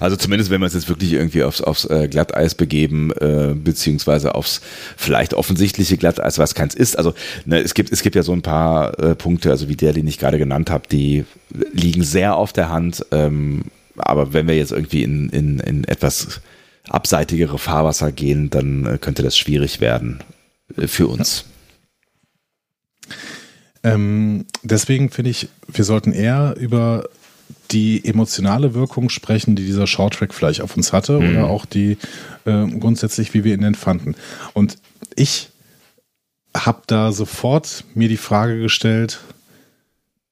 [0.00, 4.34] also zumindest wenn wir uns jetzt wirklich irgendwie aufs, aufs äh, Glatteis begeben, äh, beziehungsweise
[4.34, 4.60] aufs
[4.96, 6.96] vielleicht offensichtliche Glatteis, was keins ist.
[6.96, 7.14] Also
[7.44, 10.06] ne, es gibt es gibt ja so ein paar äh, Punkte, also wie der, den
[10.06, 11.24] ich gerade genannt habe, die
[11.72, 13.04] liegen sehr auf der Hand.
[13.10, 13.62] Ähm,
[13.96, 16.40] aber wenn wir jetzt irgendwie in, in, in etwas
[16.88, 20.22] abseitigere Fahrwasser gehen, dann äh, könnte das schwierig werden
[20.76, 21.44] äh, für uns.
[23.08, 23.14] Ja.
[23.82, 27.08] Ähm, deswegen finde ich, wir sollten eher über
[27.70, 31.30] die emotionale Wirkung sprechen, die dieser Shorttrack vielleicht auf uns hatte mhm.
[31.30, 31.96] oder auch die
[32.44, 34.16] äh, grundsätzlich, wie wir ihn empfanden.
[34.52, 34.76] Und
[35.16, 35.50] ich
[36.54, 39.20] habe da sofort mir die Frage gestellt,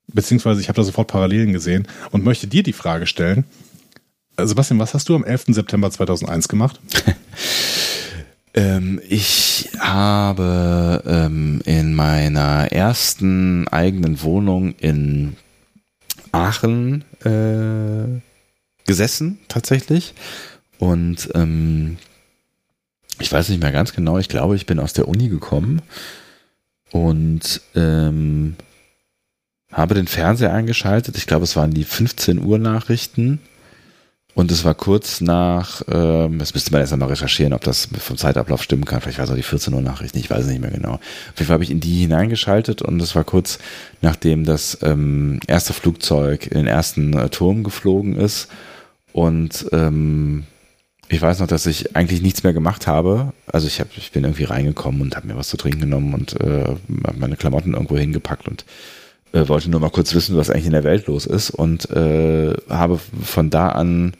[0.08, 3.44] beziehungsweise ich habe da sofort Parallelen gesehen und möchte dir die Frage stellen.
[4.46, 5.46] Sebastian, was hast du am 11.
[5.48, 6.80] September 2001 gemacht?
[8.54, 15.36] ähm, ich habe ähm, in meiner ersten eigenen Wohnung in
[16.32, 18.20] Aachen äh,
[18.86, 20.14] gesessen, tatsächlich.
[20.78, 21.98] Und ähm,
[23.18, 25.82] ich weiß nicht mehr ganz genau, ich glaube, ich bin aus der Uni gekommen
[26.92, 28.56] und ähm,
[29.72, 31.16] habe den Fernseher eingeschaltet.
[31.16, 33.40] Ich glaube, es waren die 15 Uhr Nachrichten.
[34.38, 38.16] Und es war kurz nach, ähm, das müsste man erst einmal recherchieren, ob das vom
[38.16, 39.00] Zeitablauf stimmen kann.
[39.00, 40.92] Vielleicht war es auch die 14 Uhr Nachrichten, ich weiß es nicht mehr genau.
[40.92, 43.58] Auf jeden Fall habe ich in die hineingeschaltet und es war kurz
[44.00, 48.46] nachdem das ähm, erste Flugzeug in den ersten äh, Turm geflogen ist.
[49.12, 50.44] Und ähm,
[51.08, 53.32] ich weiß noch, dass ich eigentlich nichts mehr gemacht habe.
[53.48, 56.40] Also ich, hab, ich bin irgendwie reingekommen und habe mir was zu trinken genommen und
[56.40, 58.64] äh, meine Klamotten irgendwo hingepackt und
[59.32, 62.54] äh, wollte nur mal kurz wissen, was eigentlich in der Welt los ist und äh,
[62.68, 64.12] habe von da an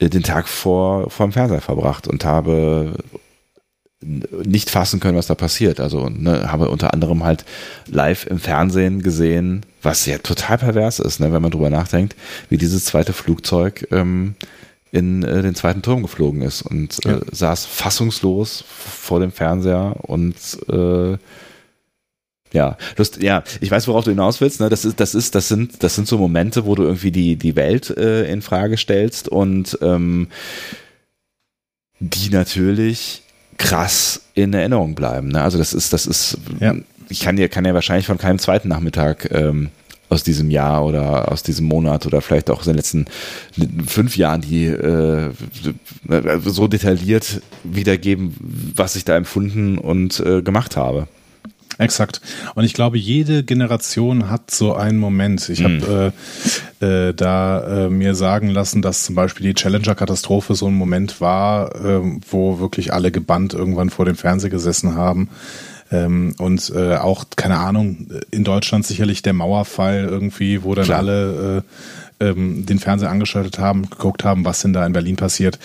[0.00, 2.94] den Tag vor, vor dem Fernseher verbracht und habe
[4.04, 5.80] nicht fassen können, was da passiert.
[5.80, 7.44] Also ne, habe unter anderem halt
[7.86, 12.14] live im Fernsehen gesehen, was ja total pervers ist, ne, wenn man drüber nachdenkt,
[12.48, 14.34] wie dieses zweite Flugzeug ähm,
[14.92, 17.20] in äh, den zweiten Turm geflogen ist und äh, ja.
[17.30, 20.36] saß fassungslos vor dem Fernseher und
[20.68, 21.16] äh,
[22.54, 24.60] ja, Lust, ja, ich weiß, worauf du hinaus willst.
[24.60, 24.68] Ne?
[24.68, 27.56] Das ist, das ist, das sind, das sind so Momente, wo du irgendwie die die
[27.56, 30.28] Welt äh, in Frage stellst und ähm,
[31.98, 33.22] die natürlich
[33.58, 35.28] krass in Erinnerung bleiben.
[35.28, 35.42] Ne?
[35.42, 36.74] Also das ist, das ist, ja.
[37.08, 39.70] ich kann ja, kann ja wahrscheinlich von keinem zweiten Nachmittag ähm,
[40.08, 43.06] aus diesem Jahr oder aus diesem Monat oder vielleicht auch aus den letzten
[43.86, 45.30] fünf Jahren, die äh,
[46.44, 48.36] so detailliert wiedergeben,
[48.76, 51.08] was ich da empfunden und äh, gemacht habe.
[51.78, 52.20] Exakt.
[52.54, 55.48] Und ich glaube, jede Generation hat so einen Moment.
[55.48, 55.82] Ich mhm.
[55.82, 56.12] habe
[56.80, 61.20] äh, äh, da äh, mir sagen lassen, dass zum Beispiel die Challenger-Katastrophe so ein Moment
[61.20, 65.28] war, äh, wo wirklich alle gebannt irgendwann vor dem Fernseher gesessen haben.
[65.92, 70.98] Ähm, und äh, auch, keine Ahnung, in Deutschland sicherlich der Mauerfall irgendwie, wo dann Klar.
[70.98, 71.62] alle äh,
[72.30, 75.58] ähm, den Fernseher angeschaltet haben, geguckt haben, was denn da in Berlin passiert.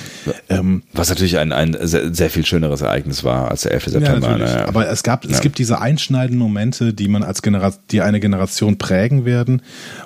[0.50, 3.86] Ähm, was natürlich ein, ein sehr, sehr, viel schöneres Ereignis war als der 11.
[3.86, 4.32] September.
[4.32, 4.68] Ja, ne?
[4.68, 5.32] Aber es gab, ja.
[5.32, 9.62] es gibt diese einschneidenden Momente, die man als Generation, die eine Generation prägen werden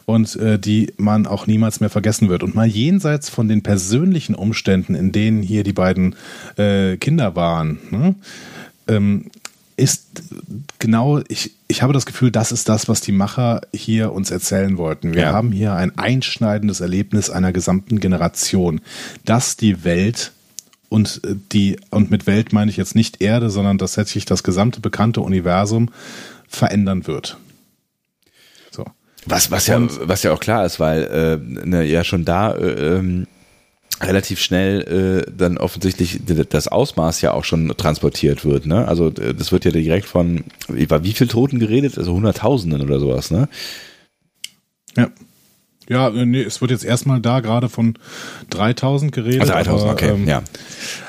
[0.06, 2.44] und äh, die man auch niemals mehr vergessen wird.
[2.44, 6.16] Und mal jenseits von den persönlichen Umständen, in denen hier die beiden
[6.58, 8.16] äh, Kinder waren, ne?
[8.88, 9.26] ähm,
[9.76, 10.22] ist
[10.80, 14.78] genau, ich, ich habe das Gefühl, das ist das, was die Macher hier uns erzählen
[14.78, 15.14] wollten.
[15.14, 15.34] Wir ja.
[15.34, 18.82] haben hier ein einschneidendes Erlebnis einer gesamten Generation,
[19.26, 20.32] dass die Welt
[20.90, 21.22] und
[21.52, 25.22] die, und mit Welt meine ich jetzt nicht Erde, sondern dass sich das gesamte bekannte
[25.22, 25.90] Universum
[26.48, 27.38] verändern wird.
[28.70, 28.86] So.
[29.26, 32.98] Was, was, ja, was ja auch klar ist, weil äh, ne, ja schon da äh,
[32.98, 33.28] ähm,
[34.04, 38.66] relativ schnell äh, dann offensichtlich das Ausmaß ja auch schon transportiert wird.
[38.66, 38.88] Ne?
[38.88, 41.98] Also das wird ja direkt von, über wie viel Toten geredet?
[41.98, 43.48] Also Hunderttausenden oder sowas, ne?
[44.96, 45.10] Ja.
[45.90, 47.96] Ja, äh, nee, es wird jetzt erstmal da gerade von
[48.50, 49.42] 3000 geredet.
[49.42, 50.44] Also 3000, aber, okay, ähm, ja.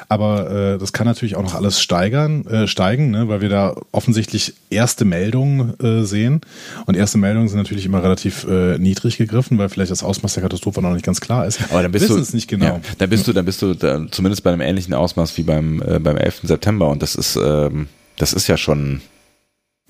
[0.08, 3.74] Aber äh, das kann natürlich auch noch alles steigern, äh, steigen, ne, weil wir da
[3.90, 6.42] offensichtlich erste Meldungen äh, sehen.
[6.86, 10.42] Und erste Meldungen sind natürlich immer relativ äh, niedrig gegriffen, weil vielleicht das Ausmaß der
[10.42, 11.60] Katastrophe noch nicht ganz klar ist.
[11.70, 12.66] Aber dann bist du es nicht genau.
[12.66, 15.82] Ja, dann bist du, dann bist du da, zumindest bei einem ähnlichen Ausmaß wie beim
[15.82, 16.40] äh, beim 11.
[16.44, 16.88] September.
[16.88, 19.00] Und das ist ähm, das ist ja schon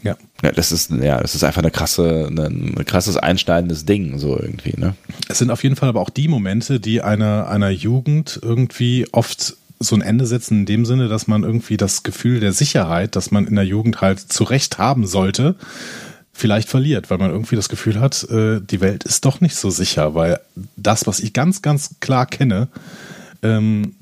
[0.04, 0.16] ja.
[0.42, 0.52] ja.
[0.52, 4.94] Das ist, ja, das ist einfach eine krasse, ein krasses einschneidendes Ding, so irgendwie, ne?
[5.28, 9.56] Es sind auf jeden Fall aber auch die Momente, die einer, einer Jugend irgendwie oft
[9.80, 13.30] so ein Ende setzen in dem Sinne, dass man irgendwie das Gefühl der Sicherheit, das
[13.30, 15.56] man in der Jugend halt zu Recht haben sollte,
[16.32, 19.70] vielleicht verliert, weil man irgendwie das Gefühl hat, äh, die Welt ist doch nicht so
[19.70, 20.40] sicher, weil
[20.76, 22.68] das, was ich ganz, ganz klar kenne,
[23.42, 23.94] ähm,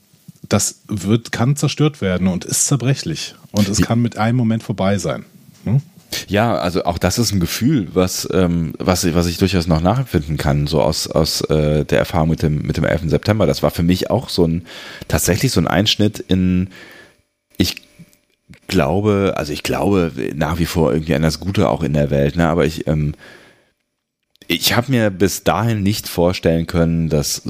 [0.48, 3.34] das wird, kann zerstört werden und ist zerbrechlich.
[3.52, 5.24] Und es kann mit einem Moment vorbei sein.
[5.64, 5.80] Hm?
[6.28, 10.36] Ja, also auch das ist ein Gefühl, was, ähm, was, was ich durchaus noch nachempfinden
[10.36, 13.02] kann, so aus, aus äh, der Erfahrung mit dem, mit dem 11.
[13.06, 13.46] September.
[13.46, 14.66] Das war für mich auch so ein,
[15.08, 16.68] tatsächlich so ein Einschnitt in,
[17.56, 17.76] ich
[18.68, 22.36] glaube, also ich glaube nach wie vor irgendwie an das Gute auch in der Welt,
[22.36, 23.14] ne, aber ich, ähm,
[24.48, 27.42] ich habe mir bis dahin nicht vorstellen können, dass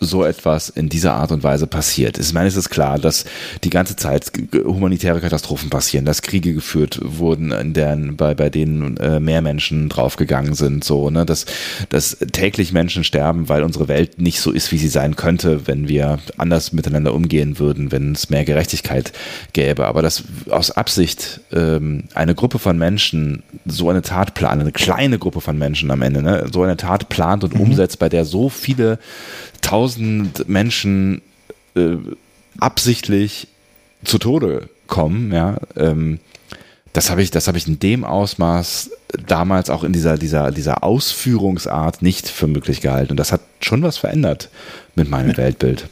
[0.00, 2.18] so etwas in dieser Art und Weise passiert.
[2.18, 3.24] Ich meine, es ist klar, dass
[3.64, 8.96] die ganze Zeit humanitäre Katastrophen passieren, dass Kriege geführt wurden, in deren, bei, bei denen
[8.98, 11.46] äh, mehr Menschen draufgegangen sind, so, ne, dass,
[11.88, 15.88] dass täglich Menschen sterben, weil unsere Welt nicht so ist, wie sie sein könnte, wenn
[15.88, 19.12] wir anders miteinander umgehen würden, wenn es mehr Gerechtigkeit
[19.52, 19.86] gäbe.
[19.86, 25.18] Aber dass aus Absicht ähm, eine Gruppe von Menschen so eine Tat planen, eine kleine
[25.18, 27.62] Gruppe von Menschen am Ende, ne, so eine Tat plant und mhm.
[27.62, 28.98] umsetzt, bei der so viele
[29.60, 31.22] tausend Menschen
[31.74, 31.96] äh,
[32.58, 33.48] absichtlich
[34.04, 36.20] zu Tode kommen, ja, ähm,
[36.92, 38.90] das habe ich, das habe ich in dem Ausmaß
[39.26, 43.12] damals auch in dieser, dieser, dieser Ausführungsart nicht für möglich gehalten.
[43.12, 44.48] Und das hat schon was verändert
[44.94, 45.36] mit meinem ja.
[45.36, 45.88] Weltbild.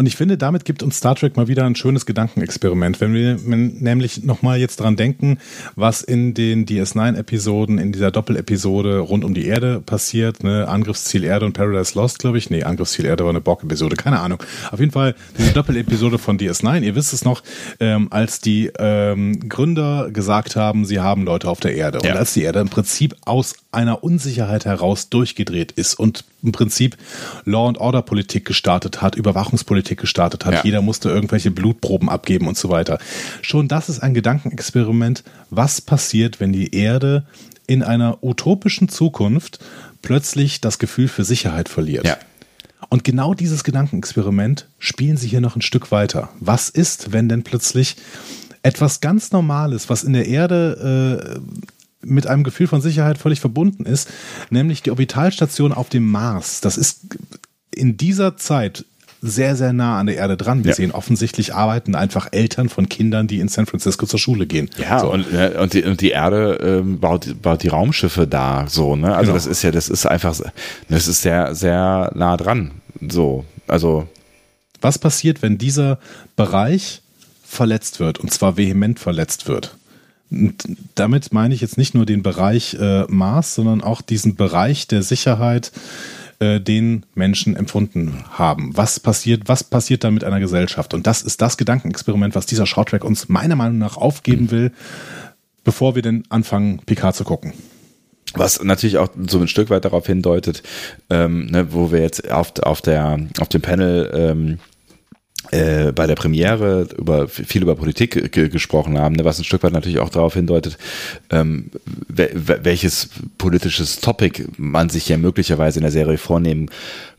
[0.00, 3.00] Und ich finde, damit gibt uns Star Trek mal wieder ein schönes Gedankenexperiment.
[3.00, 5.38] Wenn wir nämlich nochmal jetzt dran denken,
[5.74, 11.46] was in den DS9-Episoden, in dieser Doppelepisode rund um die Erde passiert, ne, Angriffsziel Erde
[11.46, 12.48] und Paradise Lost, glaube ich.
[12.48, 14.40] Nee, Angriffsziel Erde war eine Borg-Episode, keine Ahnung.
[14.70, 17.42] Auf jeden Fall diese Doppelepisode von DS9, ihr wisst es noch,
[17.80, 21.98] ähm, als die ähm, Gründer gesagt haben, sie haben Leute auf der Erde.
[22.04, 22.12] Ja.
[22.12, 26.96] Und als die Erde im Prinzip aus einer Unsicherheit heraus durchgedreht ist und im Prinzip
[27.44, 30.54] Law and Order Politik gestartet hat, Überwachungspolitik gestartet hat.
[30.54, 30.60] Ja.
[30.64, 32.98] Jeder musste irgendwelche Blutproben abgeben und so weiter.
[33.42, 35.24] Schon das ist ein Gedankenexperiment.
[35.50, 37.26] Was passiert, wenn die Erde
[37.66, 39.58] in einer utopischen Zukunft
[40.02, 42.06] plötzlich das Gefühl für Sicherheit verliert?
[42.06, 42.16] Ja.
[42.88, 46.30] Und genau dieses Gedankenexperiment spielen sie hier noch ein Stück weiter.
[46.40, 47.96] Was ist, wenn denn plötzlich
[48.62, 53.84] etwas ganz Normales, was in der Erde äh, mit einem Gefühl von Sicherheit völlig verbunden
[53.84, 54.08] ist,
[54.50, 56.60] nämlich die Orbitalstation auf dem Mars.
[56.60, 57.00] Das ist
[57.74, 58.84] in dieser Zeit
[59.20, 60.64] sehr, sehr nah an der Erde dran.
[60.64, 60.76] Wir ja.
[60.76, 64.70] sehen offensichtlich arbeiten einfach Eltern von Kindern, die in San Francisco zur Schule gehen.
[64.78, 65.12] Ja, so.
[65.12, 69.14] und, und, die, und die Erde ähm, baut, baut die Raumschiffe da so, ne?
[69.14, 69.34] Also genau.
[69.34, 70.38] das ist ja, das ist einfach,
[70.88, 72.72] das ist sehr, sehr nah dran.
[73.08, 74.06] So, also.
[74.80, 75.98] Was passiert, wenn dieser
[76.36, 77.02] Bereich
[77.44, 79.74] verletzt wird und zwar vehement verletzt wird?
[80.30, 80.64] Und
[80.94, 85.02] damit meine ich jetzt nicht nur den Bereich äh, Mars, sondern auch diesen Bereich der
[85.02, 85.72] Sicherheit,
[86.40, 88.76] äh, den Menschen empfunden haben.
[88.76, 90.94] Was passiert, was passiert da mit einer Gesellschaft?
[90.94, 94.50] Und das ist das Gedankenexperiment, was dieser Shorttrack uns meiner Meinung nach aufgeben mhm.
[94.50, 94.72] will,
[95.64, 97.52] bevor wir denn anfangen, Picard zu gucken.
[98.34, 100.62] Was natürlich auch so ein Stück weit darauf hindeutet,
[101.10, 104.58] ähm, ne, wo wir jetzt auf, auf, der, auf dem Panel ähm,
[105.50, 109.72] äh, bei der Premiere über viel über Politik gesprochen haben, ne, was ein Stück weit
[109.72, 110.78] natürlich auch darauf hindeutet,
[111.30, 111.70] ähm,
[112.08, 116.70] welches politisches Topic man sich ja möglicherweise in der Serie vornehmen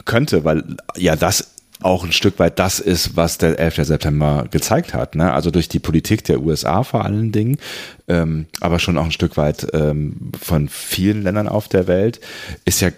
[0.05, 0.63] könnte, weil
[0.97, 1.51] ja das
[1.81, 3.85] auch ein Stück weit das ist, was der 11.
[3.85, 5.15] September gezeigt hat.
[5.15, 5.31] Ne?
[5.31, 7.57] Also durch die Politik der USA vor allen Dingen,
[8.07, 12.19] ähm, aber schon auch ein Stück weit ähm, von vielen Ländern auf der Welt,
[12.65, 12.89] ist ja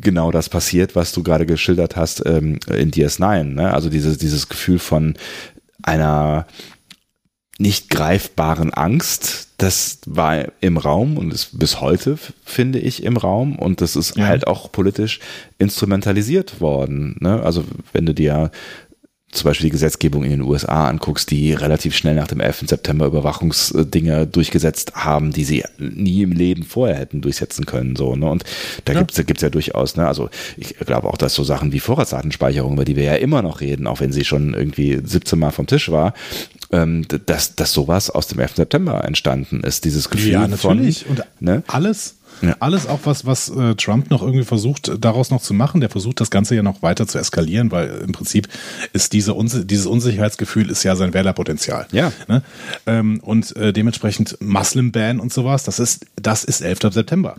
[0.00, 3.44] genau das passiert, was du gerade geschildert hast ähm, in DS9.
[3.44, 3.72] Ne?
[3.72, 5.14] Also dieses, dieses Gefühl von
[5.82, 6.46] einer
[7.58, 13.58] nicht greifbaren Angst, das war im Raum und ist bis heute, finde ich, im Raum
[13.58, 14.26] und das ist ja.
[14.26, 15.18] halt auch politisch
[15.58, 17.16] instrumentalisiert worden.
[17.18, 17.42] Ne?
[17.42, 18.52] Also wenn du dir
[19.30, 22.64] zum Beispiel die Gesetzgebung in den USA anguckst, die relativ schnell nach dem 11.
[22.66, 27.94] September Überwachungsdinger durchgesetzt haben, die sie nie im Leben vorher hätten durchsetzen können.
[27.94, 28.26] So, ne?
[28.26, 28.44] Und
[28.86, 29.00] da ja.
[29.00, 30.08] gibt's da gibt's ja durchaus, ne?
[30.08, 33.60] Also ich glaube auch, dass so Sachen wie Vorratsdatenspeicherung, über die wir ja immer noch
[33.60, 36.14] reden, auch wenn sie schon irgendwie 17 Mal vom Tisch war,
[36.72, 38.56] ähm, dass, dass sowas aus dem 11.
[38.56, 39.84] September entstanden ist.
[39.84, 41.04] Dieses Gefühl ja, natürlich.
[41.04, 41.16] von.
[41.16, 41.62] Und ne?
[41.66, 42.56] alles ja.
[42.60, 45.80] Alles auch was, was äh, Trump noch irgendwie versucht, daraus noch zu machen.
[45.80, 48.48] Der versucht das Ganze ja noch weiter zu eskalieren, weil im Prinzip
[48.92, 51.86] ist diese Unsi dieses Unsicherheitsgefühl ist ja sein Wählerpotenzial.
[51.92, 52.12] Ja.
[52.26, 52.42] Ne?
[52.86, 56.92] Ähm, und äh, dementsprechend Muslim Ban und sowas, das ist, das ist 11.
[56.92, 57.36] September.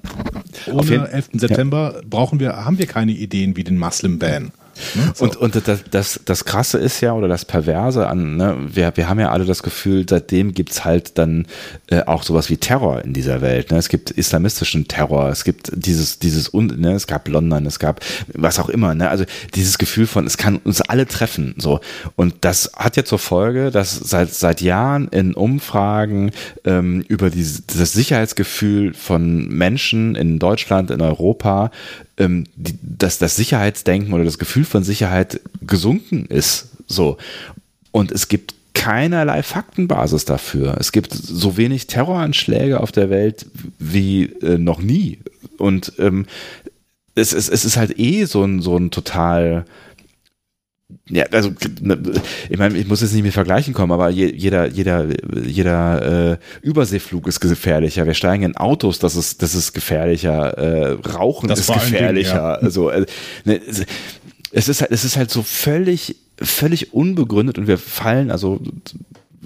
[0.67, 1.29] Ohne 11.
[1.33, 2.01] September ja.
[2.09, 4.51] brauchen wir, haben wir keine Ideen wie den Muslim Ban.
[4.95, 5.11] Ne?
[5.13, 5.25] So.
[5.25, 9.09] Und, und das, das, das Krasse ist ja, oder das Perverse an, ne, wir, wir
[9.09, 11.45] haben ja alle das Gefühl, seitdem gibt's halt dann
[11.87, 13.71] äh, auch sowas wie Terror in dieser Welt.
[13.71, 13.77] Ne?
[13.77, 18.01] Es gibt islamistischen Terror, es gibt dieses, dieses, ne, es gab London, es gab
[18.33, 18.95] was auch immer.
[18.95, 19.09] Ne?
[19.09, 19.25] Also
[19.55, 21.55] dieses Gefühl von, es kann uns alle treffen.
[21.57, 21.79] so
[22.15, 26.31] Und das hat ja zur Folge, dass seit, seit Jahren in Umfragen
[26.65, 31.71] ähm, über dieses, das Sicherheitsgefühl von Menschen in Deutschland, in Europa,
[32.17, 36.69] ähm, die, dass das Sicherheitsdenken oder das Gefühl von Sicherheit gesunken ist.
[36.87, 37.17] So.
[37.91, 40.77] Und es gibt keinerlei Faktenbasis dafür.
[40.79, 43.45] Es gibt so wenig Terroranschläge auf der Welt
[43.77, 45.19] wie äh, noch nie.
[45.57, 46.25] Und ähm,
[47.15, 49.65] es, es, es ist halt eh so ein, so ein total
[51.07, 51.51] ja, also
[52.49, 55.07] ich meine, ich muss jetzt nicht mit Vergleichen kommen, aber jeder, jeder,
[55.43, 58.05] jeder äh, Überseeflug ist gefährlicher.
[58.07, 60.57] Wir steigen in Autos, das ist, das ist gefährlicher.
[60.57, 62.33] Äh, Rauchen das ist gefährlicher.
[62.33, 62.53] Ding, ja.
[62.53, 63.05] Also äh,
[63.45, 63.59] ne,
[64.51, 68.59] es ist halt, es ist halt so völlig, völlig unbegründet und wir fallen, also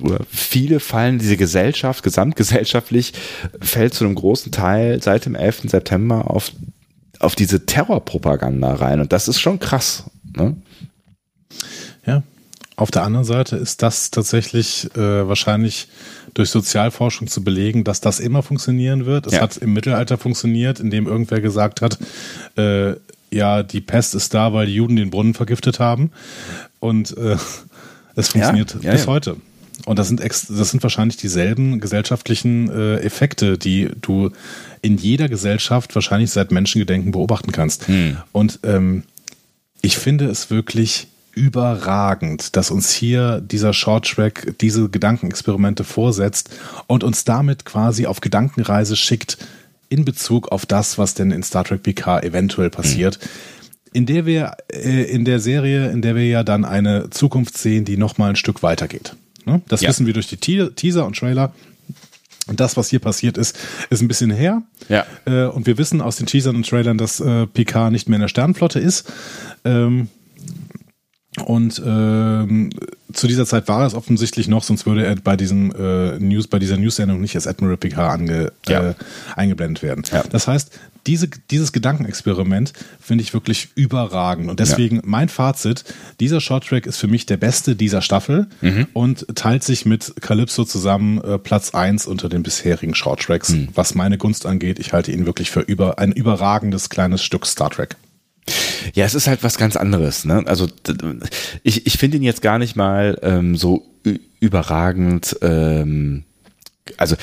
[0.01, 3.13] oder viele fallen, diese Gesellschaft, gesamtgesellschaftlich,
[3.61, 5.63] fällt zu einem großen Teil seit dem 11.
[5.69, 6.51] September auf,
[7.19, 9.01] auf diese Terrorpropaganda rein.
[9.01, 10.05] Und das ist schon krass.
[10.35, 10.57] Ne?
[12.05, 12.23] Ja.
[12.75, 15.89] Auf der anderen Seite ist das tatsächlich äh, wahrscheinlich
[16.33, 19.27] durch Sozialforschung zu belegen, dass das immer funktionieren wird.
[19.27, 19.41] Es ja.
[19.41, 21.99] hat im Mittelalter funktioniert, indem irgendwer gesagt hat,
[22.55, 22.95] äh,
[23.33, 26.11] ja, die Pest ist da, weil die Juden den Brunnen vergiftet haben.
[26.79, 27.37] Und äh,
[28.15, 29.37] es funktioniert ja, ja, bis heute.
[29.85, 34.29] Und das sind, das sind wahrscheinlich dieselben gesellschaftlichen äh, Effekte, die du
[34.81, 37.87] in jeder Gesellschaft wahrscheinlich seit Menschengedenken beobachten kannst.
[37.87, 38.17] Hm.
[38.31, 39.03] Und ähm,
[39.81, 46.51] ich finde es wirklich überragend, dass uns hier dieser Shorttrack diese Gedankenexperimente vorsetzt
[46.87, 49.39] und uns damit quasi auf Gedankenreise schickt
[49.93, 53.19] in Bezug auf das, was denn in Star Trek PK eventuell passiert.
[53.21, 53.27] Mhm.
[53.95, 57.85] In der wir, äh, in der Serie, in der wir ja dann eine Zukunft sehen,
[57.85, 59.15] die nochmal ein Stück weitergeht.
[59.45, 59.61] Ne?
[59.67, 59.89] Das ja.
[59.89, 61.53] wissen wir durch die Teaser und Trailer.
[62.47, 63.57] Und das, was hier passiert ist,
[63.89, 64.63] ist ein bisschen her.
[64.89, 65.05] Ja.
[65.25, 68.21] Äh, und wir wissen aus den Teasern und Trailern, dass äh, PK nicht mehr in
[68.21, 69.13] der Sternflotte ist.
[69.63, 70.09] Ähm,
[71.45, 72.71] und ähm,
[73.13, 76.59] zu dieser Zeit war es offensichtlich noch, sonst würde er bei diesem äh, News, bei
[76.59, 78.89] dieser News-Sendung nicht als Admiral Picard ange, ja.
[78.89, 78.93] äh,
[79.35, 80.03] eingeblendet werden.
[80.11, 80.23] Ja.
[80.29, 80.71] Das heißt,
[81.05, 84.49] diese, dieses Gedankenexperiment finde ich wirklich überragend.
[84.49, 85.01] Und deswegen ja.
[85.05, 85.83] mein Fazit,
[86.19, 88.87] dieser Shorttrack ist für mich der beste dieser Staffel mhm.
[88.93, 93.49] und teilt sich mit Calypso zusammen äh, Platz 1 unter den bisherigen Shorttracks.
[93.49, 93.69] Mhm.
[93.75, 97.69] Was meine Gunst angeht, ich halte ihn wirklich für über, ein überragendes kleines Stück Star
[97.69, 97.97] Trek.
[98.93, 100.25] Ja, es ist halt was ganz anderes.
[100.25, 100.43] Ne?
[100.45, 100.67] Also
[101.63, 103.85] ich, ich finde ihn jetzt gar nicht mal ähm, so
[104.39, 105.37] überragend.
[105.41, 106.23] Ähm,
[106.97, 107.15] also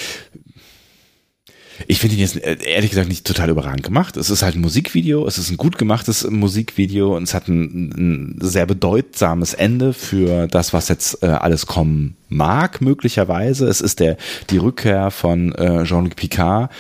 [1.87, 4.17] ich finde ihn jetzt äh, ehrlich gesagt nicht total überragend gemacht.
[4.17, 7.93] Es ist halt ein Musikvideo, es ist ein gut gemachtes Musikvideo und es hat ein,
[7.97, 13.67] ein sehr bedeutsames Ende für das, was jetzt äh, alles kommen mag, möglicherweise.
[13.67, 14.17] Es ist der,
[14.51, 16.71] die Rückkehr von äh, Jean-Luc Picard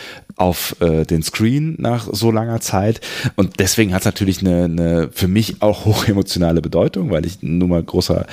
[0.40, 3.00] auf äh, den Screen nach so langer Zeit.
[3.36, 7.68] Und deswegen hat es natürlich eine, eine für mich auch hochemotionale Bedeutung, weil ich nun
[7.68, 8.26] mal großer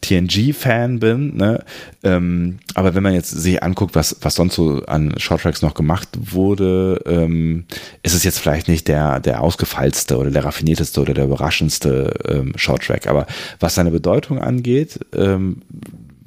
[0.00, 1.36] TNG-Fan bin.
[1.36, 1.64] Ne?
[2.04, 6.08] Ähm, aber wenn man jetzt sich anguckt, was, was sonst so an Shorttracks noch gemacht
[6.16, 7.64] wurde, ähm,
[8.04, 12.52] ist es jetzt vielleicht nicht der, der ausgefeilste oder der raffinierteste oder der überraschendste ähm,
[12.54, 13.08] Shorttrack.
[13.08, 13.26] Aber
[13.58, 15.62] was seine Bedeutung angeht, ähm,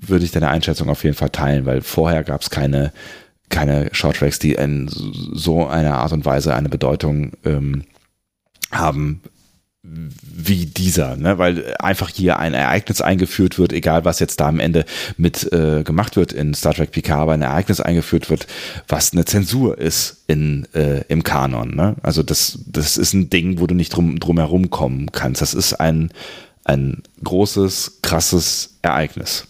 [0.02, 2.92] würde ich deine Einschätzung auf jeden Fall teilen, weil vorher gab es keine
[3.52, 7.84] keine Shorttracks, die in so einer Art und Weise eine Bedeutung ähm,
[8.72, 9.22] haben
[9.84, 11.40] wie dieser, ne?
[11.40, 14.86] weil einfach hier ein Ereignis eingeführt wird, egal was jetzt da am Ende
[15.18, 18.46] mit äh, gemacht wird in Star Trek Picard, aber ein Ereignis eingeführt wird,
[18.88, 21.76] was eine Zensur ist in äh, im Kanon.
[21.76, 21.96] Ne?
[22.04, 25.42] Also das das ist ein Ding, wo du nicht drum drum herum kommen kannst.
[25.42, 26.12] Das ist ein
[26.64, 29.48] ein großes krasses Ereignis.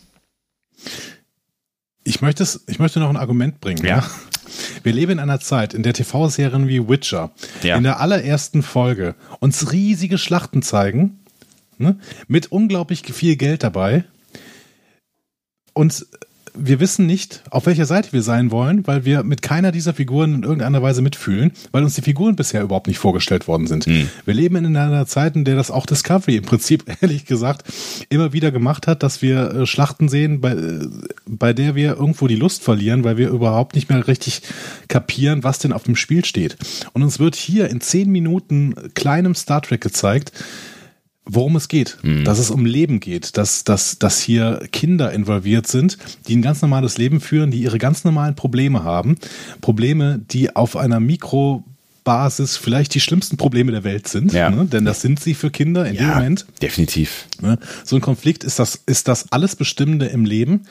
[2.03, 3.85] Ich möchte, es, ich möchte noch ein Argument bringen.
[3.85, 4.03] Ja.
[4.83, 7.31] Wir leben in einer Zeit, in der TV-Serien wie Witcher
[7.63, 7.77] ja.
[7.77, 11.19] in der allerersten Folge uns riesige Schlachten zeigen,
[11.77, 11.97] ne,
[12.27, 14.03] mit unglaublich viel Geld dabei.
[15.73, 16.05] Und
[16.53, 20.35] wir wissen nicht, auf welcher Seite wir sein wollen, weil wir mit keiner dieser Figuren
[20.35, 23.87] in irgendeiner Weise mitfühlen, weil uns die Figuren bisher überhaupt nicht vorgestellt worden sind.
[23.87, 24.09] Mhm.
[24.25, 27.63] Wir leben in einer Zeit, in der das auch Discovery im Prinzip, ehrlich gesagt,
[28.09, 30.87] immer wieder gemacht hat, dass wir äh, Schlachten sehen, bei, äh,
[31.25, 34.41] bei der wir irgendwo die Lust verlieren, weil wir überhaupt nicht mehr richtig
[34.87, 36.57] kapieren, was denn auf dem Spiel steht.
[36.93, 40.31] Und uns wird hier in zehn Minuten kleinem Star Trek gezeigt,
[41.25, 42.23] worum es geht, mhm.
[42.23, 46.61] dass es um Leben geht, dass, dass, dass hier Kinder involviert sind, die ein ganz
[46.61, 49.15] normales Leben führen, die ihre ganz normalen Probleme haben.
[49.61, 54.49] Probleme, die auf einer Mikrobasis vielleicht die schlimmsten Probleme der Welt sind, ja.
[54.49, 54.65] ne?
[54.65, 56.45] denn das sind sie für Kinder in ja, dem Moment.
[56.61, 57.27] Definitiv.
[57.39, 57.57] Ne?
[57.83, 60.65] So ein Konflikt ist das, ist das alles Bestimmende im Leben.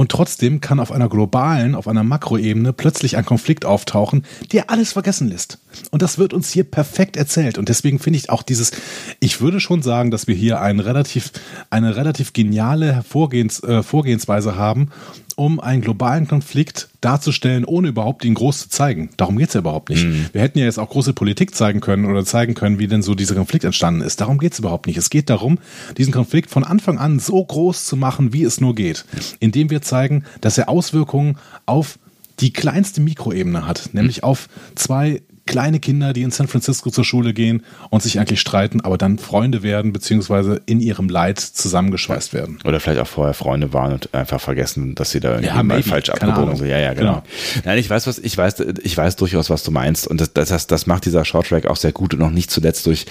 [0.00, 4.92] Und trotzdem kann auf einer globalen, auf einer Makroebene plötzlich ein Konflikt auftauchen, der alles
[4.92, 5.58] vergessen lässt.
[5.90, 7.58] Und das wird uns hier perfekt erzählt.
[7.58, 8.72] Und deswegen finde ich auch dieses,
[9.20, 11.32] ich würde schon sagen, dass wir hier ein relativ,
[11.70, 14.90] eine relativ geniale Vorgehens, äh, Vorgehensweise haben,
[15.36, 19.08] um einen globalen Konflikt darzustellen, ohne überhaupt ihn groß zu zeigen.
[19.16, 20.04] Darum geht's ja überhaupt nicht.
[20.04, 20.26] Mhm.
[20.32, 23.14] Wir hätten ja jetzt auch große Politik zeigen können oder zeigen können, wie denn so
[23.14, 24.20] dieser Konflikt entstanden ist.
[24.20, 24.98] Darum geht's überhaupt nicht.
[24.98, 25.58] Es geht darum,
[25.96, 29.06] diesen Konflikt von Anfang an so groß zu machen, wie es nur geht.
[29.38, 31.98] Indem wir zeigen, dass er Auswirkungen auf
[32.40, 34.24] die kleinste Mikroebene hat, nämlich mhm.
[34.24, 38.80] auf zwei kleine Kinder, die in San Francisco zur Schule gehen und sich eigentlich streiten,
[38.82, 42.60] aber dann Freunde werden, beziehungsweise in ihrem Leid zusammengeschweißt werden.
[42.64, 45.82] Oder vielleicht auch vorher Freunde waren und einfach vergessen, dass sie da irgendwie ja, mal
[45.82, 46.68] falsch abgebogen sind.
[46.68, 47.22] Ja, ja, genau.
[47.22, 47.22] genau.
[47.64, 50.06] Nein, ich weiß was, ich weiß, ich weiß durchaus, was du meinst.
[50.06, 53.06] Und das, das, das macht dieser Shorttrack auch sehr gut und noch nicht zuletzt durch,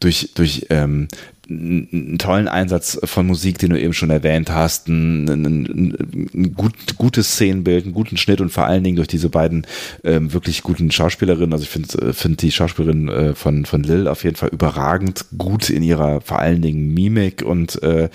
[0.00, 1.06] durch, durch ähm,
[1.48, 5.96] einen tollen Einsatz von Musik, den du eben schon erwähnt hast, ein, ein,
[6.34, 9.66] ein gut, gutes Szenenbild, einen guten Schnitt und vor allen Dingen durch diese beiden
[10.02, 11.52] ähm, wirklich guten Schauspielerinnen.
[11.52, 15.70] Also ich finde find die Schauspielerin äh, von, von Lil auf jeden Fall überragend gut
[15.70, 18.08] in ihrer vor allen Dingen Mimik und äh,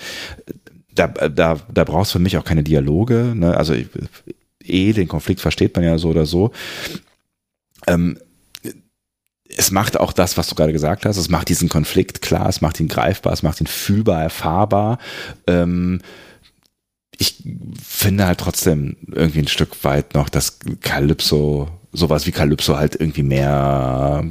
[0.94, 3.32] da, da, da brauchst du für mich auch keine Dialoge.
[3.34, 3.56] Ne?
[3.56, 3.74] Also
[4.64, 6.52] eh, den Konflikt versteht man ja so oder so.
[7.86, 8.18] Ähm,
[9.56, 11.16] es macht auch das, was du gerade gesagt hast.
[11.16, 14.98] Es macht diesen Konflikt klar, es macht ihn greifbar, es macht ihn fühlbar, erfahrbar.
[15.46, 16.00] Ähm,
[17.18, 17.42] ich
[17.86, 23.22] finde halt trotzdem irgendwie ein Stück weit noch, dass Calypso, sowas wie Calypso halt irgendwie
[23.22, 24.24] mehr,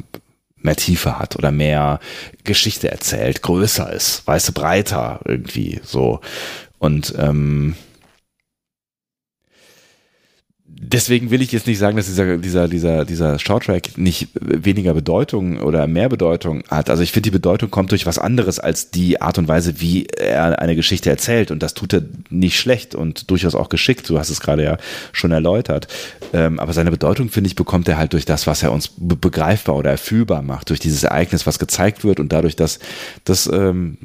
[0.57, 1.99] mehr Tiefe hat oder mehr
[2.43, 6.21] Geschichte erzählt, größer ist, weißt du, breiter irgendwie so.
[6.79, 7.75] Und ähm,
[10.81, 15.59] deswegen will ich jetzt nicht sagen, dass dieser, dieser, dieser, dieser Shorttrack nicht weniger Bedeutung
[15.59, 16.89] oder mehr Bedeutung hat.
[16.89, 20.05] Also ich finde, die Bedeutung kommt durch was anderes als die Art und Weise, wie
[20.05, 21.51] er eine Geschichte erzählt.
[21.51, 24.09] Und das tut er nicht schlecht und durchaus auch geschickt.
[24.09, 24.77] Du hast es gerade ja
[25.11, 25.87] schon erläutert.
[26.33, 29.75] Ähm, aber seine Bedeutung, finde ich, bekommt er halt durch das, was er uns begreifbar
[29.75, 30.69] oder erfühlbar macht.
[30.69, 32.79] Durch dieses Ereignis, was gezeigt wird und dadurch, dass
[33.25, 33.97] das, ähm,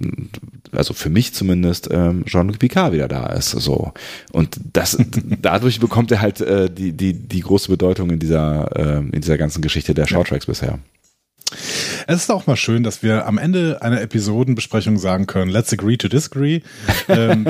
[0.73, 3.51] also für mich zumindest, ähm, Jean-Luc Picard wieder da ist.
[3.51, 3.93] So.
[4.33, 4.99] Und das,
[5.43, 9.39] dadurch bekommt er halt äh, die, die, die große Bedeutung in dieser, äh, in dieser
[9.39, 10.51] ganzen Geschichte der Shorttracks ja.
[10.51, 10.79] bisher.
[12.07, 15.97] Es ist auch mal schön, dass wir am Ende einer Episodenbesprechung sagen können, let's agree
[15.97, 16.61] to disagree.
[17.09, 17.47] ähm,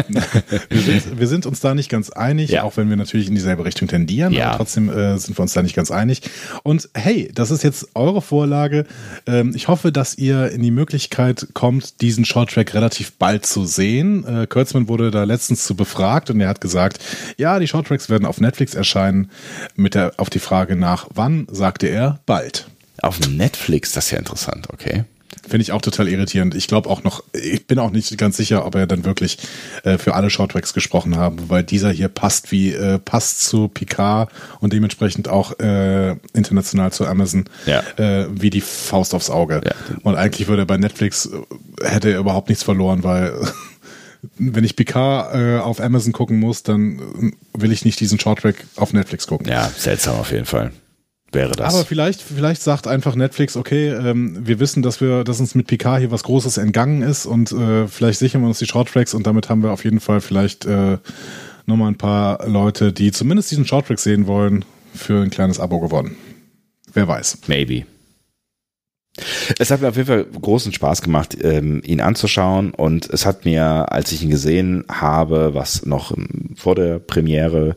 [0.69, 2.63] wir, sind, wir, sind, uns da nicht ganz einig, ja.
[2.63, 4.49] auch wenn wir natürlich in dieselbe Richtung tendieren, ja.
[4.49, 6.23] aber trotzdem äh, sind wir uns da nicht ganz einig.
[6.63, 8.87] Und hey, das ist jetzt eure Vorlage.
[9.27, 14.25] Ähm, ich hoffe, dass ihr in die Möglichkeit kommt, diesen Shorttrack relativ bald zu sehen.
[14.25, 16.99] Äh, Kurtzman wurde da letztens zu befragt und er hat gesagt,
[17.37, 19.31] ja, die Shorttracks werden auf Netflix erscheinen.
[19.77, 22.67] Mit der, auf die Frage nach wann, sagte er, bald.
[23.05, 25.05] Auf Netflix, das ist ja interessant, okay.
[25.47, 26.55] Finde ich auch total irritierend.
[26.55, 29.37] Ich glaube auch noch, ich bin auch nicht ganz sicher, ob er dann wirklich
[29.83, 34.31] äh, für alle Shorttracks gesprochen haben, weil dieser hier passt wie äh, passt zu Picard
[34.61, 37.83] und dementsprechend auch äh, international zu Amazon ja.
[37.99, 39.61] äh, wie die Faust aufs Auge.
[39.63, 39.73] Ja.
[40.03, 43.35] Und eigentlich würde er bei Netflix äh, hätte er überhaupt nichts verloren, weil
[44.39, 48.57] wenn ich Picard äh, auf Amazon gucken muss, dann äh, will ich nicht diesen Shorttrack
[48.77, 49.47] auf Netflix gucken.
[49.49, 50.73] Ja, seltsam auf jeden Fall
[51.35, 51.75] wäre das.
[51.75, 55.67] Aber vielleicht, vielleicht sagt einfach Netflix, okay, ähm, wir wissen, dass wir, dass uns mit
[55.67, 59.27] Picard hier was Großes entgangen ist und äh, vielleicht sichern wir uns die Shorttracks und
[59.27, 60.99] damit haben wir auf jeden Fall vielleicht äh,
[61.67, 66.17] nochmal ein paar Leute, die zumindest diesen Shorttrack sehen wollen, für ein kleines Abo gewonnen.
[66.93, 67.39] Wer weiß.
[67.49, 67.85] Maybe.
[69.59, 73.45] Es hat mir auf jeden Fall großen Spaß gemacht, ähm, ihn anzuschauen und es hat
[73.45, 77.77] mir, als ich ihn gesehen habe, was noch ähm, vor der Premiere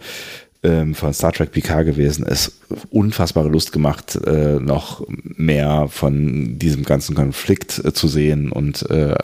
[0.68, 6.84] ähm, von Star Trek PK gewesen ist, unfassbare Lust gemacht, äh, noch mehr von diesem
[6.84, 9.16] ganzen Konflikt äh, zu sehen und äh,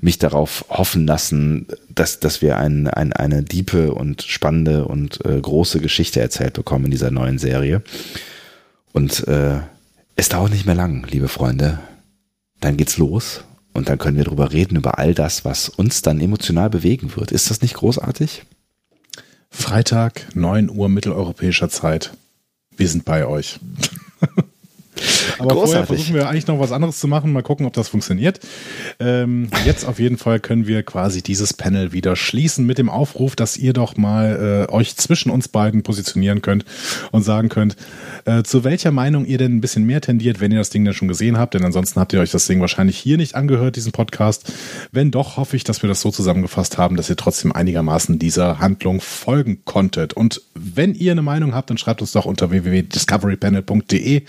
[0.00, 5.40] mich darauf hoffen lassen, dass, dass wir ein, ein, eine diepe und spannende und äh,
[5.40, 7.82] große Geschichte erzählt bekommen in dieser neuen Serie.
[8.92, 9.60] Und äh,
[10.16, 11.78] es dauert nicht mehr lang, liebe Freunde.
[12.60, 16.20] Dann geht's los und dann können wir darüber reden, über all das, was uns dann
[16.20, 17.30] emotional bewegen wird.
[17.30, 18.42] Ist das nicht großartig?
[19.50, 22.12] Freitag, 9 Uhr mitteleuropäischer Zeit.
[22.76, 23.58] Wir sind bei euch.
[25.38, 25.70] Aber Großartig.
[25.70, 27.32] vorher versuchen wir eigentlich noch was anderes zu machen.
[27.32, 28.40] Mal gucken, ob das funktioniert.
[28.98, 33.36] Ähm, jetzt auf jeden Fall können wir quasi dieses Panel wieder schließen mit dem Aufruf,
[33.36, 36.64] dass ihr doch mal äh, euch zwischen uns beiden positionieren könnt
[37.10, 37.76] und sagen könnt,
[38.24, 40.94] äh, zu welcher Meinung ihr denn ein bisschen mehr tendiert, wenn ihr das Ding dann
[40.94, 41.54] schon gesehen habt.
[41.54, 44.52] Denn ansonsten habt ihr euch das Ding wahrscheinlich hier nicht angehört, diesen Podcast.
[44.92, 48.58] Wenn doch, hoffe ich, dass wir das so zusammengefasst haben, dass ihr trotzdem einigermaßen dieser
[48.58, 50.12] Handlung folgen konntet.
[50.12, 54.22] Und wenn ihr eine Meinung habt, dann schreibt uns doch unter www.discoverypanel.de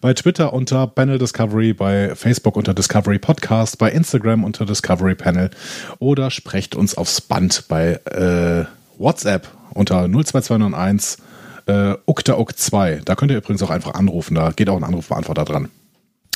[0.00, 5.50] bei Twitter unter Panel Discovery, bei Facebook unter Discovery Podcast, bei Instagram unter Discovery Panel
[5.98, 8.64] oder sprecht uns aufs Band bei äh,
[8.98, 11.22] WhatsApp unter 02291
[11.66, 13.02] äh, uktauk 2.
[13.04, 15.68] Da könnt ihr übrigens auch einfach anrufen, da geht auch ein Anrufbeantworter dran.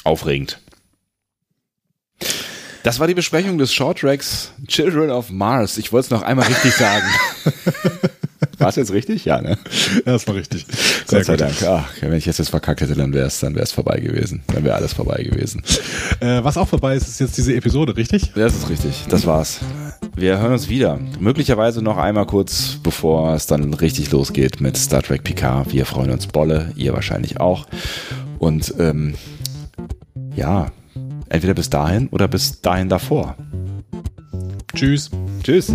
[0.04, 0.60] Aufregend.
[2.82, 5.78] Das war die Besprechung des Short Tracks Children of Mars.
[5.78, 7.06] Ich wollte es noch einmal richtig sagen.
[8.58, 9.24] War es jetzt richtig?
[9.24, 9.58] Ja, ne?
[10.04, 10.66] Das war richtig.
[11.06, 11.54] Sehr Gott sei Dank.
[11.66, 14.42] Ach, wenn ich jetzt, jetzt verkackt hätte, dann wäre es dann wär's vorbei gewesen.
[14.52, 15.62] Dann wäre alles vorbei gewesen.
[16.20, 18.32] Äh, was auch vorbei ist, ist jetzt diese Episode, richtig?
[18.34, 19.04] Ja, das ist richtig.
[19.08, 19.60] Das war's.
[20.16, 20.98] Wir hören uns wieder.
[21.18, 25.72] Möglicherweise noch einmal kurz, bevor es dann richtig losgeht mit Star Trek Picard.
[25.72, 27.66] Wir freuen uns Bolle, ihr wahrscheinlich auch.
[28.38, 29.14] Und ähm,
[30.36, 30.70] ja,
[31.28, 33.36] entweder bis dahin oder bis dahin davor.
[34.74, 35.10] Tschüss.
[35.42, 35.72] Tschüss.